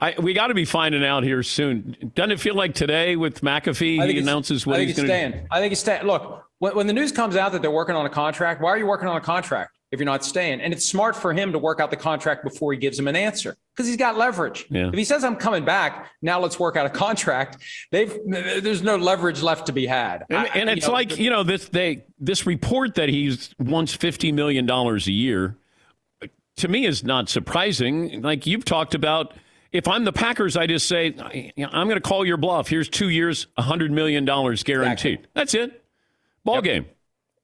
I, 0.00 0.14
we 0.18 0.32
got 0.32 0.46
to 0.46 0.54
be 0.54 0.64
finding 0.64 1.04
out 1.04 1.22
here 1.24 1.42
soon. 1.42 2.12
Doesn't 2.14 2.32
it 2.32 2.40
feel 2.40 2.54
like 2.54 2.74
today 2.74 3.16
with 3.16 3.42
McAfee? 3.42 4.10
He 4.10 4.18
announces 4.18 4.66
what 4.66 4.80
he's 4.80 4.96
going 4.96 5.06
to 5.08 5.12
staying. 5.12 5.46
I 5.50 5.60
think 5.60 5.72
he's 5.72 5.80
staying. 5.80 6.04
Look, 6.06 6.46
when, 6.58 6.74
when 6.74 6.86
the 6.86 6.92
news 6.94 7.12
comes 7.12 7.36
out 7.36 7.52
that 7.52 7.60
they're 7.60 7.70
working 7.70 7.94
on 7.94 8.06
a 8.06 8.10
contract, 8.10 8.62
why 8.62 8.70
are 8.70 8.78
you 8.78 8.86
working 8.86 9.08
on 9.08 9.16
a 9.16 9.20
contract 9.20 9.76
if 9.92 9.98
you're 10.00 10.06
not 10.06 10.24
staying? 10.24 10.62
And 10.62 10.72
it's 10.72 10.86
smart 10.86 11.14
for 11.14 11.34
him 11.34 11.52
to 11.52 11.58
work 11.58 11.80
out 11.80 11.90
the 11.90 11.98
contract 11.98 12.44
before 12.44 12.72
he 12.72 12.78
gives 12.78 12.98
him 12.98 13.08
an 13.08 13.16
answer 13.16 13.56
because 13.76 13.86
he's 13.86 13.98
got 13.98 14.16
leverage. 14.16 14.64
Yeah. 14.70 14.88
If 14.88 14.94
he 14.94 15.04
says 15.04 15.22
I'm 15.22 15.36
coming 15.36 15.66
back, 15.66 16.08
now 16.22 16.40
let's 16.40 16.58
work 16.58 16.76
out 16.76 16.86
a 16.86 16.90
contract. 16.90 17.58
They've 17.90 18.16
there's 18.26 18.82
no 18.82 18.96
leverage 18.96 19.42
left 19.42 19.66
to 19.66 19.72
be 19.72 19.84
had. 19.84 20.24
And, 20.30 20.38
I- 20.38 20.46
and 20.54 20.70
it's 20.70 20.86
know, 20.86 20.92
like 20.94 21.18
you 21.18 21.28
know 21.28 21.42
this 21.42 21.68
they 21.68 22.04
this 22.18 22.46
report 22.46 22.94
that 22.94 23.10
he 23.10 23.36
wants 23.58 23.92
fifty 23.92 24.32
million 24.32 24.64
dollars 24.64 25.06
a 25.08 25.12
year. 25.12 25.56
To 26.56 26.68
me, 26.68 26.84
is 26.86 27.04
not 27.04 27.28
surprising. 27.30 28.20
Like 28.20 28.46
you've 28.46 28.66
talked 28.66 28.94
about, 28.94 29.32
if 29.72 29.86
I'm 29.86 30.04
the 30.04 30.12
Packers, 30.12 30.56
I 30.56 30.66
just 30.66 30.88
say 30.88 31.14
I'm 31.18 31.86
going 31.86 31.96
to 31.96 32.00
call 32.00 32.24
your 32.24 32.36
bluff. 32.36 32.68
Here's 32.68 32.88
two 32.88 33.08
years, 33.08 33.46
hundred 33.58 33.92
million 33.92 34.24
dollars 34.24 34.62
guaranteed. 34.62 35.28
That's 35.34 35.54
it. 35.54 35.84
Ball 36.44 36.62
game. 36.62 36.86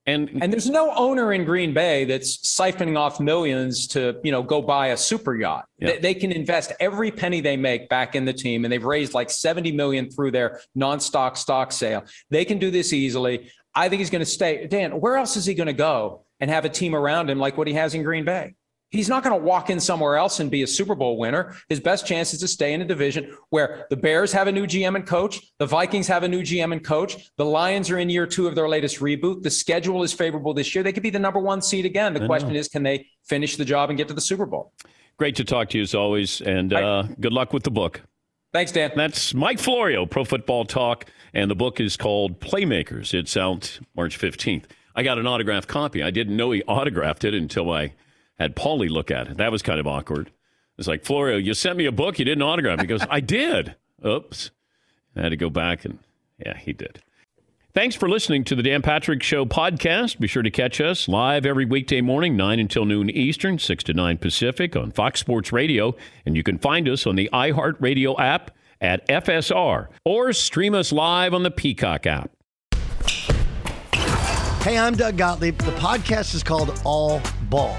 And 0.09 0.31
And 0.41 0.53
there's 0.53 0.71
no 0.71 0.93
owner 0.95 1.33
in 1.33 1.45
Green 1.45 1.75
Bay 1.75 2.05
that's 2.05 2.37
siphoning 2.39 2.97
off 2.97 3.19
millions 3.19 3.89
to, 3.89 4.21
you 4.23 4.31
know, 4.31 4.41
go 4.41 4.63
buy 4.63 4.89
a 4.89 4.97
super 4.97 5.35
yacht. 5.35 5.67
Yeah. 5.79 5.93
They, 5.93 5.99
they 5.99 6.15
can 6.15 6.31
invest 6.31 6.73
every 6.79 7.11
penny 7.11 7.41
they 7.41 7.57
make 7.57 7.89
back 7.89 8.15
in 8.15 8.25
the 8.25 8.33
team, 8.33 8.65
and 8.65 8.73
they've 8.73 8.85
raised 8.85 9.15
like 9.15 9.31
70 9.31 9.73
million 9.73 10.09
through 10.09 10.31
their 10.31 10.61
non-stock 10.77 11.37
stock 11.37 11.73
sale. 11.73 12.05
They 12.31 12.45
can 12.45 12.59
do 12.59 12.71
this 12.71 12.93
easily. 12.93 13.51
I 13.75 13.89
think 13.89 13.99
he's 13.99 14.11
going 14.11 14.25
to 14.25 14.31
stay. 14.31 14.69
Dan, 14.69 15.01
where 15.01 15.17
else 15.17 15.37
is 15.37 15.45
he 15.45 15.55
going 15.55 15.67
to 15.67 15.73
go 15.73 16.25
and 16.39 16.51
have 16.51 16.65
a 16.65 16.69
team 16.69 16.95
around 16.95 17.29
him 17.29 17.41
like 17.41 17.57
what 17.57 17.67
he 17.67 17.75
has 17.75 17.95
in 17.95 18.05
Green 18.05 18.25
Bay? 18.25 18.55
He's 18.91 19.09
not 19.09 19.25
going 19.25 19.39
to 19.39 19.45
walk 19.45 19.69
in 19.69 19.81
somewhere 19.81 20.17
else 20.17 20.41
and 20.41 20.51
be 20.51 20.63
a 20.63 20.67
Super 20.67 20.95
Bowl 20.95 21.19
winner. 21.19 21.57
His 21.69 21.81
best 21.81 22.07
chance 22.07 22.33
is 22.33 22.41
to 22.41 22.49
stay 22.49 22.73
in 22.73 22.81
a 22.81 22.85
division 22.85 23.37
where 23.51 23.87
the 23.91 23.97
Bears 23.97 24.33
have 24.33 24.47
a 24.47 24.53
new 24.53 24.67
GM 24.67 24.95
and 24.95 25.07
coach, 25.07 25.41
the 25.59 25.67
Vikings 25.67 26.07
have 26.07 26.23
a 26.23 26.29
new 26.29 26.43
GM 26.43 26.73
and 26.73 26.85
coach, 26.85 27.31
the 27.37 27.45
Lions 27.45 27.91
are 27.91 27.99
in 27.99 28.09
year 28.09 28.27
two 28.27 28.47
of 28.47 28.55
their 28.55 28.69
latest 28.69 29.01
reboot. 29.01 29.43
The 29.43 29.51
schedule 29.51 30.03
is 30.03 30.13
favorable 30.13 30.55
this 30.55 30.75
year. 30.75 30.85
They 30.85 30.93
could 30.93 31.03
be 31.03 31.11
the 31.11 31.19
number 31.19 31.41
one 31.41 31.61
seed 31.63 31.85
again. 31.85 32.15
The 32.15 32.27
question 32.27 32.55
is, 32.55 32.69
can 32.69 32.83
they 32.83 33.07
finish 33.25 33.57
the 33.57 33.65
job 33.65 33.91
and 33.91 33.97
get 33.97 34.09
to 34.09 34.15
the 34.15 34.21
Super 34.21 34.47
Bowl? 34.47 34.73
great 35.17 35.37
to 35.37 35.45
talk 35.45 35.71
to 35.71 35.79
you 35.79 35.83
as 35.83 35.95
always. 35.95 36.41
And 36.41 36.73
uh, 36.73 37.05
good 37.21 37.33
luck 37.33 37.53
with 37.53 37.63
the 37.63 37.71
book. 37.71 38.03
Thanks, 38.53 38.73
Dan. 38.73 38.93
That's 38.97 39.35
Mike 39.35 39.59
Florio, 39.59 40.07
Pro 40.07 40.25
Football 40.25 40.65
Talk, 40.65 41.07
and 41.35 41.51
the 41.51 41.55
book 41.55 41.81
is 41.81 41.97
called 41.97 42.41
Playmakers. 42.41 43.13
It's 43.13 43.37
out 43.37 43.79
March 43.95 44.19
15th. 44.19 44.65
I 44.95 45.03
got 45.03 45.19
an 45.19 45.27
autographed 45.27 45.69
copy. 45.69 46.03
I 46.03 46.11
didn't 46.11 46.37
know 46.37 46.53
he 46.53 46.63
autographed 46.63 47.25
it 47.25 47.35
until 47.35 47.71
I 47.71 47.93
had 48.39 48.57
Paulie 48.57 48.91
look 48.91 49.11
at 49.11 49.29
it. 49.29 49.37
That 49.37 49.53
was 49.53 49.63
kind 49.63 49.81
of 49.81 49.87
awkward. 49.87 50.31
It's 50.79 50.89
like, 50.89 51.05
Florio, 51.05 51.37
you 51.37 51.55
sent 51.55 51.79
me 51.79 51.87
a 51.87 51.93
book, 51.93 52.19
you 52.19 52.25
didn't 52.25 52.43
autograph. 52.43 52.81
He 52.81 52.87
goes, 52.87 53.05
I 53.09 53.21
did. 53.21 53.75
Oops. 54.07 54.51
I 55.17 55.23
had 55.23 55.31
to 55.31 55.37
go 55.37 55.49
back 55.49 55.85
and, 55.85 55.99
yeah, 56.39 56.57
he 56.57 56.73
did. 56.73 57.03
Thanks 57.73 57.95
for 57.95 58.09
listening 58.09 58.45
to 58.45 58.55
the 58.55 58.63
Dan 58.63 58.81
Patrick 58.81 59.23
Show 59.23 59.45
podcast. 59.45 60.19
Be 60.19 60.27
sure 60.27 60.43
to 60.43 60.51
catch 60.51 60.81
us 60.81 61.09
live 61.09 61.45
every 61.45 61.67
weekday 61.67 62.01
morning, 62.01 62.37
9 62.37 62.59
until 62.59 62.87
noon 62.87 63.11
Eastern, 63.11 63.59
6 63.59 63.85
to 63.85 63.93
9 63.93 64.17
Pacific 64.19 64.75
on 64.77 64.93
Fox 64.93 65.21
Sports 65.21 65.53
Radio. 65.53 65.95
And 66.25 66.37
you 66.37 66.43
can 66.43 66.57
find 66.59 66.89
us 66.89 67.07
on 67.07 67.17
the 67.17 67.29
iHeartRadio 67.33 68.19
app 68.19 68.51
at 68.81 69.07
FSR 69.09 69.89
or 70.05 70.33
stream 70.33 70.75
us 70.75 70.93
live 70.93 71.35
on 71.35 71.43
the 71.43 71.51
Peacock 71.51 72.07
app. 72.07 72.31
Hey, 74.63 74.79
I'm 74.79 74.95
Doug 74.95 75.17
Gottlieb. 75.17 75.59
The 75.59 75.73
podcast 75.73 76.35
is 76.35 76.43
called 76.43 76.81
All 76.85 77.21
Ball. 77.51 77.79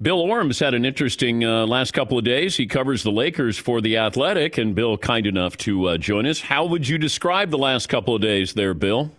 Bill 0.00 0.20
Oram 0.20 0.52
had 0.52 0.74
an 0.74 0.84
interesting 0.84 1.44
uh, 1.44 1.66
last 1.66 1.92
couple 1.92 2.16
of 2.16 2.24
days. 2.24 2.56
He 2.56 2.66
covers 2.66 3.02
the 3.02 3.10
Lakers 3.10 3.58
for 3.58 3.80
The 3.80 3.96
Athletic, 3.96 4.56
and 4.56 4.72
Bill, 4.72 4.96
kind 4.96 5.26
enough 5.26 5.56
to 5.58 5.88
uh, 5.88 5.98
join 5.98 6.24
us. 6.24 6.40
How 6.40 6.64
would 6.66 6.86
you 6.86 6.98
describe 6.98 7.50
the 7.50 7.58
last 7.58 7.88
couple 7.88 8.14
of 8.14 8.22
days 8.22 8.54
there, 8.54 8.74
Bill? 8.74 9.10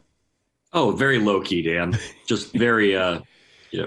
Oh, 0.71 0.91
very 0.91 1.19
low 1.19 1.41
key, 1.41 1.63
Dan. 1.63 1.99
Just 2.27 2.53
very, 2.53 2.95
uh, 2.95 3.19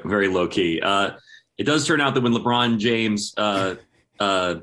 very 0.04 0.28
low 0.28 0.46
key. 0.46 0.82
Uh, 0.82 1.12
it 1.56 1.64
does 1.64 1.86
turn 1.86 2.02
out 2.02 2.12
that 2.12 2.22
when 2.22 2.34
LeBron 2.34 2.78
James 2.78 3.32
uh, 3.38 3.76
uh, 4.20 4.56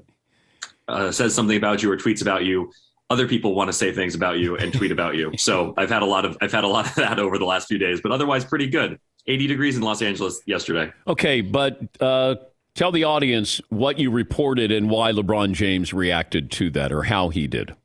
uh, 0.87 1.11
says 1.11 1.33
something 1.33 1.57
about 1.57 1.81
you 1.81 1.91
or 1.91 1.97
tweets 1.97 2.21
about 2.21 2.45
you, 2.45 2.71
other 3.09 3.27
people 3.27 3.55
want 3.55 3.69
to 3.69 3.73
say 3.73 3.91
things 3.91 4.13
about 4.13 4.37
you 4.37 4.55
and 4.55 4.71
tweet 4.71 4.91
about 4.91 5.15
you. 5.15 5.31
So 5.37 5.73
I've 5.77 5.89
had 5.89 6.03
a 6.03 6.05
lot 6.05 6.25
of 6.25 6.37
I've 6.41 6.51
had 6.51 6.63
a 6.63 6.67
lot 6.67 6.85
of 6.85 6.93
that 6.95 7.17
over 7.17 7.39
the 7.39 7.45
last 7.45 7.67
few 7.67 7.79
days, 7.79 8.01
but 8.01 8.11
otherwise 8.11 8.45
pretty 8.45 8.67
good. 8.67 8.99
80 9.27 9.47
degrees 9.47 9.75
in 9.75 9.81
Los 9.81 10.01
Angeles 10.01 10.41
yesterday. 10.45 10.91
Okay, 11.07 11.41
but 11.41 11.79
uh, 11.99 12.35
tell 12.75 12.91
the 12.91 13.03
audience 13.03 13.61
what 13.69 13.99
you 13.99 14.11
reported 14.11 14.71
and 14.71 14.89
why 14.89 15.11
LeBron 15.11 15.53
James 15.53 15.93
reacted 15.93 16.51
to 16.51 16.69
that 16.71 16.91
or 16.91 17.03
how 17.03 17.29
he 17.29 17.47
did. 17.47 17.75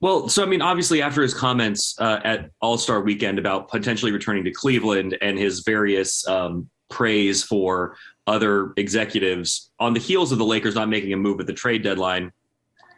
Well, 0.00 0.28
so 0.28 0.42
I 0.42 0.46
mean, 0.46 0.60
obviously, 0.60 1.00
after 1.00 1.22
his 1.22 1.32
comments 1.32 1.98
uh, 1.98 2.20
at 2.24 2.50
All 2.60 2.76
Star 2.76 3.00
Weekend 3.00 3.38
about 3.38 3.68
potentially 3.68 4.12
returning 4.12 4.44
to 4.44 4.50
Cleveland 4.50 5.16
and 5.22 5.38
his 5.38 5.60
various 5.60 6.26
um, 6.28 6.68
praise 6.90 7.42
for 7.42 7.96
other 8.26 8.72
executives 8.76 9.70
on 9.78 9.94
the 9.94 10.00
heels 10.00 10.32
of 10.32 10.38
the 10.38 10.44
Lakers 10.44 10.74
not 10.74 10.88
making 10.88 11.12
a 11.12 11.16
move 11.16 11.40
at 11.40 11.46
the 11.46 11.52
trade 11.52 11.82
deadline, 11.82 12.32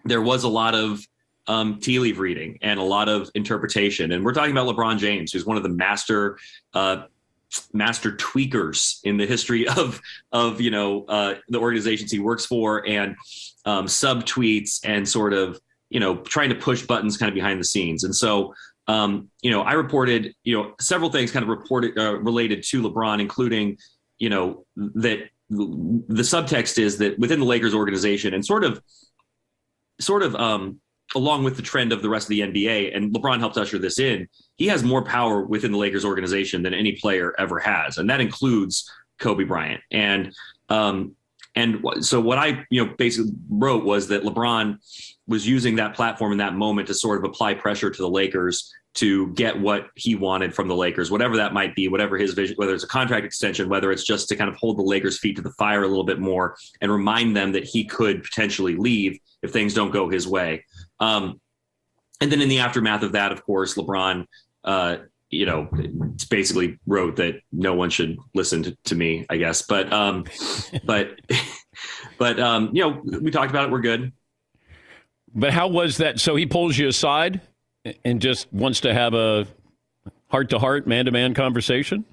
there 0.05 0.23
was 0.23 0.45
a 0.45 0.49
lot 0.49 0.75
of 0.75 1.01
um, 1.47 1.79
tea 1.81 1.99
leaf 1.99 2.19
reading 2.19 2.59
and 2.63 2.81
a 2.81 2.83
lot 2.83 3.09
of 3.09 3.31
interpretation. 3.35 4.13
And 4.13 4.25
we're 4.25 4.35
talking 4.35 4.51
about 4.51 4.75
LeBron 4.75 4.99
James, 4.99 5.33
who's 5.33 5.47
one 5.47 5.57
of 5.57 5.63
the 5.63 5.69
master 5.69 6.39
uh, 6.75 7.05
master 7.73 8.13
tweakers 8.13 8.99
in 9.05 9.17
the 9.17 9.27
history 9.27 9.67
of 9.77 10.01
of 10.33 10.61
you 10.61 10.71
know 10.71 11.05
uh, 11.07 11.35
the 11.49 11.59
organizations 11.59 12.11
he 12.11 12.19
works 12.19 12.47
for 12.47 12.87
and 12.87 13.17
um, 13.65 13.89
sub 13.89 14.25
tweets 14.25 14.81
and 14.85 15.09
sort 15.09 15.33
of 15.33 15.61
you 15.91 16.01
know 16.01 16.17
trying 16.19 16.49
to 16.51 16.55
push 16.55 16.83
buttons 16.83 17.17
kind 17.17 17.29
of 17.29 17.35
behind 17.35 17.61
the 17.61 17.65
scenes. 17.65 18.05
And 18.05 18.15
so 18.15 18.55
um, 18.89 19.31
you 19.43 19.51
know 19.51 19.63
i 19.63 19.73
reported 19.73 20.33
you 20.45 20.57
know 20.57 20.75
several 20.81 21.11
things 21.11 21.33
kind 21.33 21.43
of 21.43 21.49
reported 21.49 21.99
uh, 21.99 22.19
related 22.21 22.63
to 22.63 22.83
lebron 22.83 23.21
including 23.21 23.77
you 24.19 24.29
know 24.29 24.65
that 24.77 25.29
the 25.49 26.23
subtext 26.23 26.79
is 26.79 26.99
that 26.99 27.19
within 27.19 27.41
the 27.41 27.47
lakers 27.47 27.75
organization 27.75 28.35
and 28.35 28.45
sort 28.45 28.65
of 28.65 28.81
sort 30.01 30.23
of 30.23 30.35
um, 30.37 30.81
along 31.15 31.45
with 31.45 31.57
the 31.57 31.63
trend 31.63 31.93
of 31.93 32.03
the 32.03 32.09
rest 32.09 32.27
of 32.27 32.31
the 32.31 32.41
NBA, 32.41 32.97
and 32.97 33.15
LeBron 33.15 33.39
helped 33.39 33.57
usher 33.57 33.79
this 33.79 33.99
in, 33.99 34.29
he 34.57 34.67
has 34.69 34.83
more 34.83 35.05
power 35.05 35.43
within 35.43 35.73
the 35.73 35.79
Lakers 35.79 36.05
organization 36.05 36.63
than 36.63 36.75
any 36.75 36.93
player 36.93 37.35
ever 37.39 37.59
has, 37.59 37.99
and 37.99 38.09
that 38.11 38.21
includes 38.21 38.91
Kobe 39.19 39.45
Bryant. 39.45 39.83
And 39.91 40.35
um, 40.69 41.15
and 41.55 41.83
so 42.01 42.21
what 42.21 42.39
I 42.39 42.65
you 42.71 42.85
know 42.85 42.95
basically 42.99 43.33
wrote 43.49 43.85
was 43.85 44.09
that 44.09 44.23
LeBron 44.23 44.79
was 45.27 45.47
using 45.47 45.77
that 45.77 45.95
platform 45.95 46.33
in 46.33 46.39
that 46.39 46.55
moment 46.55 46.89
to 46.89 46.95
sort 46.95 47.19
of 47.19 47.25
apply 47.25 47.55
pressure 47.55 47.91
to 47.91 48.03
the 48.03 48.09
Lakers 48.11 48.73
to 48.97 49.29
get 49.35 49.61
what 49.61 49.89
he 49.95 50.15
wanted 50.15 50.55
from 50.55 50.69
the 50.69 50.75
Lakers, 50.75 51.11
whatever 51.11 51.37
that 51.37 51.53
might 51.53 51.75
be, 51.75 51.87
whatever 51.87 52.17
his 52.17 52.33
vision, 52.33 52.57
whether 52.57 52.75
it's 52.75 52.85
a 52.85 52.89
contract 52.89 53.27
extension, 53.27 53.69
whether 53.69 53.93
it's 53.93 54.05
just 54.05 54.27
to 54.29 54.37
kind 54.37 54.49
of 54.49 54.57
hold 54.57 54.79
the 54.79 54.83
Lakers' 54.83 55.19
feet 55.19 55.37
to 55.37 55.43
the 55.43 55.53
fire 55.53 55.83
a 55.83 55.89
little 55.89 56.05
bit 56.05 56.19
more 56.19 56.57
and 56.81 56.91
remind 56.91 57.37
them 57.37 57.53
that 57.53 57.65
he 57.65 57.85
could 57.85 58.23
potentially 58.23 58.75
leave 58.75 59.19
if 59.43 59.53
things 59.53 59.75
don't 59.75 59.91
go 59.91 60.09
his 60.09 60.27
way. 60.27 60.65
Um, 60.99 61.39
and 62.23 62.33
then 62.33 62.41
in 62.41 62.49
the 62.49 62.61
aftermath 62.61 63.03
of 63.03 63.13
that, 63.13 63.33
of 63.33 63.45
course, 63.45 63.75
LeBron, 63.75 64.25
uh, 64.67 64.99
you 65.31 65.47
know, 65.47 65.69
basically 66.31 66.79
wrote 66.87 67.17
that 67.17 67.41
no 67.53 67.75
one 67.75 67.91
should 67.91 68.17
listen 68.35 68.63
to, 68.65 68.77
to 68.85 68.95
me, 68.95 69.27
I 69.31 69.37
guess. 69.37 69.63
But, 69.63 69.93
um, 69.93 70.25
but, 70.85 71.21
but, 72.19 72.39
um, 72.39 72.71
you 72.73 72.83
know, 72.83 73.03
we 73.21 73.31
talked 73.31 73.51
about 73.51 73.65
it. 73.65 73.71
We're 73.73 73.81
good. 73.81 74.13
But 75.35 75.53
how 75.53 75.69
was 75.69 75.99
that? 75.99 76.21
So 76.21 76.37
he 76.37 76.47
pulls 76.47 76.79
you 76.79 76.89
aside 76.89 77.41
and 78.05 78.21
just 78.21 78.53
wants 78.53 78.81
to 78.81 78.95
have 78.95 79.15
a 79.15 79.47
heart 80.29 80.51
to 80.51 80.59
heart, 80.59 80.87
man 80.87 81.05
to 81.07 81.11
man 81.11 81.35
conversation? 81.35 82.05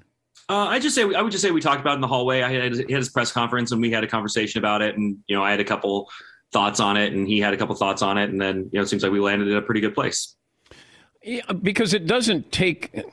Uh, 0.48 0.66
I 0.66 0.78
just 0.78 0.94
say 0.94 1.02
I 1.14 1.22
would 1.22 1.32
just 1.32 1.42
say 1.42 1.50
we 1.50 1.60
talked 1.60 1.80
about 1.80 1.92
it 1.92 1.94
in 1.96 2.00
the 2.00 2.06
hallway. 2.06 2.42
I 2.42 2.52
had, 2.52 2.76
had 2.76 2.90
his 2.90 3.08
press 3.08 3.32
conference 3.32 3.72
and 3.72 3.80
we 3.80 3.90
had 3.90 4.04
a 4.04 4.06
conversation 4.06 4.58
about 4.58 4.82
it, 4.82 4.96
and 4.96 5.16
you 5.26 5.34
know 5.34 5.42
I 5.42 5.50
had 5.50 5.60
a 5.60 5.64
couple 5.64 6.10
thoughts 6.52 6.80
on 6.80 6.96
it, 6.96 7.12
and 7.12 7.26
he 7.26 7.40
had 7.40 7.54
a 7.54 7.56
couple 7.56 7.74
thoughts 7.74 8.02
on 8.02 8.18
it, 8.18 8.30
and 8.30 8.40
then 8.40 8.68
you 8.72 8.78
know 8.78 8.82
it 8.82 8.88
seems 8.88 9.02
like 9.02 9.12
we 9.12 9.20
landed 9.20 9.48
in 9.48 9.56
a 9.56 9.62
pretty 9.62 9.80
good 9.80 9.94
place. 9.94 10.36
Yeah, 11.24 11.52
because 11.52 11.94
it 11.94 12.06
doesn't 12.06 12.52
take 12.52 13.04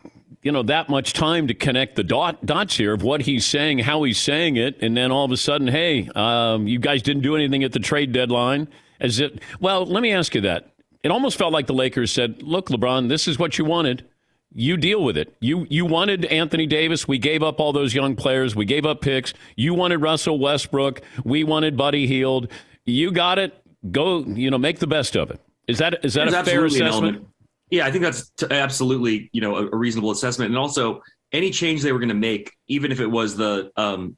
you 0.43 0.51
know 0.51 0.63
that 0.63 0.89
much 0.89 1.13
time 1.13 1.47
to 1.47 1.53
connect 1.53 1.95
the 1.95 2.03
dot, 2.03 2.45
dots 2.45 2.75
here 2.75 2.93
of 2.93 3.03
what 3.03 3.21
he's 3.21 3.45
saying, 3.45 3.79
how 3.79 4.03
he's 4.03 4.19
saying 4.19 4.57
it, 4.57 4.81
and 4.81 4.97
then 4.97 5.11
all 5.11 5.23
of 5.23 5.31
a 5.31 5.37
sudden, 5.37 5.67
hey, 5.67 6.09
um, 6.15 6.67
you 6.67 6.79
guys 6.79 7.01
didn't 7.01 7.21
do 7.21 7.35
anything 7.35 7.63
at 7.63 7.71
the 7.71 7.79
trade 7.79 8.11
deadline. 8.11 8.67
As 8.99 9.19
it 9.19 9.41
well, 9.59 9.85
let 9.85 10.01
me 10.01 10.11
ask 10.11 10.35
you 10.35 10.41
that. 10.41 10.73
It 11.03 11.09
almost 11.09 11.37
felt 11.37 11.53
like 11.53 11.67
the 11.67 11.73
Lakers 11.73 12.11
said, 12.11 12.43
"Look, 12.43 12.69
LeBron, 12.69 13.09
this 13.09 13.27
is 13.27 13.39
what 13.39 13.57
you 13.57 13.65
wanted. 13.65 14.05
You 14.53 14.77
deal 14.77 15.03
with 15.03 15.17
it. 15.17 15.33
You 15.39 15.65
you 15.69 15.85
wanted 15.85 16.25
Anthony 16.25 16.67
Davis. 16.67 17.07
We 17.07 17.17
gave 17.17 17.41
up 17.41 17.59
all 17.59 17.71
those 17.71 17.95
young 17.95 18.15
players. 18.15 18.55
We 18.55 18.65
gave 18.65 18.85
up 18.85 19.01
picks. 19.01 19.33
You 19.55 19.73
wanted 19.73 20.01
Russell 20.01 20.37
Westbrook. 20.37 21.01
We 21.23 21.43
wanted 21.43 21.77
Buddy 21.77 22.05
Hield. 22.07 22.51
You 22.85 23.11
got 23.11 23.39
it. 23.39 23.53
Go. 23.91 24.23
You 24.25 24.51
know, 24.51 24.57
make 24.57 24.79
the 24.79 24.87
best 24.87 25.15
of 25.15 25.31
it. 25.31 25.39
Is 25.67 25.77
that 25.77 26.03
is 26.03 26.15
that 26.15 26.31
There's 26.31 26.47
a 26.47 26.51
fair 26.51 26.65
assessment? 26.65 27.27
Yeah, 27.71 27.85
I 27.85 27.91
think 27.91 28.03
that's 28.03 28.31
absolutely 28.51 29.29
you 29.31 29.41
know 29.41 29.55
a, 29.55 29.67
a, 29.67 29.75
reasonable 29.75 30.11
assessment, 30.11 30.49
and 30.49 30.57
also 30.57 31.01
any 31.31 31.51
change 31.51 31.81
they 31.81 31.93
were 31.93 31.99
going 31.99 32.09
to 32.09 32.15
make, 32.15 32.51
even 32.67 32.91
if 32.91 32.99
it 32.99 33.07
was 33.07 33.37
the 33.37 33.71
um, 33.77 34.17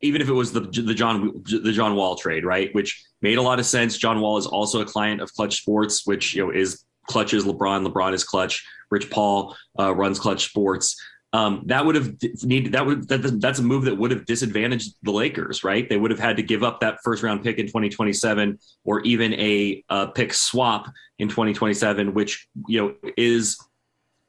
even 0.00 0.20
if 0.20 0.28
it 0.28 0.32
was 0.32 0.52
the 0.52 0.60
the 0.60 0.94
John 0.94 1.42
the 1.44 1.72
John 1.72 1.94
Wall 1.94 2.16
trade, 2.16 2.44
right, 2.44 2.74
which 2.74 3.04
made 3.20 3.38
a 3.38 3.42
lot 3.42 3.58
of 3.58 3.66
sense. 3.66 3.98
John 3.98 4.20
Wall 4.20 4.38
is 4.38 4.46
also 4.46 4.80
a 4.80 4.86
client 4.86 5.20
of 5.20 5.32
Clutch 5.34 5.58
Sports, 5.58 6.06
which 6.06 6.34
you 6.34 6.44
know 6.44 6.50
is 6.50 6.84
Clutch 7.06 7.34
is 7.34 7.44
LeBron, 7.44 7.86
LeBron 7.86 8.14
is 8.14 8.24
Clutch. 8.24 8.66
Rich 8.90 9.10
Paul 9.10 9.56
uh, 9.78 9.94
runs 9.94 10.18
Clutch 10.18 10.48
Sports. 10.48 11.00
Um, 11.34 11.62
that 11.66 11.86
would 11.86 11.94
have 11.94 12.14
needed 12.42 12.72
that 12.72 12.84
would 12.84 13.08
that, 13.08 13.40
that's 13.40 13.58
a 13.58 13.62
move 13.62 13.84
that 13.84 13.96
would 13.96 14.10
have 14.10 14.26
disadvantaged 14.26 14.94
the 15.02 15.12
Lakers, 15.12 15.64
right? 15.64 15.88
They 15.88 15.96
would 15.96 16.10
have 16.10 16.20
had 16.20 16.36
to 16.36 16.42
give 16.42 16.62
up 16.62 16.80
that 16.80 16.98
first 17.02 17.22
round 17.22 17.42
pick 17.42 17.58
in 17.58 17.66
2027, 17.66 18.58
or 18.84 19.00
even 19.00 19.32
a, 19.34 19.82
a 19.88 20.08
pick 20.08 20.34
swap 20.34 20.92
in 21.18 21.28
2027, 21.28 22.12
which 22.12 22.48
you 22.68 22.80
know 22.80 23.12
is 23.16 23.58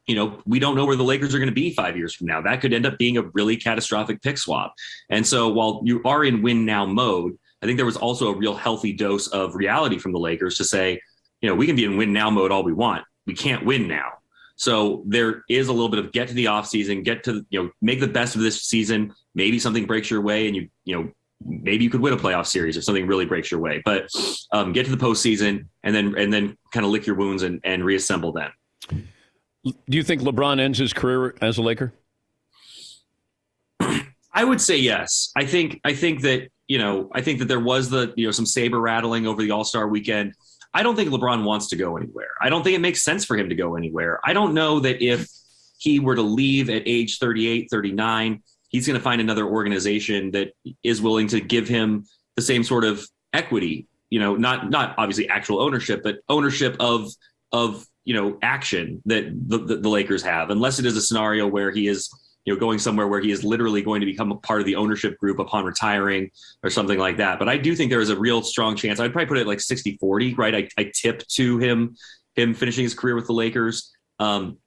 you 0.08 0.16
know, 0.16 0.42
we 0.46 0.60
don't 0.60 0.76
know 0.76 0.86
where 0.86 0.96
the 0.96 1.04
Lakers 1.04 1.34
are 1.34 1.40
going 1.40 1.50
to 1.50 1.56
be 1.56 1.74
five 1.74 1.96
years 1.96 2.14
from 2.14 2.28
now. 2.28 2.42
That 2.42 2.60
could 2.62 2.74
end 2.74 2.86
up 2.86 2.98
being 2.98 3.18
a 3.18 3.24
really 3.34 3.56
catastrophic 3.56 4.22
pick 4.22 4.38
swap. 4.38 4.74
And 5.10 5.26
so 5.26 5.50
while 5.50 5.82
you 5.86 6.02
are 6.04 6.26
in 6.26 6.42
win 6.42 6.66
now 6.66 6.86
mode, 6.86 7.38
I 7.62 7.66
think 7.66 7.78
there 7.78 7.86
was 7.86 7.96
also 7.96 8.28
a 8.28 8.36
real 8.36 8.56
healthy 8.56 8.92
dose 8.92 9.28
of 9.28 9.56
reality 9.56 9.98
from 9.98 10.12
the 10.12 10.20
Lakers 10.20 10.58
to 10.58 10.66
say, 10.66 11.00
you 11.40 11.50
know, 11.50 11.56
we 11.56 11.66
can 11.66 11.76
be 11.76 11.86
in 11.86 11.96
win 11.96 12.12
now 12.12 12.30
mode 12.30 12.52
all 12.52 12.64
we 12.64 12.74
want. 12.74 13.06
We 13.26 13.34
can't 13.34 13.66
win 13.66 13.88
now. 13.88 14.12
So 14.56 15.04
there 15.08 15.44
is 15.50 15.68
a 15.68 15.74
little 15.74 15.90
bit 15.90 16.00
of 16.00 16.12
get 16.12 16.28
to 16.28 16.34
the 16.34 16.46
offseason, 16.46 17.04
get 17.04 17.24
to, 17.24 17.46
you 17.50 17.64
know, 17.64 17.70
make 17.82 18.00
the 18.00 18.08
best 18.08 18.36
of 18.36 18.42
this 18.42 18.62
season. 18.64 19.14
Maybe 19.34 19.60
something 19.60 19.86
breaks 19.86 20.10
your 20.12 20.22
way 20.22 20.48
and 20.48 20.56
you, 20.56 20.70
you 20.86 20.96
know, 20.96 21.12
maybe 21.46 21.84
you 21.84 21.90
could 21.90 22.02
win 22.02 22.14
a 22.14 22.18
playoff 22.18 22.46
series 22.46 22.78
if 22.78 22.84
something 22.84 23.08
really 23.08 23.26
breaks 23.26 23.52
your 23.52 23.60
way. 23.60 23.82
But 23.84 24.10
um, 24.52 24.74
get 24.74 24.86
to 24.86 24.96
the 24.96 25.04
postseason 25.04 25.68
and 25.84 25.96
then 25.96 26.16
and 26.18 26.32
then 26.32 26.58
kind 26.72 26.86
of 26.86 26.92
lick 26.92 27.06
your 27.06 27.16
wounds 27.16 27.44
and, 27.44 27.60
and 27.64 27.84
reassemble 27.84 28.32
then. 28.32 28.52
Do 29.64 29.98
you 29.98 30.04
think 30.04 30.22
LeBron 30.22 30.60
ends 30.60 30.78
his 30.78 30.94
career 30.94 31.36
as 31.42 31.58
a 31.58 31.62
Laker? 31.62 31.94
I 33.80 34.44
would 34.44 34.60
say 34.62 34.78
yes. 34.78 35.32
I 35.36 35.46
think 35.46 35.80
I 35.84 35.94
think 35.94 36.22
that 36.22 36.50
you 36.68 36.78
know 36.78 37.10
I 37.14 37.22
think 37.22 37.40
that 37.40 37.48
there 37.48 37.60
was 37.60 37.90
the 37.90 38.14
you 38.16 38.26
know 38.26 38.32
some 38.32 38.46
saber 38.46 38.80
rattling 38.80 39.28
over 39.28 39.42
the 39.42 39.52
All 39.52 39.64
Star 39.64 39.88
weekend. 39.88 40.34
I 40.74 40.84
don't 40.84 40.96
think 40.96 41.10
LeBron 41.12 41.44
wants 41.44 41.68
to 41.70 41.76
go 41.76 41.98
anywhere. 41.98 42.32
I 42.42 42.50
don't 42.50 42.64
think 42.64 42.76
it 42.76 42.82
makes 42.82 43.04
sense 43.04 43.26
for 43.26 43.38
him 43.38 43.50
to 43.50 43.56
go 43.56 43.76
anywhere. 43.76 44.20
I 44.24 44.34
don't 44.34 44.54
know 44.54 44.80
that 44.80 45.04
if 45.04 45.28
he 45.78 46.00
were 46.00 46.16
to 46.16 46.22
leave 46.22 46.70
at 46.70 46.84
age 46.86 47.20
38, 47.20 47.68
39, 47.70 48.42
he's 48.70 48.88
going 48.88 48.98
to 48.98 49.04
find 49.04 49.22
another 49.22 49.46
organization 49.46 50.32
that 50.32 50.54
is 50.84 51.02
willing 51.02 51.28
to 51.28 51.40
give 51.40 51.68
him 51.68 52.06
the 52.36 52.42
same 52.42 52.64
sort 52.64 52.86
of 52.86 53.08
equity, 53.34 53.88
you 54.10 54.20
know, 54.20 54.36
not 54.36 54.70
not 54.70 54.96
obviously 54.98 55.30
actual 55.30 55.62
ownership, 55.62 56.02
but 56.04 56.18
ownership 56.30 56.76
of 56.80 57.12
of 57.52 57.86
you 58.04 58.14
know 58.16 58.38
action 58.42 59.02
that 59.06 59.26
the, 59.48 59.60
the, 59.60 59.78
the 59.78 59.90
Lakers 59.90 60.24
have, 60.24 60.50
unless 60.50 60.80
it 60.80 60.86
is 60.86 60.98
a 60.98 61.02
scenario 61.02 61.48
where 61.48 61.72
he 61.72 61.88
is 61.88 62.10
you 62.46 62.54
know 62.54 62.60
going 62.60 62.80
somewhere 62.80 63.08
where 63.08 63.22
he 63.22 63.32
is 63.32 63.44
literally 63.44 63.82
going 63.82 64.02
to 64.02 64.06
become 64.06 64.32
a 64.32 64.38
part 64.38 64.60
of 64.60 64.66
the 64.66 64.76
ownership 64.76 65.18
group 65.18 65.40
upon 65.40 65.66
retiring 65.66 66.30
or 66.64 66.70
something 66.70 67.00
like 67.00 67.18
that. 67.18 67.40
But 67.40 67.50
I 67.50 67.58
do 67.58 67.76
think 67.76 67.90
there 67.90 68.02
is 68.02 68.10
a 68.10 68.18
real 68.18 68.42
strong 68.42 68.76
chance. 68.76 69.00
I'd 69.00 69.14
probably 69.14 69.28
put 69.28 69.38
it 69.38 69.48
like 69.48 69.60
60-40, 69.60 70.38
right? 70.38 70.56
I, 70.56 70.70
I 70.78 70.92
tip 70.94 71.26
to 71.28 71.58
him 71.58 71.96
him 72.36 72.54
finishing 72.54 72.84
his 72.84 72.94
career 72.94 73.16
with 73.16 73.28
the 73.28 73.34
Lakers. 73.34 73.92
Um, 74.20 74.58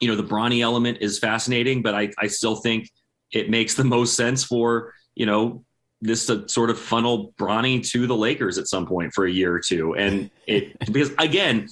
you 0.00 0.08
know, 0.08 0.16
the 0.16 0.24
Bronny 0.24 0.62
element 0.62 0.98
is 1.00 1.18
fascinating, 1.18 1.82
but 1.82 1.94
I, 1.94 2.10
I 2.18 2.26
still 2.26 2.56
think 2.56 2.90
it 3.32 3.50
makes 3.50 3.74
the 3.74 3.84
most 3.84 4.14
sense 4.14 4.44
for, 4.44 4.94
you 5.14 5.26
know, 5.26 5.64
this 6.00 6.26
to 6.26 6.48
sort 6.48 6.70
of 6.70 6.78
funnel 6.78 7.32
Bronny 7.38 7.86
to 7.90 8.06
the 8.06 8.16
Lakers 8.16 8.58
at 8.58 8.68
some 8.68 8.86
point 8.86 9.12
for 9.14 9.24
a 9.24 9.30
year 9.30 9.54
or 9.54 9.60
two. 9.60 9.94
And 9.94 10.30
it, 10.46 10.78
because 10.78 11.10
again, 11.18 11.68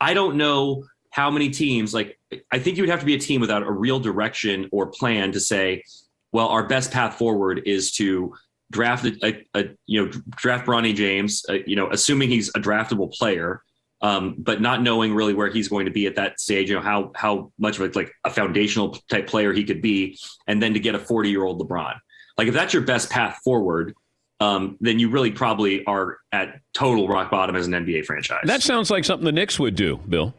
I 0.00 0.14
don't 0.14 0.36
know 0.36 0.84
how 1.18 1.32
many 1.32 1.50
teams, 1.50 1.92
like, 1.92 2.16
I 2.52 2.60
think 2.60 2.76
you 2.76 2.84
would 2.84 2.90
have 2.90 3.00
to 3.00 3.06
be 3.06 3.14
a 3.14 3.18
team 3.18 3.40
without 3.40 3.64
a 3.64 3.72
real 3.72 3.98
direction 3.98 4.68
or 4.70 4.86
plan 4.86 5.32
to 5.32 5.40
say, 5.40 5.82
well, 6.30 6.46
our 6.46 6.68
best 6.68 6.92
path 6.92 7.16
forward 7.16 7.62
is 7.66 7.90
to 7.92 8.34
draft 8.70 9.04
a, 9.04 9.44
a, 9.54 9.64
you 9.86 10.04
know, 10.04 10.12
draft 10.36 10.64
Bronny 10.64 10.94
James, 10.94 11.44
uh, 11.48 11.54
you 11.66 11.74
know, 11.74 11.88
assuming 11.90 12.28
he's 12.28 12.50
a 12.50 12.60
draftable 12.60 13.12
player 13.12 13.62
um, 14.00 14.36
but 14.38 14.60
not 14.60 14.80
knowing 14.80 15.12
really 15.12 15.34
where 15.34 15.50
he's 15.50 15.66
going 15.66 15.86
to 15.86 15.90
be 15.90 16.06
at 16.06 16.14
that 16.14 16.38
stage, 16.38 16.68
you 16.68 16.76
know, 16.76 16.82
how 16.82 17.10
how 17.16 17.50
much 17.58 17.80
of 17.80 17.90
a, 17.90 17.98
like 17.98 18.12
a 18.24 18.30
foundational 18.30 18.96
type 19.10 19.26
player 19.26 19.52
he 19.52 19.64
could 19.64 19.82
be, 19.82 20.16
and 20.46 20.62
then 20.62 20.74
to 20.74 20.80
get 20.80 20.94
a 20.94 21.00
40 21.00 21.30
year 21.30 21.44
old 21.44 21.60
LeBron. 21.60 21.98
Like 22.36 22.46
if 22.46 22.54
that's 22.54 22.72
your 22.72 22.84
best 22.84 23.10
path 23.10 23.40
forward, 23.42 23.94
um, 24.38 24.76
then 24.80 25.00
you 25.00 25.10
really 25.10 25.32
probably 25.32 25.84
are 25.86 26.18
at 26.30 26.60
total 26.74 27.08
rock 27.08 27.30
bottom 27.32 27.56
as 27.56 27.66
an 27.66 27.72
NBA 27.72 28.04
franchise. 28.04 28.44
That 28.44 28.62
sounds 28.62 28.88
like 28.88 29.04
something 29.04 29.24
the 29.24 29.32
Knicks 29.32 29.58
would 29.58 29.74
do, 29.74 29.96
Bill. 30.08 30.32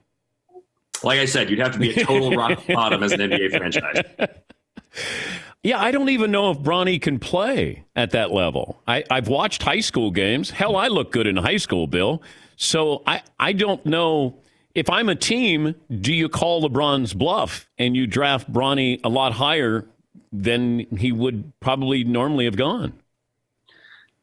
Like 1.04 1.20
I 1.20 1.26
said, 1.26 1.50
you'd 1.50 1.60
have 1.60 1.74
to 1.74 1.80
be 1.80 1.92
a 1.92 2.06
total 2.06 2.32
rock 2.36 2.66
bottom 2.68 3.04
as 3.04 3.12
an 3.12 3.20
NBA 3.20 3.58
franchise. 3.58 4.04
Yeah, 5.64 5.82
I 5.82 5.92
don't 5.92 6.10
even 6.10 6.32
know 6.32 6.52
if 6.52 6.60
Bronny 6.60 7.02
can 7.02 7.20
play 7.20 7.84
at 7.96 8.12
that 8.12 8.32
level. 8.32 8.82
I, 8.88 9.04
I've 9.12 9.28
watched 9.28 9.62
high 9.62 9.82
school 9.82 10.10
games. 10.10 10.50
Hell, 10.50 10.78
I 10.78 10.88
look 10.88 11.12
good 11.12 11.28
in 11.28 11.36
high 11.36 11.58
school, 11.58 11.86
Bill. 11.86 12.22
So 12.56 13.04
I, 13.06 13.22
I 13.40 13.54
don't 13.54 13.86
know. 13.86 14.40
If 14.74 14.90
I'm 14.90 15.10
a 15.10 15.16
team, 15.16 15.76
do 15.90 16.14
you 16.14 16.30
call 16.30 16.64
LeBron's 16.68 17.14
bluff 17.14 17.68
and 17.78 17.96
you 17.96 18.08
draft 18.08 18.52
Bronny 18.52 19.02
a 19.04 19.10
lot 19.10 19.34
higher 19.34 19.86
than 20.32 20.80
he 20.98 21.12
would 21.12 21.52
probably 21.60 22.06
normally 22.06 22.46
have 22.46 22.56
gone? 22.56 22.94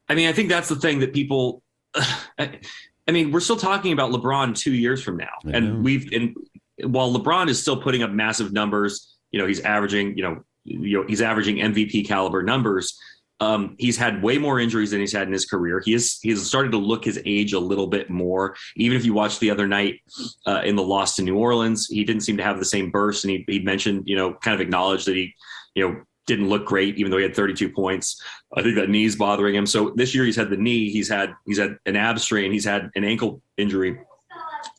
I 0.09 0.15
mean, 0.15 0.29
I 0.29 0.33
think 0.33 0.49
that's 0.49 0.69
the 0.69 0.75
thing 0.75 0.99
that 0.99 1.13
people. 1.13 1.61
I, 1.95 2.59
I 3.07 3.11
mean, 3.11 3.31
we're 3.31 3.39
still 3.39 3.57
talking 3.57 3.93
about 3.93 4.11
LeBron 4.11 4.57
two 4.57 4.73
years 4.73 5.01
from 5.01 5.17
now, 5.17 5.31
and 5.45 5.83
we've 5.83 6.11
and 6.11 6.35
while 6.83 7.13
LeBron 7.13 7.49
is 7.49 7.61
still 7.61 7.81
putting 7.81 8.03
up 8.03 8.11
massive 8.11 8.53
numbers, 8.53 9.15
you 9.31 9.39
know, 9.39 9.47
he's 9.47 9.59
averaging, 9.61 10.17
you 10.17 10.23
know, 10.23 10.43
you 10.63 10.99
know, 10.99 11.05
he's 11.07 11.21
averaging 11.21 11.57
MVP 11.57 12.07
caliber 12.07 12.43
numbers. 12.43 12.99
Um, 13.39 13.75
he's 13.77 13.97
had 13.97 14.23
way 14.23 14.37
more 14.37 14.59
injuries 14.59 14.91
than 14.91 14.99
he's 14.99 15.13
had 15.13 15.27
in 15.27 15.33
his 15.33 15.45
career. 15.45 15.81
He 15.83 15.93
is 15.93 16.19
he's 16.21 16.45
started 16.45 16.71
to 16.71 16.77
look 16.77 17.05
his 17.05 17.21
age 17.23 17.53
a 17.53 17.59
little 17.59 17.87
bit 17.87 18.09
more. 18.09 18.55
Even 18.75 18.97
if 18.97 19.05
you 19.05 19.13
watched 19.13 19.39
the 19.39 19.51
other 19.51 19.67
night 19.67 20.01
uh, 20.47 20.61
in 20.65 20.75
the 20.75 20.83
loss 20.83 21.15
to 21.15 21.21
New 21.21 21.37
Orleans, 21.37 21.87
he 21.87 22.03
didn't 22.03 22.23
seem 22.23 22.37
to 22.37 22.43
have 22.43 22.57
the 22.57 22.65
same 22.65 22.89
burst. 22.89 23.23
And 23.23 23.31
he, 23.31 23.45
he 23.47 23.59
mentioned, 23.59 24.03
you 24.07 24.15
know, 24.15 24.33
kind 24.33 24.55
of 24.55 24.61
acknowledged 24.61 25.05
that 25.07 25.15
he, 25.15 25.35
you 25.75 25.87
know, 25.87 26.01
didn't 26.25 26.49
look 26.49 26.65
great, 26.65 26.97
even 26.97 27.09
though 27.09 27.17
he 27.17 27.23
had 27.23 27.35
32 27.35 27.69
points. 27.69 28.21
I 28.55 28.61
think 28.61 28.75
that 28.75 28.89
knee's 28.89 29.15
bothering 29.15 29.55
him. 29.55 29.65
So 29.65 29.93
this 29.95 30.13
year 30.13 30.25
he's 30.25 30.35
had 30.35 30.49
the 30.49 30.57
knee, 30.57 30.89
he's 30.89 31.07
had 31.07 31.33
he's 31.45 31.59
had 31.59 31.77
an 31.85 31.95
ab 31.95 32.19
strain, 32.19 32.51
he's 32.51 32.65
had 32.65 32.89
an 32.95 33.03
ankle 33.03 33.41
injury. 33.55 33.99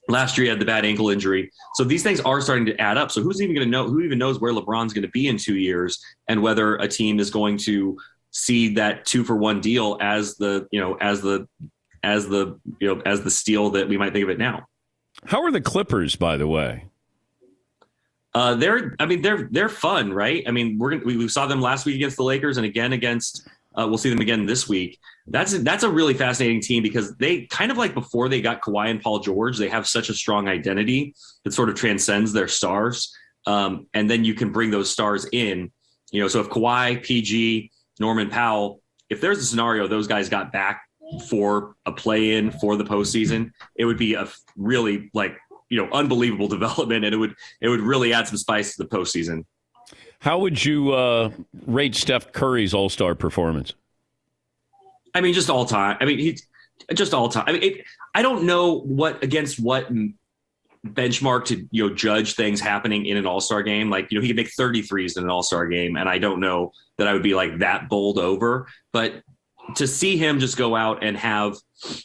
Last 0.09 0.39
year 0.39 0.45
he 0.45 0.49
had 0.51 0.59
the 0.59 0.65
bad 0.65 0.85
ankle 0.85 1.11
injury. 1.11 1.51
So 1.75 1.85
these 1.85 2.03
things 2.03 2.21
are 2.21 2.41
starting 2.41 2.67
to 2.67 2.81
add 2.81 2.97
up. 2.97 3.11
So 3.11 3.23
who's 3.23 3.43
even 3.43 3.55
going 3.55 3.67
to 3.67 3.71
know? 3.71 3.87
Who 3.87 4.01
even 4.01 4.19
knows 4.19 4.41
where 4.41 4.53
LeBron's 4.53 4.93
going 4.95 5.03
to 5.03 5.11
be 5.11 5.29
in 5.29 5.37
two 5.37 5.57
years 5.57 6.03
and 6.29 6.43
whether 6.43 6.77
a 6.77 6.89
team 6.89 7.21
is 7.21 7.31
going 7.31 7.59
to 7.59 7.99
see 8.31 8.75
that 8.75 9.05
two 9.05 9.25
for 9.25 9.37
one 9.37 9.61
deal 9.61 9.99
as 10.01 10.37
the 10.37 10.67
you 10.71 10.81
know 10.81 10.95
as 11.01 11.21
the 11.21 11.47
as 12.03 12.29
the 12.29 12.59
you 12.81 12.95
know 12.95 13.03
as 13.05 13.23
the 13.23 13.31
steal 13.31 13.71
that 13.71 13.89
we 13.89 13.97
might 13.97 14.13
think 14.13 14.25
of 14.25 14.31
it 14.31 14.39
now. 14.39 14.67
How 15.25 15.43
are 15.43 15.51
the 15.51 15.61
Clippers, 15.61 16.17
by 16.17 16.37
the 16.37 16.47
way? 16.47 16.87
Uh, 18.35 18.55
they're 18.55 18.95
I 19.01 19.07
mean 19.07 19.23
they're 19.23 19.49
they're 19.51 19.69
fun, 19.69 20.13
right? 20.13 20.45
I 20.47 20.51
mean 20.51 20.79
we're 20.79 20.91
gonna, 20.91 21.05
we, 21.05 21.17
we 21.17 21.29
saw 21.29 21.47
them 21.47 21.61
last 21.61 21.87
week 21.87 21.97
against 21.97 22.17
the 22.17 22.25
Lakers 22.25 22.57
and 22.57 22.67
again 22.67 22.93
against 22.93 23.49
uh, 23.79 23.87
we'll 23.87 23.99
see 23.99 24.11
them 24.11 24.21
again 24.21 24.45
this 24.45 24.69
week. 24.69 24.99
That's 25.27 25.57
that's 25.61 25.85
a 25.85 25.91
really 25.91 26.15
fascinating 26.15 26.61
team 26.61 26.83
because 26.83 27.15
they 27.17 27.43
kind 27.47 27.71
of 27.71 27.79
like 27.79 27.95
before 27.95 28.29
they 28.29 28.41
got 28.41 28.61
Kawhi 28.61 28.91
and 28.91 29.01
Paul 29.01 29.21
George, 29.21 29.57
they 29.57 29.69
have 29.69 29.87
such 29.87 30.09
a 30.09 30.15
strong 30.15 30.49
identity 30.49 31.15
that 31.45 31.53
sort 31.53 31.69
of 31.69 31.77
transcends 31.77 32.33
their 32.33 32.49
stars. 32.49 33.15
Um, 33.47 33.87
and 33.95 34.11
then 34.11 34.25
you 34.25 34.35
can 34.35 34.53
bring 34.53 34.71
those 34.71 34.91
stars 34.91 35.27
in. 35.33 35.71
You 36.11 36.23
know, 36.23 36.29
so 36.29 36.41
if 36.41 36.49
Kawhi, 36.49 37.03
PG, 37.03 37.71
Norman 38.01 38.31
Powell, 38.31 38.83
if 39.11 39.21
there's 39.21 39.39
a 39.39 39.45
scenario 39.45 39.87
those 39.87 40.07
guys 40.07 40.29
got 40.29 40.53
back 40.53 40.83
for 41.29 41.75
a 41.87 41.93
play 41.93 42.33
in 42.33 42.51
for 42.51 42.77
the 42.77 42.85
postseason, 42.85 43.51
it 43.77 43.85
would 43.85 43.99
be 43.99 44.15
a 44.15 44.29
really 44.57 45.11
like 45.15 45.39
you 45.69 45.81
know 45.81 45.89
unbelievable 45.93 46.49
development, 46.59 47.05
and 47.05 47.15
it 47.15 47.19
would 47.19 47.35
it 47.61 47.69
would 47.69 47.81
really 47.81 48.13
add 48.13 48.27
some 48.27 48.39
spice 48.39 48.75
to 48.75 48.83
the 48.83 48.89
postseason. 48.89 49.45
How 50.21 50.39
would 50.39 50.65
you 50.65 50.93
uh, 50.93 51.31
rate 51.67 51.95
Steph 51.95 52.33
Curry's 52.33 52.75
All 52.75 52.89
Star 52.89 53.15
performance? 53.15 53.75
I 55.15 55.21
mean, 55.21 55.35
just 55.35 55.51
all 55.51 55.65
time. 55.65 55.97
I 56.01 56.05
mean, 56.05 56.19
he 56.19 56.39
just 56.95 57.15
all 57.15 57.29
time. 57.29 57.45
I 57.47 57.53
mean, 57.53 57.63
it, 57.63 57.85
I 58.15 58.23
don't 58.23 58.45
know 58.45 58.81
what 58.81 59.23
against 59.23 59.61
what 59.61 59.89
benchmark 60.87 61.45
to 61.47 61.67
you 61.71 61.89
know 61.89 61.95
judge 61.95 62.35
things 62.35 62.61
happening 62.61 63.07
in 63.07 63.17
an 63.17 63.27
all-star 63.27 63.63
game 63.63 63.91
like 63.91 64.11
you 64.11 64.17
know 64.17 64.23
he 64.23 64.29
could 64.29 64.37
make 64.37 64.49
33s 64.49 65.17
in 65.17 65.25
an 65.25 65.29
all-star 65.29 65.67
game 65.67 65.97
and 65.97 66.09
i 66.09 66.19
don't 66.19 66.39
know 66.39 66.73
that 66.97 67.09
i 67.09 67.13
would 67.13 67.23
be 67.23 67.35
like 67.35 67.59
that 67.59 67.89
bowled 67.89 68.17
over 68.17 68.69
but 68.93 69.23
to 69.77 69.87
see 69.87 70.17
him 70.17 70.39
just 70.39 70.57
go 70.57 70.75
out 70.75 71.03
and 71.03 71.17
have 71.17 71.57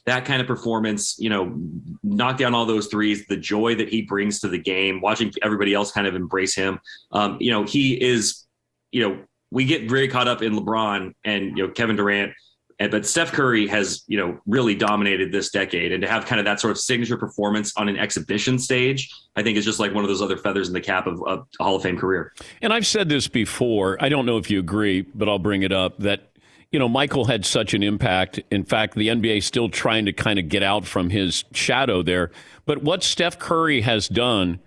that 0.05 0.25
kind 0.25 0.41
of 0.41 0.47
performance 0.47 1.15
you 1.17 1.29
know 1.29 1.55
knock 2.03 2.37
down 2.37 2.53
all 2.53 2.65
those 2.65 2.87
threes 2.87 3.25
the 3.27 3.37
joy 3.37 3.73
that 3.75 3.89
he 3.89 4.01
brings 4.01 4.39
to 4.39 4.47
the 4.47 4.57
game 4.57 5.01
watching 5.01 5.31
everybody 5.41 5.73
else 5.73 5.91
kind 5.91 6.07
of 6.07 6.15
embrace 6.15 6.55
him 6.55 6.79
um, 7.11 7.37
you 7.39 7.51
know 7.51 7.63
he 7.63 7.93
is 8.01 8.45
you 8.91 9.01
know 9.01 9.19
we 9.51 9.65
get 9.65 9.89
very 9.89 10.07
caught 10.07 10.27
up 10.27 10.41
in 10.41 10.53
lebron 10.53 11.13
and 11.23 11.57
you 11.57 11.65
know 11.65 11.73
kevin 11.73 11.95
durant 11.95 12.33
and, 12.79 12.91
but 12.91 13.05
Steph 13.05 13.31
Curry 13.31 13.67
has, 13.67 14.03
you 14.07 14.17
know, 14.17 14.39
really 14.45 14.75
dominated 14.75 15.31
this 15.31 15.51
decade, 15.51 15.91
and 15.91 16.01
to 16.01 16.07
have 16.07 16.25
kind 16.25 16.39
of 16.39 16.45
that 16.45 16.59
sort 16.59 16.71
of 16.71 16.79
signature 16.79 17.17
performance 17.17 17.71
on 17.77 17.87
an 17.87 17.97
exhibition 17.97 18.57
stage, 18.57 19.13
I 19.35 19.43
think 19.43 19.57
is 19.57 19.65
just 19.65 19.79
like 19.79 19.93
one 19.93 20.03
of 20.03 20.09
those 20.09 20.21
other 20.21 20.37
feathers 20.37 20.67
in 20.67 20.73
the 20.73 20.81
cap 20.81 21.07
of, 21.07 21.23
of 21.23 21.47
a 21.59 21.63
Hall 21.63 21.75
of 21.75 21.83
Fame 21.83 21.97
career. 21.97 22.33
And 22.61 22.73
I've 22.73 22.87
said 22.87 23.09
this 23.09 23.27
before. 23.27 23.97
I 24.01 24.09
don't 24.09 24.25
know 24.25 24.37
if 24.37 24.49
you 24.49 24.59
agree, 24.59 25.01
but 25.01 25.29
I'll 25.29 25.39
bring 25.39 25.63
it 25.63 25.71
up 25.71 25.99
that 25.99 26.32
you 26.73 26.79
know 26.79 26.89
Michael 26.89 27.25
had 27.25 27.45
such 27.45 27.73
an 27.73 27.83
impact. 27.83 28.41
In 28.51 28.65
fact, 28.65 28.95
the 28.95 29.07
NBA 29.07 29.37
is 29.37 29.45
still 29.45 29.69
trying 29.69 30.05
to 30.05 30.11
kind 30.11 30.37
of 30.37 30.49
get 30.49 30.63
out 30.63 30.85
from 30.85 31.09
his 31.09 31.45
shadow 31.53 32.03
there. 32.03 32.31
But 32.65 32.83
what 32.83 33.03
Steph 33.03 33.39
Curry 33.39 33.81
has 33.81 34.09
done 34.09 34.59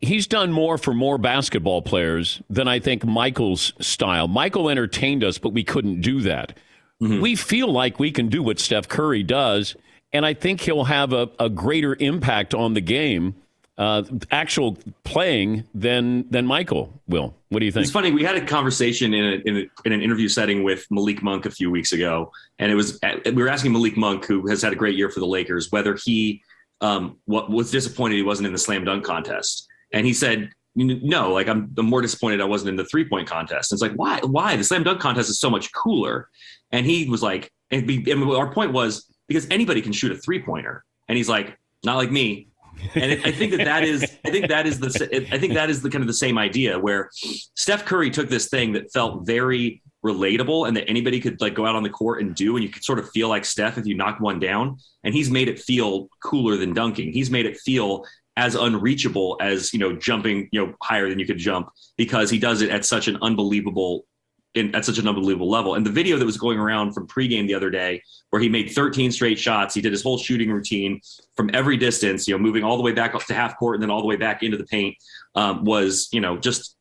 he's 0.00 0.26
done 0.26 0.52
more 0.52 0.78
for 0.78 0.94
more 0.94 1.18
basketball 1.18 1.82
players 1.82 2.40
than 2.48 2.68
I 2.68 2.78
think 2.78 3.04
Michael's 3.04 3.72
style. 3.80 4.28
Michael 4.28 4.70
entertained 4.70 5.24
us, 5.24 5.38
but 5.38 5.52
we 5.52 5.64
couldn't 5.64 6.00
do 6.00 6.20
that. 6.20 6.56
Mm-hmm. 7.02 7.20
We 7.20 7.34
feel 7.34 7.72
like 7.72 7.98
we 7.98 8.12
can 8.12 8.28
do 8.28 8.42
what 8.42 8.60
Steph 8.60 8.88
Curry 8.88 9.22
does, 9.22 9.74
and 10.12 10.24
I 10.24 10.34
think 10.34 10.60
he'll 10.60 10.84
have 10.84 11.12
a, 11.12 11.28
a 11.38 11.48
greater 11.48 11.96
impact 11.98 12.54
on 12.54 12.74
the 12.74 12.80
game, 12.80 13.34
uh, 13.78 14.02
actual 14.30 14.78
playing 15.04 15.64
than 15.74 16.28
than 16.30 16.46
Michael 16.46 17.00
will. 17.08 17.34
What 17.48 17.60
do 17.60 17.66
you 17.66 17.72
think? 17.72 17.84
It's 17.84 17.92
funny. 17.92 18.10
We 18.12 18.22
had 18.22 18.36
a 18.36 18.44
conversation 18.44 19.14
in, 19.14 19.24
a, 19.24 19.48
in, 19.48 19.56
a, 19.56 19.66
in 19.86 19.92
an 19.92 20.02
interview 20.02 20.28
setting 20.28 20.62
with 20.62 20.86
Malik 20.90 21.22
Monk 21.22 21.46
a 21.46 21.50
few 21.50 21.70
weeks 21.70 21.92
ago, 21.92 22.30
and 22.58 22.70
it 22.70 22.74
was 22.74 22.98
we 23.24 23.32
were 23.32 23.48
asking 23.48 23.72
Malik 23.72 23.96
Monk, 23.96 24.26
who 24.26 24.46
has 24.48 24.62
had 24.62 24.72
a 24.72 24.76
great 24.76 24.96
year 24.96 25.10
for 25.10 25.20
the 25.20 25.26
Lakers, 25.26 25.72
whether 25.72 25.96
he 26.04 26.42
um, 26.80 27.18
what 27.24 27.50
was 27.50 27.70
disappointed 27.70 28.16
he 28.16 28.22
wasn't 28.22 28.46
in 28.46 28.52
the 28.52 28.58
slam 28.58 28.84
dunk 28.84 29.04
contest, 29.04 29.68
and 29.92 30.06
he 30.06 30.12
said 30.12 30.50
no, 30.74 31.32
like 31.32 31.48
I'm, 31.48 31.72
I'm, 31.76 31.86
more 31.86 32.00
disappointed 32.00 32.40
I 32.40 32.44
wasn't 32.44 32.70
in 32.70 32.76
the 32.76 32.84
three 32.84 33.06
point 33.06 33.28
contest. 33.28 33.70
And 33.70 33.76
it's 33.76 33.82
like, 33.82 33.92
why? 33.92 34.20
Why? 34.22 34.56
The 34.56 34.64
slam 34.64 34.84
dunk 34.84 35.00
contest 35.00 35.28
is 35.28 35.38
so 35.38 35.50
much 35.50 35.72
cooler. 35.72 36.28
And 36.70 36.86
he 36.86 37.08
was 37.08 37.22
like, 37.22 37.52
and, 37.70 37.86
be, 37.86 38.10
and 38.10 38.22
our 38.24 38.52
point 38.52 38.72
was 38.72 39.06
because 39.28 39.46
anybody 39.50 39.82
can 39.82 39.92
shoot 39.92 40.12
a 40.12 40.16
three 40.16 40.42
pointer. 40.42 40.84
And 41.08 41.16
he's 41.16 41.28
like, 41.28 41.58
not 41.84 41.96
like 41.96 42.10
me. 42.10 42.48
And 42.94 43.20
I 43.24 43.32
think 43.32 43.52
that 43.52 43.64
that 43.64 43.84
is, 43.84 44.02
I 44.24 44.30
think 44.30 44.48
that 44.48 44.66
is 44.66 44.78
the, 44.78 45.26
I 45.32 45.38
think 45.38 45.54
that 45.54 45.70
is 45.70 45.82
the 45.82 45.90
kind 45.90 46.02
of 46.02 46.08
the 46.08 46.14
same 46.14 46.38
idea 46.38 46.78
where 46.78 47.10
Steph 47.12 47.84
Curry 47.84 48.10
took 48.10 48.28
this 48.28 48.48
thing 48.48 48.72
that 48.72 48.92
felt 48.92 49.26
very 49.26 49.82
relatable 50.04 50.66
and 50.66 50.76
that 50.76 50.88
anybody 50.88 51.20
could 51.20 51.40
like 51.40 51.54
go 51.54 51.66
out 51.66 51.76
on 51.76 51.82
the 51.82 51.90
court 51.90 52.20
and 52.20 52.34
do, 52.34 52.56
and 52.56 52.64
you 52.64 52.70
could 52.70 52.84
sort 52.84 52.98
of 52.98 53.08
feel 53.10 53.28
like 53.28 53.44
Steph 53.44 53.78
if 53.78 53.86
you 53.86 53.94
knock 53.94 54.20
one 54.20 54.38
down. 54.38 54.76
And 55.04 55.14
he's 55.14 55.30
made 55.30 55.48
it 55.48 55.58
feel 55.58 56.08
cooler 56.22 56.56
than 56.56 56.74
dunking. 56.74 57.12
He's 57.12 57.30
made 57.30 57.46
it 57.46 57.56
feel 57.58 58.04
as 58.36 58.54
unreachable 58.54 59.36
as 59.40 59.72
you 59.72 59.78
know 59.78 59.94
jumping 59.94 60.48
you 60.52 60.64
know 60.64 60.74
higher 60.82 61.08
than 61.08 61.18
you 61.18 61.26
could 61.26 61.38
jump 61.38 61.68
because 61.98 62.30
he 62.30 62.38
does 62.38 62.62
it 62.62 62.70
at 62.70 62.84
such 62.84 63.08
an 63.08 63.18
unbelievable 63.20 64.06
in, 64.54 64.74
at 64.74 64.84
such 64.84 64.98
an 64.98 65.08
unbelievable 65.08 65.48
level. 65.48 65.74
And 65.74 65.84
the 65.84 65.90
video 65.90 66.18
that 66.18 66.24
was 66.24 66.36
going 66.36 66.58
around 66.58 66.92
from 66.92 67.06
pregame 67.06 67.46
the 67.46 67.54
other 67.54 67.70
day, 67.70 68.02
where 68.30 68.40
he 68.40 68.48
made 68.48 68.70
13 68.70 69.10
straight 69.10 69.38
shots, 69.38 69.74
he 69.74 69.80
did 69.80 69.92
his 69.92 70.02
whole 70.02 70.18
shooting 70.18 70.50
routine 70.50 71.00
from 71.36 71.50
every 71.54 71.76
distance, 71.76 72.28
you 72.28 72.36
know, 72.36 72.42
moving 72.42 72.62
all 72.62 72.76
the 72.76 72.82
way 72.82 72.92
back 72.92 73.14
up 73.14 73.24
to 73.26 73.34
half 73.34 73.58
court 73.58 73.76
and 73.76 73.82
then 73.82 73.90
all 73.90 74.00
the 74.00 74.06
way 74.06 74.16
back 74.16 74.42
into 74.42 74.56
the 74.56 74.64
paint, 74.64 74.96
um, 75.34 75.64
was 75.64 76.08
you 76.12 76.20
know 76.20 76.36
just. 76.36 76.76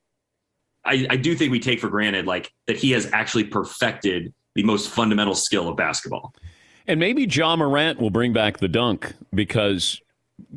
I, 0.84 1.06
I 1.12 1.16
do 1.16 1.36
think 1.36 1.52
we 1.52 1.60
take 1.60 1.80
for 1.80 1.90
granted 1.90 2.26
like 2.26 2.52
that 2.66 2.76
he 2.76 2.90
has 2.94 3.08
actually 3.14 3.44
perfected 3.44 4.34
the 4.56 4.64
most 4.64 4.90
fundamental 4.90 5.36
skill 5.36 5.70
of 5.70 5.78
basketball. 5.78 6.34
And 6.88 7.00
maybe 7.00 7.26
Ja 7.26 7.56
Morant 7.56 8.00
will 8.00 8.10
bring 8.10 8.34
back 8.34 8.58
the 8.58 8.68
dunk 8.68 9.14
because, 9.32 10.02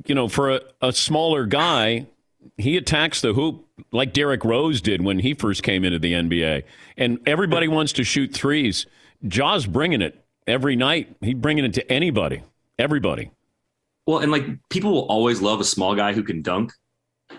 you 0.06 0.14
know, 0.14 0.28
for 0.28 0.50
a, 0.50 0.60
a 0.80 0.92
smaller 0.94 1.44
guy, 1.44 2.06
he 2.56 2.76
attacks 2.76 3.20
the 3.20 3.32
hoop 3.32 3.66
like 3.92 4.12
Derrick 4.12 4.44
Rose 4.44 4.80
did 4.80 5.02
when 5.02 5.18
he 5.20 5.34
first 5.34 5.62
came 5.62 5.84
into 5.84 5.98
the 5.98 6.12
NBA. 6.12 6.64
And 6.96 7.18
everybody 7.26 7.68
wants 7.68 7.92
to 7.94 8.04
shoot 8.04 8.32
threes. 8.32 8.86
Ja's 9.26 9.66
bringing 9.66 10.02
it 10.02 10.24
every 10.46 10.76
night. 10.76 11.16
He's 11.20 11.34
bringing 11.34 11.64
it 11.64 11.74
to 11.74 11.92
anybody, 11.92 12.42
everybody. 12.78 13.30
Well, 14.06 14.18
and 14.18 14.30
like 14.30 14.46
people 14.68 14.92
will 14.92 15.06
always 15.06 15.40
love 15.40 15.60
a 15.60 15.64
small 15.64 15.94
guy 15.94 16.12
who 16.12 16.22
can 16.22 16.42
dunk. 16.42 16.72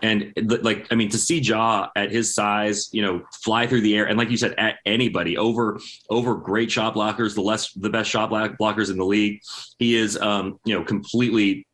And 0.01 0.33
like, 0.63 0.87
I 0.91 0.95
mean, 0.95 1.09
to 1.11 1.17
see 1.17 1.39
Ja 1.39 1.89
at 1.95 2.11
his 2.11 2.33
size, 2.33 2.89
you 2.91 3.01
know, 3.01 3.23
fly 3.43 3.67
through 3.67 3.81
the 3.81 3.95
air, 3.95 4.05
and 4.05 4.17
like 4.17 4.29
you 4.29 4.37
said, 4.37 4.55
at 4.57 4.77
anybody 4.85 5.37
over 5.37 5.79
over 6.09 6.35
great 6.35 6.71
shot 6.71 6.95
blockers, 6.95 7.35
the 7.35 7.41
less 7.41 7.71
the 7.73 7.89
best 7.89 8.09
shot 8.09 8.29
blockers 8.29 8.89
in 8.89 8.97
the 8.97 9.05
league, 9.05 9.41
he 9.77 9.95
is, 9.95 10.17
um, 10.17 10.59
you 10.65 10.77
know, 10.77 10.83
completely. 10.83 11.65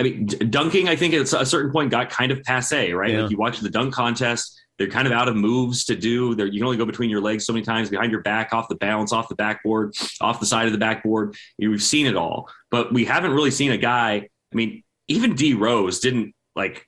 I 0.00 0.02
mean, 0.02 0.24
dunking, 0.26 0.88
I 0.88 0.96
think 0.96 1.12
at 1.12 1.30
a 1.32 1.44
certain 1.44 1.70
point 1.70 1.90
got 1.90 2.08
kind 2.08 2.32
of 2.32 2.42
passe, 2.42 2.92
right? 2.92 3.10
Yeah. 3.10 3.22
Like 3.22 3.30
you 3.30 3.36
watch 3.36 3.60
the 3.60 3.68
dunk 3.68 3.92
contest, 3.92 4.58
they're 4.78 4.88
kind 4.88 5.06
of 5.06 5.12
out 5.12 5.28
of 5.28 5.36
moves 5.36 5.84
to 5.84 5.94
do. 5.94 6.34
They're, 6.34 6.46
you 6.46 6.58
can 6.58 6.64
only 6.64 6.78
go 6.78 6.86
between 6.86 7.10
your 7.10 7.20
legs 7.20 7.44
so 7.44 7.52
many 7.52 7.62
times, 7.66 7.90
behind 7.90 8.10
your 8.10 8.22
back, 8.22 8.54
off 8.54 8.66
the 8.68 8.76
bounce, 8.76 9.12
off 9.12 9.28
the 9.28 9.34
backboard, 9.34 9.94
off 10.22 10.40
the 10.40 10.46
side 10.46 10.64
of 10.64 10.72
the 10.72 10.78
backboard. 10.78 11.36
We've 11.58 11.82
seen 11.82 12.06
it 12.06 12.16
all, 12.16 12.48
but 12.70 12.94
we 12.94 13.04
haven't 13.04 13.32
really 13.32 13.50
seen 13.50 13.72
a 13.72 13.76
guy. 13.76 14.26
I 14.52 14.56
mean, 14.56 14.82
even 15.06 15.34
D 15.34 15.52
Rose 15.52 16.00
didn't 16.00 16.34
like, 16.56 16.86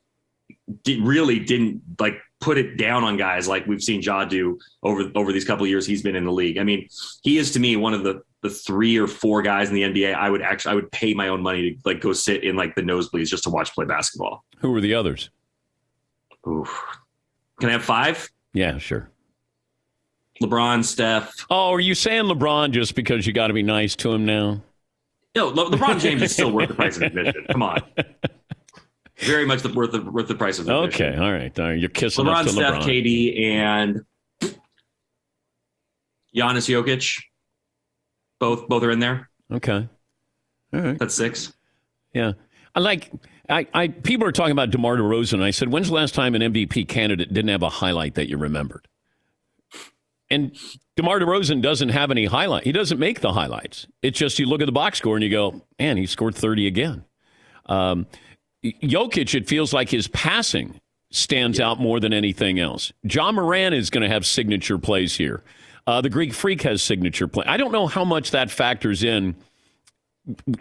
really 0.86 1.38
didn't 1.38 1.82
like 1.98 2.14
put 2.40 2.58
it 2.58 2.76
down 2.76 3.04
on 3.04 3.16
guys 3.16 3.46
like 3.46 3.66
we've 3.66 3.82
seen 3.82 4.02
Ja 4.02 4.24
do 4.24 4.58
over 4.82 5.10
over 5.14 5.32
these 5.32 5.44
couple 5.44 5.66
years 5.66 5.86
he's 5.86 6.02
been 6.02 6.16
in 6.16 6.24
the 6.24 6.32
league. 6.32 6.58
I 6.58 6.64
mean, 6.64 6.88
he 7.22 7.38
is 7.38 7.52
to 7.52 7.60
me 7.60 7.76
one 7.76 7.94
of 7.94 8.04
the 8.04 8.22
the 8.42 8.50
three 8.50 8.98
or 8.98 9.06
four 9.06 9.42
guys 9.42 9.68
in 9.68 9.74
the 9.74 9.82
NBA 9.82 10.14
I 10.14 10.28
would 10.28 10.42
actually 10.42 10.72
I 10.72 10.74
would 10.74 10.90
pay 10.90 11.14
my 11.14 11.28
own 11.28 11.42
money 11.42 11.72
to 11.72 11.76
like 11.84 12.00
go 12.00 12.12
sit 12.12 12.44
in 12.44 12.56
like 12.56 12.74
the 12.74 12.82
nosebleeds 12.82 13.28
just 13.28 13.44
to 13.44 13.50
watch 13.50 13.72
play 13.74 13.84
basketball. 13.84 14.44
Who 14.58 14.70
were 14.72 14.80
the 14.80 14.94
others? 14.94 15.30
Ooh. 16.46 16.66
Can 17.60 17.68
I 17.68 17.72
have 17.72 17.84
five? 17.84 18.28
Yeah, 18.52 18.78
sure. 18.78 19.08
LeBron, 20.42 20.84
Steph. 20.84 21.32
Oh, 21.50 21.70
are 21.72 21.80
you 21.80 21.94
saying 21.94 22.24
LeBron 22.24 22.72
just 22.72 22.94
because 22.96 23.26
you 23.26 23.32
got 23.32 23.46
to 23.48 23.54
be 23.54 23.62
nice 23.62 23.94
to 23.96 24.12
him 24.12 24.26
now? 24.26 24.62
No, 25.36 25.48
Le- 25.48 25.70
LeBron 25.70 26.00
James 26.00 26.22
is 26.22 26.32
still 26.32 26.50
worth 26.50 26.68
the 26.68 26.74
price 26.74 26.96
of 26.96 27.02
admission. 27.02 27.46
Come 27.50 27.62
on. 27.62 27.80
Very 29.18 29.44
much 29.44 29.62
the, 29.62 29.72
worth 29.72 29.92
the 29.92 30.02
worth 30.02 30.28
the 30.28 30.34
price 30.34 30.58
of 30.58 30.68
admission. 30.68 31.06
Okay, 31.06 31.18
all 31.18 31.32
right, 31.32 31.58
all 31.60 31.68
right. 31.68 31.78
You're 31.78 31.90
kissing 31.90 32.24
LeBron, 32.24 32.48
Steph, 32.48 32.74
LeBron. 32.74 32.82
KD, 32.82 33.40
and 33.40 34.04
Giannis 36.34 36.68
Jokic. 36.68 37.22
Both 38.40 38.68
both 38.68 38.82
are 38.82 38.90
in 38.90 38.98
there. 38.98 39.28
Okay. 39.52 39.88
All 40.74 40.80
right. 40.80 40.98
That's 40.98 41.14
six. 41.14 41.52
Yeah. 42.14 42.32
I 42.74 42.80
like 42.80 43.10
I, 43.48 43.66
I 43.74 43.88
people 43.88 44.26
are 44.26 44.32
talking 44.32 44.52
about 44.52 44.70
DeMar 44.70 44.96
DeRozan. 44.96 45.42
I 45.42 45.50
said, 45.50 45.68
when's 45.68 45.88
the 45.88 45.94
last 45.94 46.14
time 46.14 46.34
an 46.34 46.42
MVP 46.42 46.88
candidate 46.88 47.32
didn't 47.32 47.50
have 47.50 47.62
a 47.62 47.68
highlight 47.68 48.14
that 48.14 48.28
you 48.28 48.38
remembered? 48.38 48.88
And 50.30 50.56
DeMar 50.96 51.20
DeRozan 51.20 51.60
doesn't 51.60 51.90
have 51.90 52.10
any 52.10 52.24
highlight. 52.24 52.64
He 52.64 52.72
doesn't 52.72 52.98
make 52.98 53.20
the 53.20 53.32
highlights. 53.32 53.86
It's 54.00 54.18
just 54.18 54.38
you 54.38 54.46
look 54.46 54.62
at 54.62 54.66
the 54.66 54.72
box 54.72 54.98
score 54.98 55.14
and 55.16 55.22
you 55.22 55.30
go, 55.30 55.60
man, 55.78 55.98
he 55.98 56.06
scored 56.06 56.34
30 56.34 56.66
again. 56.66 57.04
Um, 57.66 58.06
Jokic, 58.64 59.34
it 59.34 59.48
feels 59.48 59.72
like 59.72 59.90
his 59.90 60.08
passing 60.08 60.80
stands 61.10 61.60
out 61.60 61.80
more 61.80 62.00
than 62.00 62.12
anything 62.12 62.58
else. 62.58 62.92
Ja 63.02 63.32
Morant 63.32 63.74
is 63.74 63.90
going 63.90 64.02
to 64.02 64.08
have 64.08 64.24
signature 64.24 64.78
plays 64.78 65.16
here. 65.16 65.42
Uh, 65.86 66.00
the 66.00 66.08
Greek 66.08 66.32
Freak 66.32 66.62
has 66.62 66.82
signature 66.82 67.26
play. 67.26 67.44
I 67.46 67.56
don't 67.56 67.72
know 67.72 67.86
how 67.86 68.04
much 68.04 68.30
that 68.30 68.50
factors 68.50 69.02
in, 69.02 69.34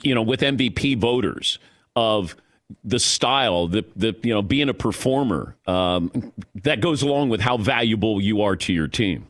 you 0.01 0.15
know, 0.15 0.23
with 0.23 0.41
MVP 0.41 0.97
voters 0.97 1.59
of 1.95 2.35
the 2.83 2.99
style, 2.99 3.67
the 3.67 3.85
the 3.95 4.15
you 4.23 4.33
know 4.33 4.41
being 4.41 4.69
a 4.69 4.73
performer. 4.73 5.55
Um, 5.67 6.33
that 6.63 6.81
goes 6.81 7.01
along 7.03 7.29
with 7.29 7.41
how 7.41 7.57
valuable 7.57 8.19
you 8.19 8.41
are 8.41 8.55
to 8.55 8.73
your 8.73 8.87
team. 8.87 9.27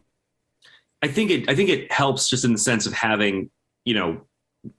I 1.02 1.08
think 1.08 1.32
it. 1.32 1.50
I 1.50 1.56
think 1.56 1.70
it 1.70 1.92
helps 1.92 2.30
just 2.30 2.46
in 2.46 2.54
the 2.54 2.60
sense 2.60 2.86
of 2.86 2.94
having 2.94 3.50
you 3.84 3.94
know, 3.94 4.22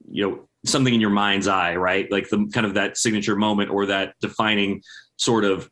you 0.08 0.28
know 0.28 0.48
something 0.64 0.94
in 0.94 1.00
your 1.00 1.10
mind's 1.10 1.48
eye, 1.48 1.76
right? 1.76 2.10
Like 2.10 2.28
the 2.28 2.48
kind 2.52 2.66
of 2.66 2.74
that 2.74 2.96
signature 2.96 3.36
moment 3.36 3.70
or 3.70 3.86
that 3.86 4.14
defining 4.20 4.82
sort 5.16 5.44
of 5.44 5.68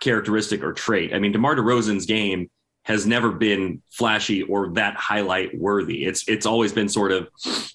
characteristic 0.00 0.62
or 0.62 0.72
trait. 0.72 1.12
I 1.12 1.18
mean, 1.18 1.32
DeMar 1.32 1.56
DeRozan's 1.56 2.06
game 2.06 2.50
has 2.84 3.06
never 3.06 3.30
been 3.30 3.82
flashy 3.90 4.42
or 4.44 4.72
that 4.72 4.96
highlight 4.96 5.56
worthy. 5.58 6.06
It's 6.06 6.26
it's 6.26 6.46
always 6.46 6.72
been 6.72 6.88
sort 6.88 7.12
of, 7.12 7.28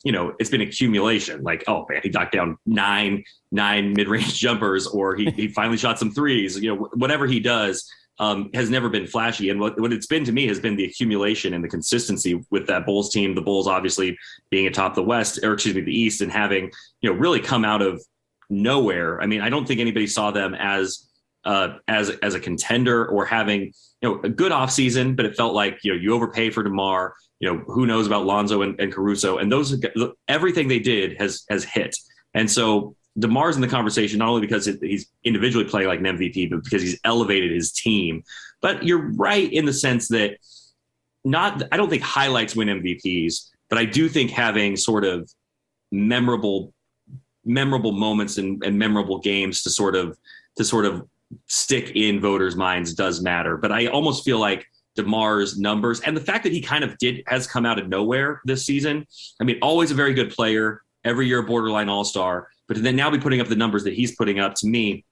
you 0.03 0.11
know, 0.11 0.33
it's 0.39 0.49
been 0.49 0.61
accumulation. 0.61 1.43
Like, 1.43 1.63
oh 1.67 1.85
man, 1.87 2.01
he 2.01 2.09
knocked 2.09 2.33
down 2.33 2.57
nine 2.65 3.23
nine 3.51 3.93
mid 3.93 4.07
range 4.07 4.33
jumpers, 4.39 4.87
or 4.87 5.15
he 5.15 5.29
he 5.29 5.47
finally 5.49 5.77
shot 5.77 5.99
some 5.99 6.11
threes. 6.11 6.59
You 6.59 6.75
know, 6.75 6.89
whatever 6.95 7.27
he 7.27 7.39
does. 7.39 7.87
Um, 8.19 8.51
has 8.53 8.69
never 8.69 8.89
been 8.89 9.07
flashy. 9.07 9.49
And 9.49 9.59
what, 9.59 9.79
what 9.81 9.91
it's 9.91 10.05
been 10.05 10.23
to 10.25 10.31
me 10.31 10.45
has 10.47 10.59
been 10.59 10.75
the 10.75 10.85
accumulation 10.85 11.55
and 11.55 11.63
the 11.63 11.67
consistency 11.67 12.39
with 12.51 12.67
that 12.67 12.85
Bulls 12.85 13.11
team. 13.11 13.33
The 13.33 13.41
Bulls 13.41 13.67
obviously 13.67 14.15
being 14.51 14.67
atop 14.67 14.93
the 14.93 15.01
West, 15.01 15.39
or 15.43 15.53
excuse 15.53 15.73
me, 15.73 15.81
the 15.81 15.99
East, 15.99 16.21
and 16.21 16.31
having, 16.31 16.71
you 17.01 17.09
know, 17.09 17.17
really 17.17 17.39
come 17.39 17.65
out 17.65 17.81
of 17.81 18.03
nowhere. 18.51 19.21
I 19.21 19.25
mean, 19.25 19.41
I 19.41 19.49
don't 19.49 19.67
think 19.67 19.79
anybody 19.79 20.07
saw 20.07 20.31
them 20.31 20.53
as 20.53 21.09
uh, 21.45 21.77
as 21.87 22.09
as 22.21 22.35
a 22.35 22.39
contender 22.39 23.05
or 23.07 23.25
having 23.25 23.73
you 24.01 24.09
know 24.09 24.21
a 24.23 24.29
good 24.29 24.51
offseason, 24.51 25.15
but 25.15 25.25
it 25.25 25.35
felt 25.35 25.53
like 25.53 25.79
you 25.83 25.93
know 25.93 25.99
you 25.99 26.13
overpay 26.13 26.49
for 26.49 26.63
Demar. 26.63 27.15
You 27.39 27.51
know 27.51 27.63
who 27.67 27.85
knows 27.85 28.07
about 28.07 28.25
Lonzo 28.25 28.61
and, 28.61 28.79
and 28.79 28.93
Caruso, 28.93 29.37
and 29.37 29.51
those 29.51 29.75
everything 30.27 30.67
they 30.67 30.79
did 30.79 31.19
has 31.19 31.43
has 31.49 31.63
hit. 31.63 31.95
And 32.33 32.49
so 32.49 32.95
Demar's 33.19 33.55
in 33.55 33.61
the 33.61 33.67
conversation 33.67 34.19
not 34.19 34.29
only 34.29 34.41
because 34.41 34.65
he's 34.65 35.07
individually 35.23 35.65
playing 35.65 35.87
like 35.87 35.99
an 35.99 36.05
MVP, 36.05 36.49
but 36.49 36.63
because 36.63 36.81
he's 36.81 36.99
elevated 37.03 37.51
his 37.51 37.71
team. 37.71 38.23
But 38.61 38.83
you're 38.83 39.11
right 39.13 39.51
in 39.51 39.65
the 39.65 39.73
sense 39.73 40.07
that 40.09 40.37
not 41.23 41.63
I 41.71 41.77
don't 41.77 41.89
think 41.89 42.01
highlights 42.01 42.55
win 42.55 42.67
MVPs, 42.67 43.49
but 43.69 43.77
I 43.77 43.85
do 43.85 44.09
think 44.09 44.31
having 44.31 44.75
sort 44.75 45.05
of 45.05 45.29
memorable 45.91 46.73
memorable 47.45 47.91
moments 47.91 48.37
and, 48.37 48.63
and 48.63 48.79
memorable 48.79 49.19
games 49.19 49.63
to 49.63 49.69
sort 49.69 49.95
of 49.95 50.17
to 50.57 50.63
sort 50.63 50.85
of 50.85 51.07
stick 51.47 51.91
in 51.95 52.19
voters' 52.19 52.55
minds 52.55 52.93
does 52.93 53.21
matter. 53.21 53.57
But 53.57 53.71
I 53.71 53.87
almost 53.87 54.23
feel 54.23 54.39
like 54.39 54.65
DeMar's 54.97 55.57
numbers 55.57 56.01
and 56.01 56.15
the 56.15 56.21
fact 56.21 56.43
that 56.43 56.53
he 56.53 56.61
kind 56.61 56.83
of 56.83 56.97
did 56.97 57.23
has 57.27 57.47
come 57.47 57.65
out 57.65 57.79
of 57.79 57.89
nowhere 57.89 58.41
this 58.45 58.65
season. 58.65 59.05
I 59.39 59.43
mean, 59.43 59.57
always 59.61 59.91
a 59.91 59.95
very 59.95 60.13
good 60.13 60.31
player, 60.31 60.81
every 61.03 61.27
year 61.27 61.41
borderline 61.41 61.89
all 61.89 62.03
star, 62.03 62.47
but 62.73 62.83
then 62.83 62.95
now 62.95 63.09
be 63.09 63.19
putting 63.19 63.41
up 63.41 63.47
the 63.47 63.55
numbers 63.55 63.83
that 63.83 63.93
he's 63.93 64.15
putting 64.15 64.39
up 64.39 64.55
to 64.55 64.67
me, 64.67 65.05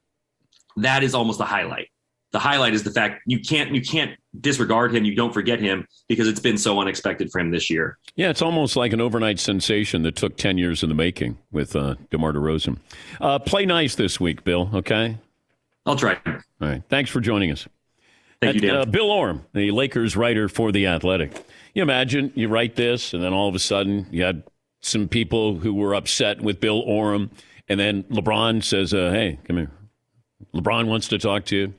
that 0.78 1.04
is 1.04 1.14
almost 1.14 1.38
the 1.38 1.46
highlight. 1.46 1.88
The 2.32 2.40
highlight 2.40 2.74
is 2.74 2.84
the 2.84 2.92
fact 2.92 3.22
you 3.26 3.40
can't 3.40 3.76
you 3.76 3.82
can't 3.82 4.18
disregard 4.40 4.96
him, 4.96 5.04
you 5.04 5.16
don't 5.16 5.34
forget 5.34 5.60
him 5.60 5.86
because 6.08 6.28
it's 6.28 6.40
been 6.40 6.58
so 6.58 6.80
unexpected 6.80 7.30
for 7.30 7.40
him 7.40 7.52
this 7.52 7.70
year. 7.70 7.98
Yeah, 8.16 8.30
it's 8.30 8.42
almost 8.42 8.78
like 8.78 8.94
an 8.94 9.02
overnight 9.02 9.38
sensation 9.38 10.04
that 10.04 10.16
took 10.16 10.38
ten 10.38 10.58
years 10.58 10.82
in 10.82 10.90
the 10.90 10.96
making 10.96 11.38
with 11.52 11.76
uh, 11.76 11.96
DeMar 12.10 12.32
DeRozan. 12.32 12.78
Uh, 13.20 13.38
play 13.40 13.66
nice 13.66 13.96
this 13.96 14.20
week, 14.20 14.46
Bill. 14.46 14.70
Okay. 14.74 15.18
I'll 15.86 15.98
try. 15.98 16.18
All 16.26 16.40
right. 16.60 16.84
Thanks 16.90 17.10
for 17.10 17.20
joining 17.20 17.52
us. 17.52 17.68
Thank 18.42 18.56
you, 18.56 18.62
Dan. 18.62 18.76
Uh, 18.78 18.86
Bill 18.86 19.12
Oram, 19.12 19.46
the 19.54 19.72
Lakers 19.72 20.16
writer 20.16 20.48
for 20.48 20.72
The 20.72 20.88
Athletic. 20.88 21.32
You 21.74 21.82
imagine 21.84 22.32
you 22.36 22.48
write 22.48 22.76
this, 22.76 23.14
and 23.14 23.24
then 23.24 23.34
all 23.34 23.50
of 23.50 23.56
a 23.56 23.60
sudden 23.60 24.08
you 24.10 24.24
had 24.24 24.44
some 24.82 25.08
people 25.08 25.56
who 25.56 25.74
were 25.74 25.94
upset 25.94 26.42
with 26.42 26.60
Bill 26.60 26.80
Oram, 26.80 27.30
and 27.72 27.80
then 27.80 28.04
LeBron 28.04 28.64
says, 28.64 28.94
uh, 28.94 29.12
"Hey, 29.12 29.40
come 29.46 29.58
here." 29.58 29.72
LeBron 30.54 30.88
wants 30.88 31.08
to 31.08 31.18
talk 31.18 31.46
to 31.46 31.56
you, 31.56 31.74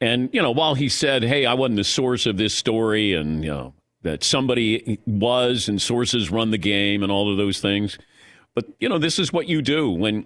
and 0.00 0.30
you 0.32 0.40
know, 0.40 0.52
while 0.52 0.74
he 0.74 0.88
said, 0.88 1.22
"Hey, 1.22 1.44
I 1.46 1.54
wasn't 1.54 1.76
the 1.76 1.84
source 1.84 2.26
of 2.26 2.36
this 2.36 2.54
story," 2.54 3.14
and 3.14 3.44
you 3.44 3.50
know 3.50 3.74
that 4.02 4.22
somebody 4.22 4.98
was, 5.06 5.68
and 5.68 5.80
sources 5.80 6.30
run 6.30 6.50
the 6.50 6.58
game, 6.58 7.02
and 7.02 7.10
all 7.10 7.30
of 7.30 7.36
those 7.36 7.60
things, 7.60 7.98
but 8.54 8.66
you 8.80 8.88
know, 8.88 8.98
this 8.98 9.18
is 9.18 9.32
what 9.32 9.48
you 9.48 9.62
do 9.62 9.90
when 9.90 10.22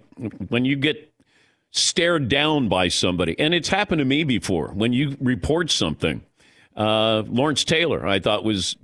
when 0.49 0.65
you 0.65 0.75
get 0.75 1.11
stared 1.71 2.29
down 2.29 2.67
by 2.69 2.87
somebody. 2.87 3.37
And 3.39 3.53
it's 3.53 3.69
happened 3.69 3.99
to 3.99 4.05
me 4.05 4.23
before. 4.23 4.69
When 4.69 4.93
you 4.93 5.17
report 5.19 5.71
something, 5.71 6.23
uh, 6.75 7.23
Lawrence 7.27 7.63
Taylor, 7.63 8.05
I 8.07 8.19
thought 8.19 8.43
was 8.43 8.75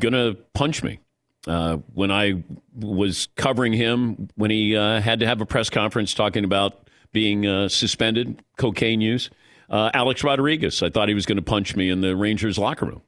going 0.00 0.14
to 0.14 0.36
punch 0.54 0.82
me. 0.82 1.00
Uh, 1.48 1.78
when 1.94 2.10
I 2.10 2.44
was 2.78 3.28
covering 3.36 3.72
him, 3.72 4.28
when 4.36 4.50
he 4.50 4.76
uh, 4.76 5.00
had 5.00 5.20
to 5.20 5.26
have 5.26 5.40
a 5.40 5.46
press 5.46 5.70
conference 5.70 6.12
talking 6.12 6.44
about 6.44 6.88
being 7.12 7.46
uh, 7.46 7.68
suspended, 7.68 8.42
cocaine 8.58 9.00
use, 9.00 9.30
uh, 9.70 9.90
Alex 9.94 10.22
Rodriguez, 10.22 10.82
I 10.82 10.90
thought 10.90 11.08
he 11.08 11.14
was 11.14 11.24
going 11.24 11.36
to 11.36 11.42
punch 11.42 11.74
me 11.74 11.88
in 11.88 12.02
the 12.02 12.14
Rangers 12.14 12.58
locker 12.58 12.86
room. 12.86 13.02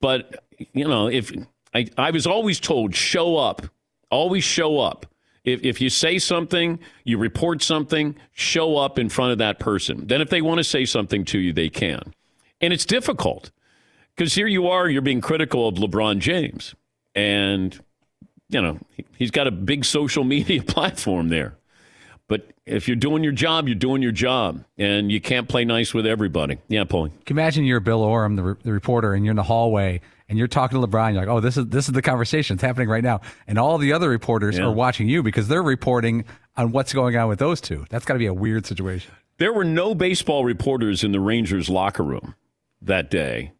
But 0.00 0.44
you 0.72 0.86
know, 0.86 1.08
if 1.08 1.32
I, 1.74 1.88
I 1.98 2.12
was 2.12 2.26
always 2.26 2.60
told, 2.60 2.94
show 2.94 3.36
up, 3.36 3.62
always 4.10 4.44
show 4.44 4.78
up. 4.78 5.06
If, 5.44 5.64
if 5.64 5.80
you 5.80 5.90
say 5.90 6.20
something, 6.20 6.78
you 7.02 7.18
report 7.18 7.62
something, 7.62 8.14
show 8.30 8.76
up 8.76 8.96
in 8.96 9.08
front 9.08 9.32
of 9.32 9.38
that 9.38 9.58
person. 9.58 10.06
Then, 10.06 10.20
if 10.20 10.30
they 10.30 10.40
want 10.40 10.58
to 10.58 10.64
say 10.64 10.84
something 10.84 11.24
to 11.26 11.38
you, 11.38 11.52
they 11.52 11.68
can. 11.68 12.14
And 12.60 12.72
it's 12.72 12.84
difficult 12.84 13.50
because 14.14 14.34
here 14.34 14.46
you 14.46 14.68
are, 14.68 14.88
you're 14.88 15.02
being 15.02 15.20
critical 15.20 15.66
of 15.66 15.74
LeBron 15.74 16.20
James. 16.20 16.76
And, 17.14 17.78
you 18.48 18.60
know, 18.62 18.78
he- 18.96 19.04
he's 19.16 19.30
got 19.30 19.46
a 19.46 19.50
big 19.50 19.84
social 19.84 20.24
media 20.34 20.62
platform 20.66 21.28
there. 21.28 21.56
But 22.28 22.50
if 22.64 22.88
you're 22.88 22.96
doing 22.96 23.22
your 23.24 23.32
job, 23.32 23.66
you're 23.68 23.74
doing 23.74 24.00
your 24.00 24.12
job. 24.12 24.64
And 24.78 25.12
you 25.12 25.20
can't 25.20 25.48
play 25.48 25.64
nice 25.64 25.92
with 25.92 26.06
everybody. 26.06 26.58
Yeah, 26.68 26.84
Paulie. 26.84 27.10
Can 27.26 27.36
you 27.36 27.40
imagine 27.40 27.64
you're 27.64 27.80
Bill 27.80 28.02
Oram, 28.02 28.36
the, 28.36 28.42
re- 28.42 28.54
the 28.62 28.72
reporter, 28.72 29.12
and 29.12 29.24
you're 29.24 29.32
in 29.32 29.36
the 29.36 29.42
hallway 29.42 30.00
and 30.28 30.38
you're 30.38 30.48
talking 30.48 30.80
to 30.80 30.86
LeBron. 30.86 31.12
You're 31.12 31.20
like, 31.22 31.28
oh, 31.28 31.40
this 31.40 31.58
is 31.58 31.66
this 31.66 31.88
is 31.88 31.92
the 31.92 32.00
conversation. 32.00 32.54
It's 32.54 32.62
happening 32.62 32.88
right 32.88 33.04
now, 33.04 33.20
and 33.46 33.58
all 33.58 33.76
the 33.76 33.92
other 33.92 34.08
reporters 34.08 34.56
Yeah. 34.56 34.64
are 34.64 34.72
watching 34.72 35.06
you 35.06 35.22
because 35.22 35.46
they're 35.46 35.62
reporting 35.62 36.24
on 36.56 36.72
what's 36.72 36.94
going 36.94 37.14
on 37.16 37.28
with 37.28 37.38
those 37.38 37.60
two. 37.60 37.84
That's 37.90 38.06
got 38.06 38.14
to 38.14 38.18
be 38.18 38.26
a 38.26 38.32
weird 38.32 38.64
situation. 38.64 39.12
There 39.36 39.52
were 39.52 39.64
no 39.64 39.94
baseball 39.94 40.44
reporters 40.46 41.04
in 41.04 41.12
the 41.12 41.20
Rangers 41.20 41.68
locker 41.68 42.02
room 42.02 42.34
that 42.80 43.10
day 43.10 43.52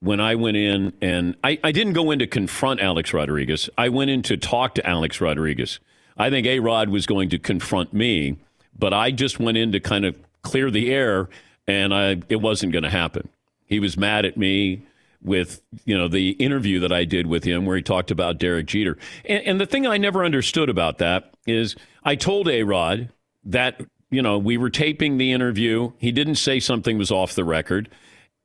when 0.00 0.20
I 0.20 0.34
went 0.34 0.56
in, 0.56 0.92
and 1.00 1.36
I, 1.44 1.58
I 1.62 1.72
didn't 1.72 1.92
go 1.92 2.10
in 2.10 2.18
to 2.20 2.26
confront 2.26 2.80
Alex 2.80 3.12
Rodriguez. 3.12 3.68
I 3.76 3.90
went 3.90 4.10
in 4.10 4.22
to 4.22 4.36
talk 4.36 4.74
to 4.76 4.86
Alex 4.86 5.20
Rodriguez. 5.20 5.78
I 6.16 6.30
think 6.30 6.46
A 6.46 6.60
Rod 6.60 6.88
was 6.88 7.06
going 7.06 7.30
to 7.30 7.38
confront 7.38 7.92
me, 7.92 8.38
but 8.78 8.92
I 8.92 9.10
just 9.10 9.38
went 9.38 9.58
in 9.58 9.72
to 9.72 9.80
kind 9.80 10.04
of 10.04 10.18
clear 10.42 10.70
the 10.70 10.92
air, 10.92 11.28
and 11.66 11.94
I, 11.94 12.22
it 12.28 12.40
wasn't 12.40 12.72
going 12.72 12.82
to 12.82 12.90
happen. 12.90 13.28
He 13.66 13.78
was 13.78 13.96
mad 13.96 14.24
at 14.24 14.36
me 14.36 14.82
with 15.22 15.60
you 15.84 15.96
know 15.96 16.08
the 16.08 16.30
interview 16.30 16.80
that 16.80 16.92
I 16.92 17.04
did 17.04 17.26
with 17.26 17.44
him 17.44 17.66
where 17.66 17.76
he 17.76 17.82
talked 17.82 18.10
about 18.10 18.38
Derek 18.38 18.66
Jeter. 18.66 18.96
And, 19.24 19.46
and 19.46 19.60
the 19.60 19.66
thing 19.66 19.86
I 19.86 19.98
never 19.98 20.24
understood 20.24 20.68
about 20.68 20.98
that 20.98 21.34
is 21.46 21.76
I 22.04 22.16
told 22.16 22.48
A 22.48 22.62
Rod 22.62 23.10
that 23.44 23.80
you 24.10 24.22
know 24.22 24.38
we 24.38 24.56
were 24.56 24.70
taping 24.70 25.18
the 25.18 25.32
interview. 25.32 25.92
He 25.98 26.10
didn't 26.10 26.36
say 26.36 26.58
something 26.58 26.96
was 26.96 27.10
off 27.10 27.34
the 27.34 27.44
record. 27.44 27.90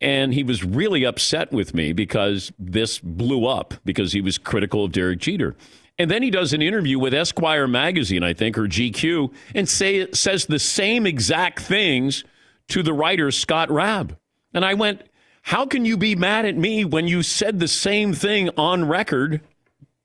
And 0.02 0.34
he 0.34 0.44
was 0.44 0.64
really 0.64 1.06
upset 1.06 1.52
with 1.52 1.74
me 1.74 1.94
because 1.94 2.52
this 2.60 3.00
blew 3.00 3.46
up 3.46 3.74
because 3.86 4.12
he 4.12 4.22
was 4.22 4.38
critical 4.38 4.84
of 4.84 4.92
Derek 4.92 5.20
Jeter. 5.20 5.56
And 5.98 6.12
then 6.12 6.22
he 6.22 6.30
does 6.30 6.52
an 6.52 6.62
interview 6.62 7.00
with 7.00 7.14
Esquire 7.14 7.68
magazine, 7.68 8.22
I 8.22 8.34
think, 8.34 8.58
or 8.58 8.64
GQ, 8.64 9.32
and 9.54 9.68
say, 9.70 10.12
says 10.12 10.46
the 10.46 10.60
same 10.60 11.06
exact 11.06 11.62
things 11.62 12.26
to 12.68 12.84
the 12.84 12.94
writer 12.94 13.32
Scott 13.32 13.70
Raab. 13.70 14.18
And 14.54 14.66
I 14.66 14.74
went, 14.74 15.04
How 15.44 15.66
can 15.66 15.86
you 15.86 15.96
be 15.96 16.16
mad 16.16 16.46
at 16.46 16.58
me 16.58 16.84
when 16.84 17.08
you 17.08 17.24
said 17.24 17.60
the 17.60 17.68
same 17.68 18.14
thing 18.14 18.50
on 18.58 18.88
record 18.88 19.42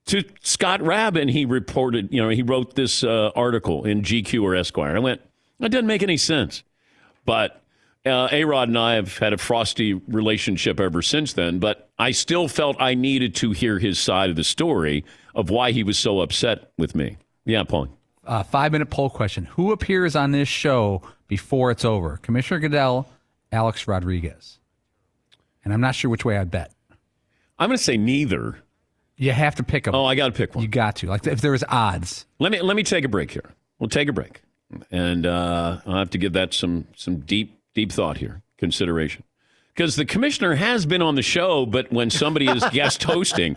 to 0.07 0.22
Scott 0.43 0.80
Raab? 0.80 1.16
And 1.16 1.30
he 1.30 1.45
reported, 1.45 2.12
you 2.12 2.22
know, 2.22 2.28
he 2.28 2.43
wrote 2.43 2.76
this 2.76 3.03
uh, 3.03 3.30
article 3.34 3.84
in 3.84 4.03
GQ 4.03 4.43
or 4.45 4.55
Esquire. 4.55 4.97
I 4.97 5.01
went, 5.01 5.20
That 5.59 5.70
doesn't 5.72 5.86
make 5.86 6.05
any 6.05 6.16
sense. 6.16 6.62
But 7.24 7.60
uh, 8.07 8.29
A 8.33 8.45
Rod 8.45 8.69
and 8.69 8.79
I 8.79 8.95
have 8.95 9.19
had 9.19 9.33
a 9.33 9.39
frosty 9.39 9.95
relationship 9.95 10.81
ever 10.81 11.03
since 11.03 11.33
then, 11.33 11.59
but 11.59 11.91
I 11.99 12.13
still 12.13 12.49
felt 12.49 12.77
I 12.81 12.95
needed 12.95 13.35
to 13.37 13.53
hear 13.53 13.79
his 13.79 13.99
side 13.99 14.31
of 14.31 14.37
the 14.37 14.45
story 14.45 15.05
of 15.35 15.51
why 15.51 15.73
he 15.73 15.83
was 15.83 15.99
so 15.99 16.21
upset 16.21 16.73
with 16.79 16.95
me. 16.95 17.19
Yeah, 17.45 17.65
Paul. 17.65 17.89
Uh, 18.25 18.43
five 18.43 18.73
minute 18.73 18.91
poll 18.91 19.11
question: 19.11 19.45
Who 19.47 19.73
appears 19.73 20.15
on 20.15 20.33
this 20.33 20.49
show 20.49 21.03
before 21.27 21.71
it's 21.71 21.85
over? 21.85 22.19
Commissioner 22.19 22.61
Goodell, 22.61 23.09
Alex 23.51 23.89
Rodriguez, 23.89 24.59
and 25.65 25.73
I'm 25.73 25.81
not 25.81 25.95
sure 25.95 26.11
which 26.11 26.25
way 26.25 26.39
I'd 26.39 26.51
bet. 26.51 26.73
I'm 27.59 27.69
going 27.69 27.77
to 27.77 27.83
say 27.83 27.97
neither. 27.97 28.59
You 29.17 29.33
have 29.33 29.57
to 29.57 29.63
pick 29.63 29.85
them. 29.85 29.95
Oh, 29.95 30.07
I 30.07 30.15
got 30.15 30.27
to 30.27 30.33
pick 30.33 30.55
one. 30.55 30.63
You 30.63 30.69
got 30.69 30.97
to. 30.97 31.07
Like 31.07 31.27
if 31.27 31.43
there 31.43 31.53
was 31.53 31.65
odds. 31.69 32.25
Let 32.39 32.53
me 32.53 32.63
let 32.63 32.77
me 32.77 32.83
take 32.83 33.05
a 33.05 33.09
break 33.09 33.31
here. 33.31 33.51
We'll 33.79 33.91
take 33.91 34.09
a 34.09 34.13
break, 34.13 34.41
and 34.91 35.27
uh, 35.27 35.81
I'll 35.85 35.99
have 35.99 36.11
to 36.11 36.19
give 36.19 36.33
that 36.35 36.55
some 36.55 36.87
some 36.97 37.21
deep 37.21 37.60
deep 37.75 37.93
thought 37.93 38.18
here, 38.18 38.43
consideration, 38.59 39.25
because 39.75 39.97
the 39.97 40.05
commissioner 40.05 40.55
has 40.55 40.87
been 40.87 41.03
on 41.03 41.14
the 41.14 41.23
show, 41.23 41.66
but 41.66 41.91
when 41.93 42.11
somebody 42.11 42.47
is 42.49 42.64
guest 42.73 43.03
hosting, 43.03 43.57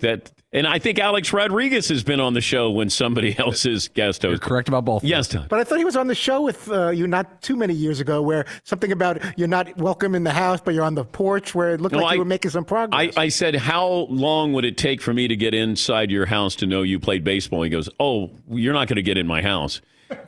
that 0.00 0.32
and 0.54 0.66
I 0.66 0.78
think 0.80 0.98
Alex 0.98 1.32
Rodriguez 1.32 1.88
has 1.88 2.02
been 2.02 2.18
on 2.20 2.34
the 2.34 2.40
show 2.42 2.70
when 2.72 2.90
somebody 2.90 3.34
else 3.38 3.64
is 3.64 3.86
guest 3.88 4.22
You're 4.24 4.32
hosting. 4.32 4.46
correct 4.48 4.68
about 4.68 4.84
both. 4.84 5.04
Yes, 5.04 5.28
Todd. 5.28 5.46
But 5.48 5.60
I 5.60 5.64
thought 5.64 5.78
he 5.78 5.84
was 5.84 5.96
on 5.96 6.08
the 6.08 6.14
show 6.14 6.42
with 6.42 6.68
uh, 6.70 6.88
you 6.90 7.06
not 7.06 7.40
too 7.40 7.56
many 7.56 7.72
years 7.72 8.00
ago, 8.00 8.20
where 8.20 8.44
something 8.64 8.90
about 8.92 9.22
you're 9.38 9.46
not 9.48 9.74
welcome 9.78 10.14
in 10.16 10.24
the 10.24 10.32
house, 10.32 10.60
but 10.62 10.74
you're 10.74 10.84
on 10.84 10.94
the 10.96 11.04
porch, 11.04 11.54
where 11.54 11.74
it 11.74 11.80
looked 11.80 11.94
No, 11.94 12.02
like 12.02 12.10
I- 12.10 12.14
you 12.14 12.18
were 12.18 12.24
making 12.26 12.50
some 12.50 12.64
progress. 12.64 13.14
I, 13.16 13.22
I 13.22 13.28
said, 13.28 13.54
How 13.54 13.86
long 14.10 14.52
would 14.54 14.64
it 14.64 14.76
take 14.76 15.00
for 15.00 15.14
me 15.14 15.28
to 15.28 15.36
get 15.36 15.54
inside 15.54 16.10
your 16.10 16.26
house 16.26 16.56
to 16.56 16.66
know 16.66 16.82
you 16.82 16.98
played 16.98 17.22
baseball? 17.24 17.62
He 17.62 17.70
goes, 17.70 17.88
Oh, 18.00 18.30
you're 18.50 18.74
not 18.74 18.88
going 18.88 18.96
to 18.96 19.02
get 19.02 19.16
in 19.16 19.26
my 19.28 19.40
house. 19.40 19.80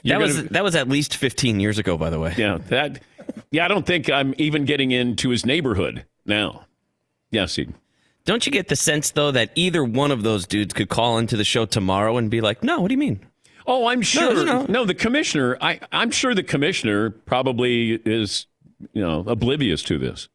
You're 0.02 0.18
That 0.18 0.24
was 0.24 0.36
gonna- 0.36 0.48
that 0.50 0.64
was 0.64 0.76
at 0.76 0.88
least 0.88 1.16
15 1.16 1.58
years 1.60 1.78
ago, 1.78 1.98
by 1.98 2.08
the 2.10 2.18
way. 2.20 2.32
yeah, 2.38 2.56
that, 2.68 3.02
yeah, 3.50 3.64
I 3.64 3.68
don't 3.68 3.86
think 3.86 4.10
I'm 4.10 4.34
even 4.38 4.64
getting 4.64 4.90
into 4.90 5.30
his 5.30 5.44
neighborhood 5.44 6.04
now. 6.24 6.66
Yeah, 7.30 7.46
Eden. 7.50 7.74
Don't 8.24 8.46
you 8.46 8.52
get 8.52 8.68
the 8.68 8.76
sense 8.76 9.10
though 9.10 9.30
that 9.32 9.50
either 9.54 9.84
one 9.84 10.10
of 10.10 10.22
those 10.22 10.46
dudes 10.46 10.72
could 10.72 10.88
call 10.88 11.18
into 11.18 11.36
the 11.36 11.44
show 11.44 11.66
tomorrow 11.66 12.16
and 12.16 12.30
be 12.30 12.40
like, 12.40 12.62
"No, 12.62 12.80
what 12.80 12.88
do 12.88 12.94
you 12.94 12.98
mean?" 12.98 13.20
Oh, 13.66 13.86
I'm 13.86 14.02
sure. 14.02 14.44
no, 14.44 14.66
no. 14.68 14.84
the 14.84 14.94
commissioner. 14.94 15.56
I, 15.60 15.80
I'm 15.90 16.10
sure 16.10 16.34
the 16.34 16.42
commissioner 16.42 17.10
probably 17.10 17.92
is, 18.04 18.46
you 18.92 19.02
know, 19.02 19.24
oblivious 19.26 19.82
to 19.84 19.98
this. 19.98 20.28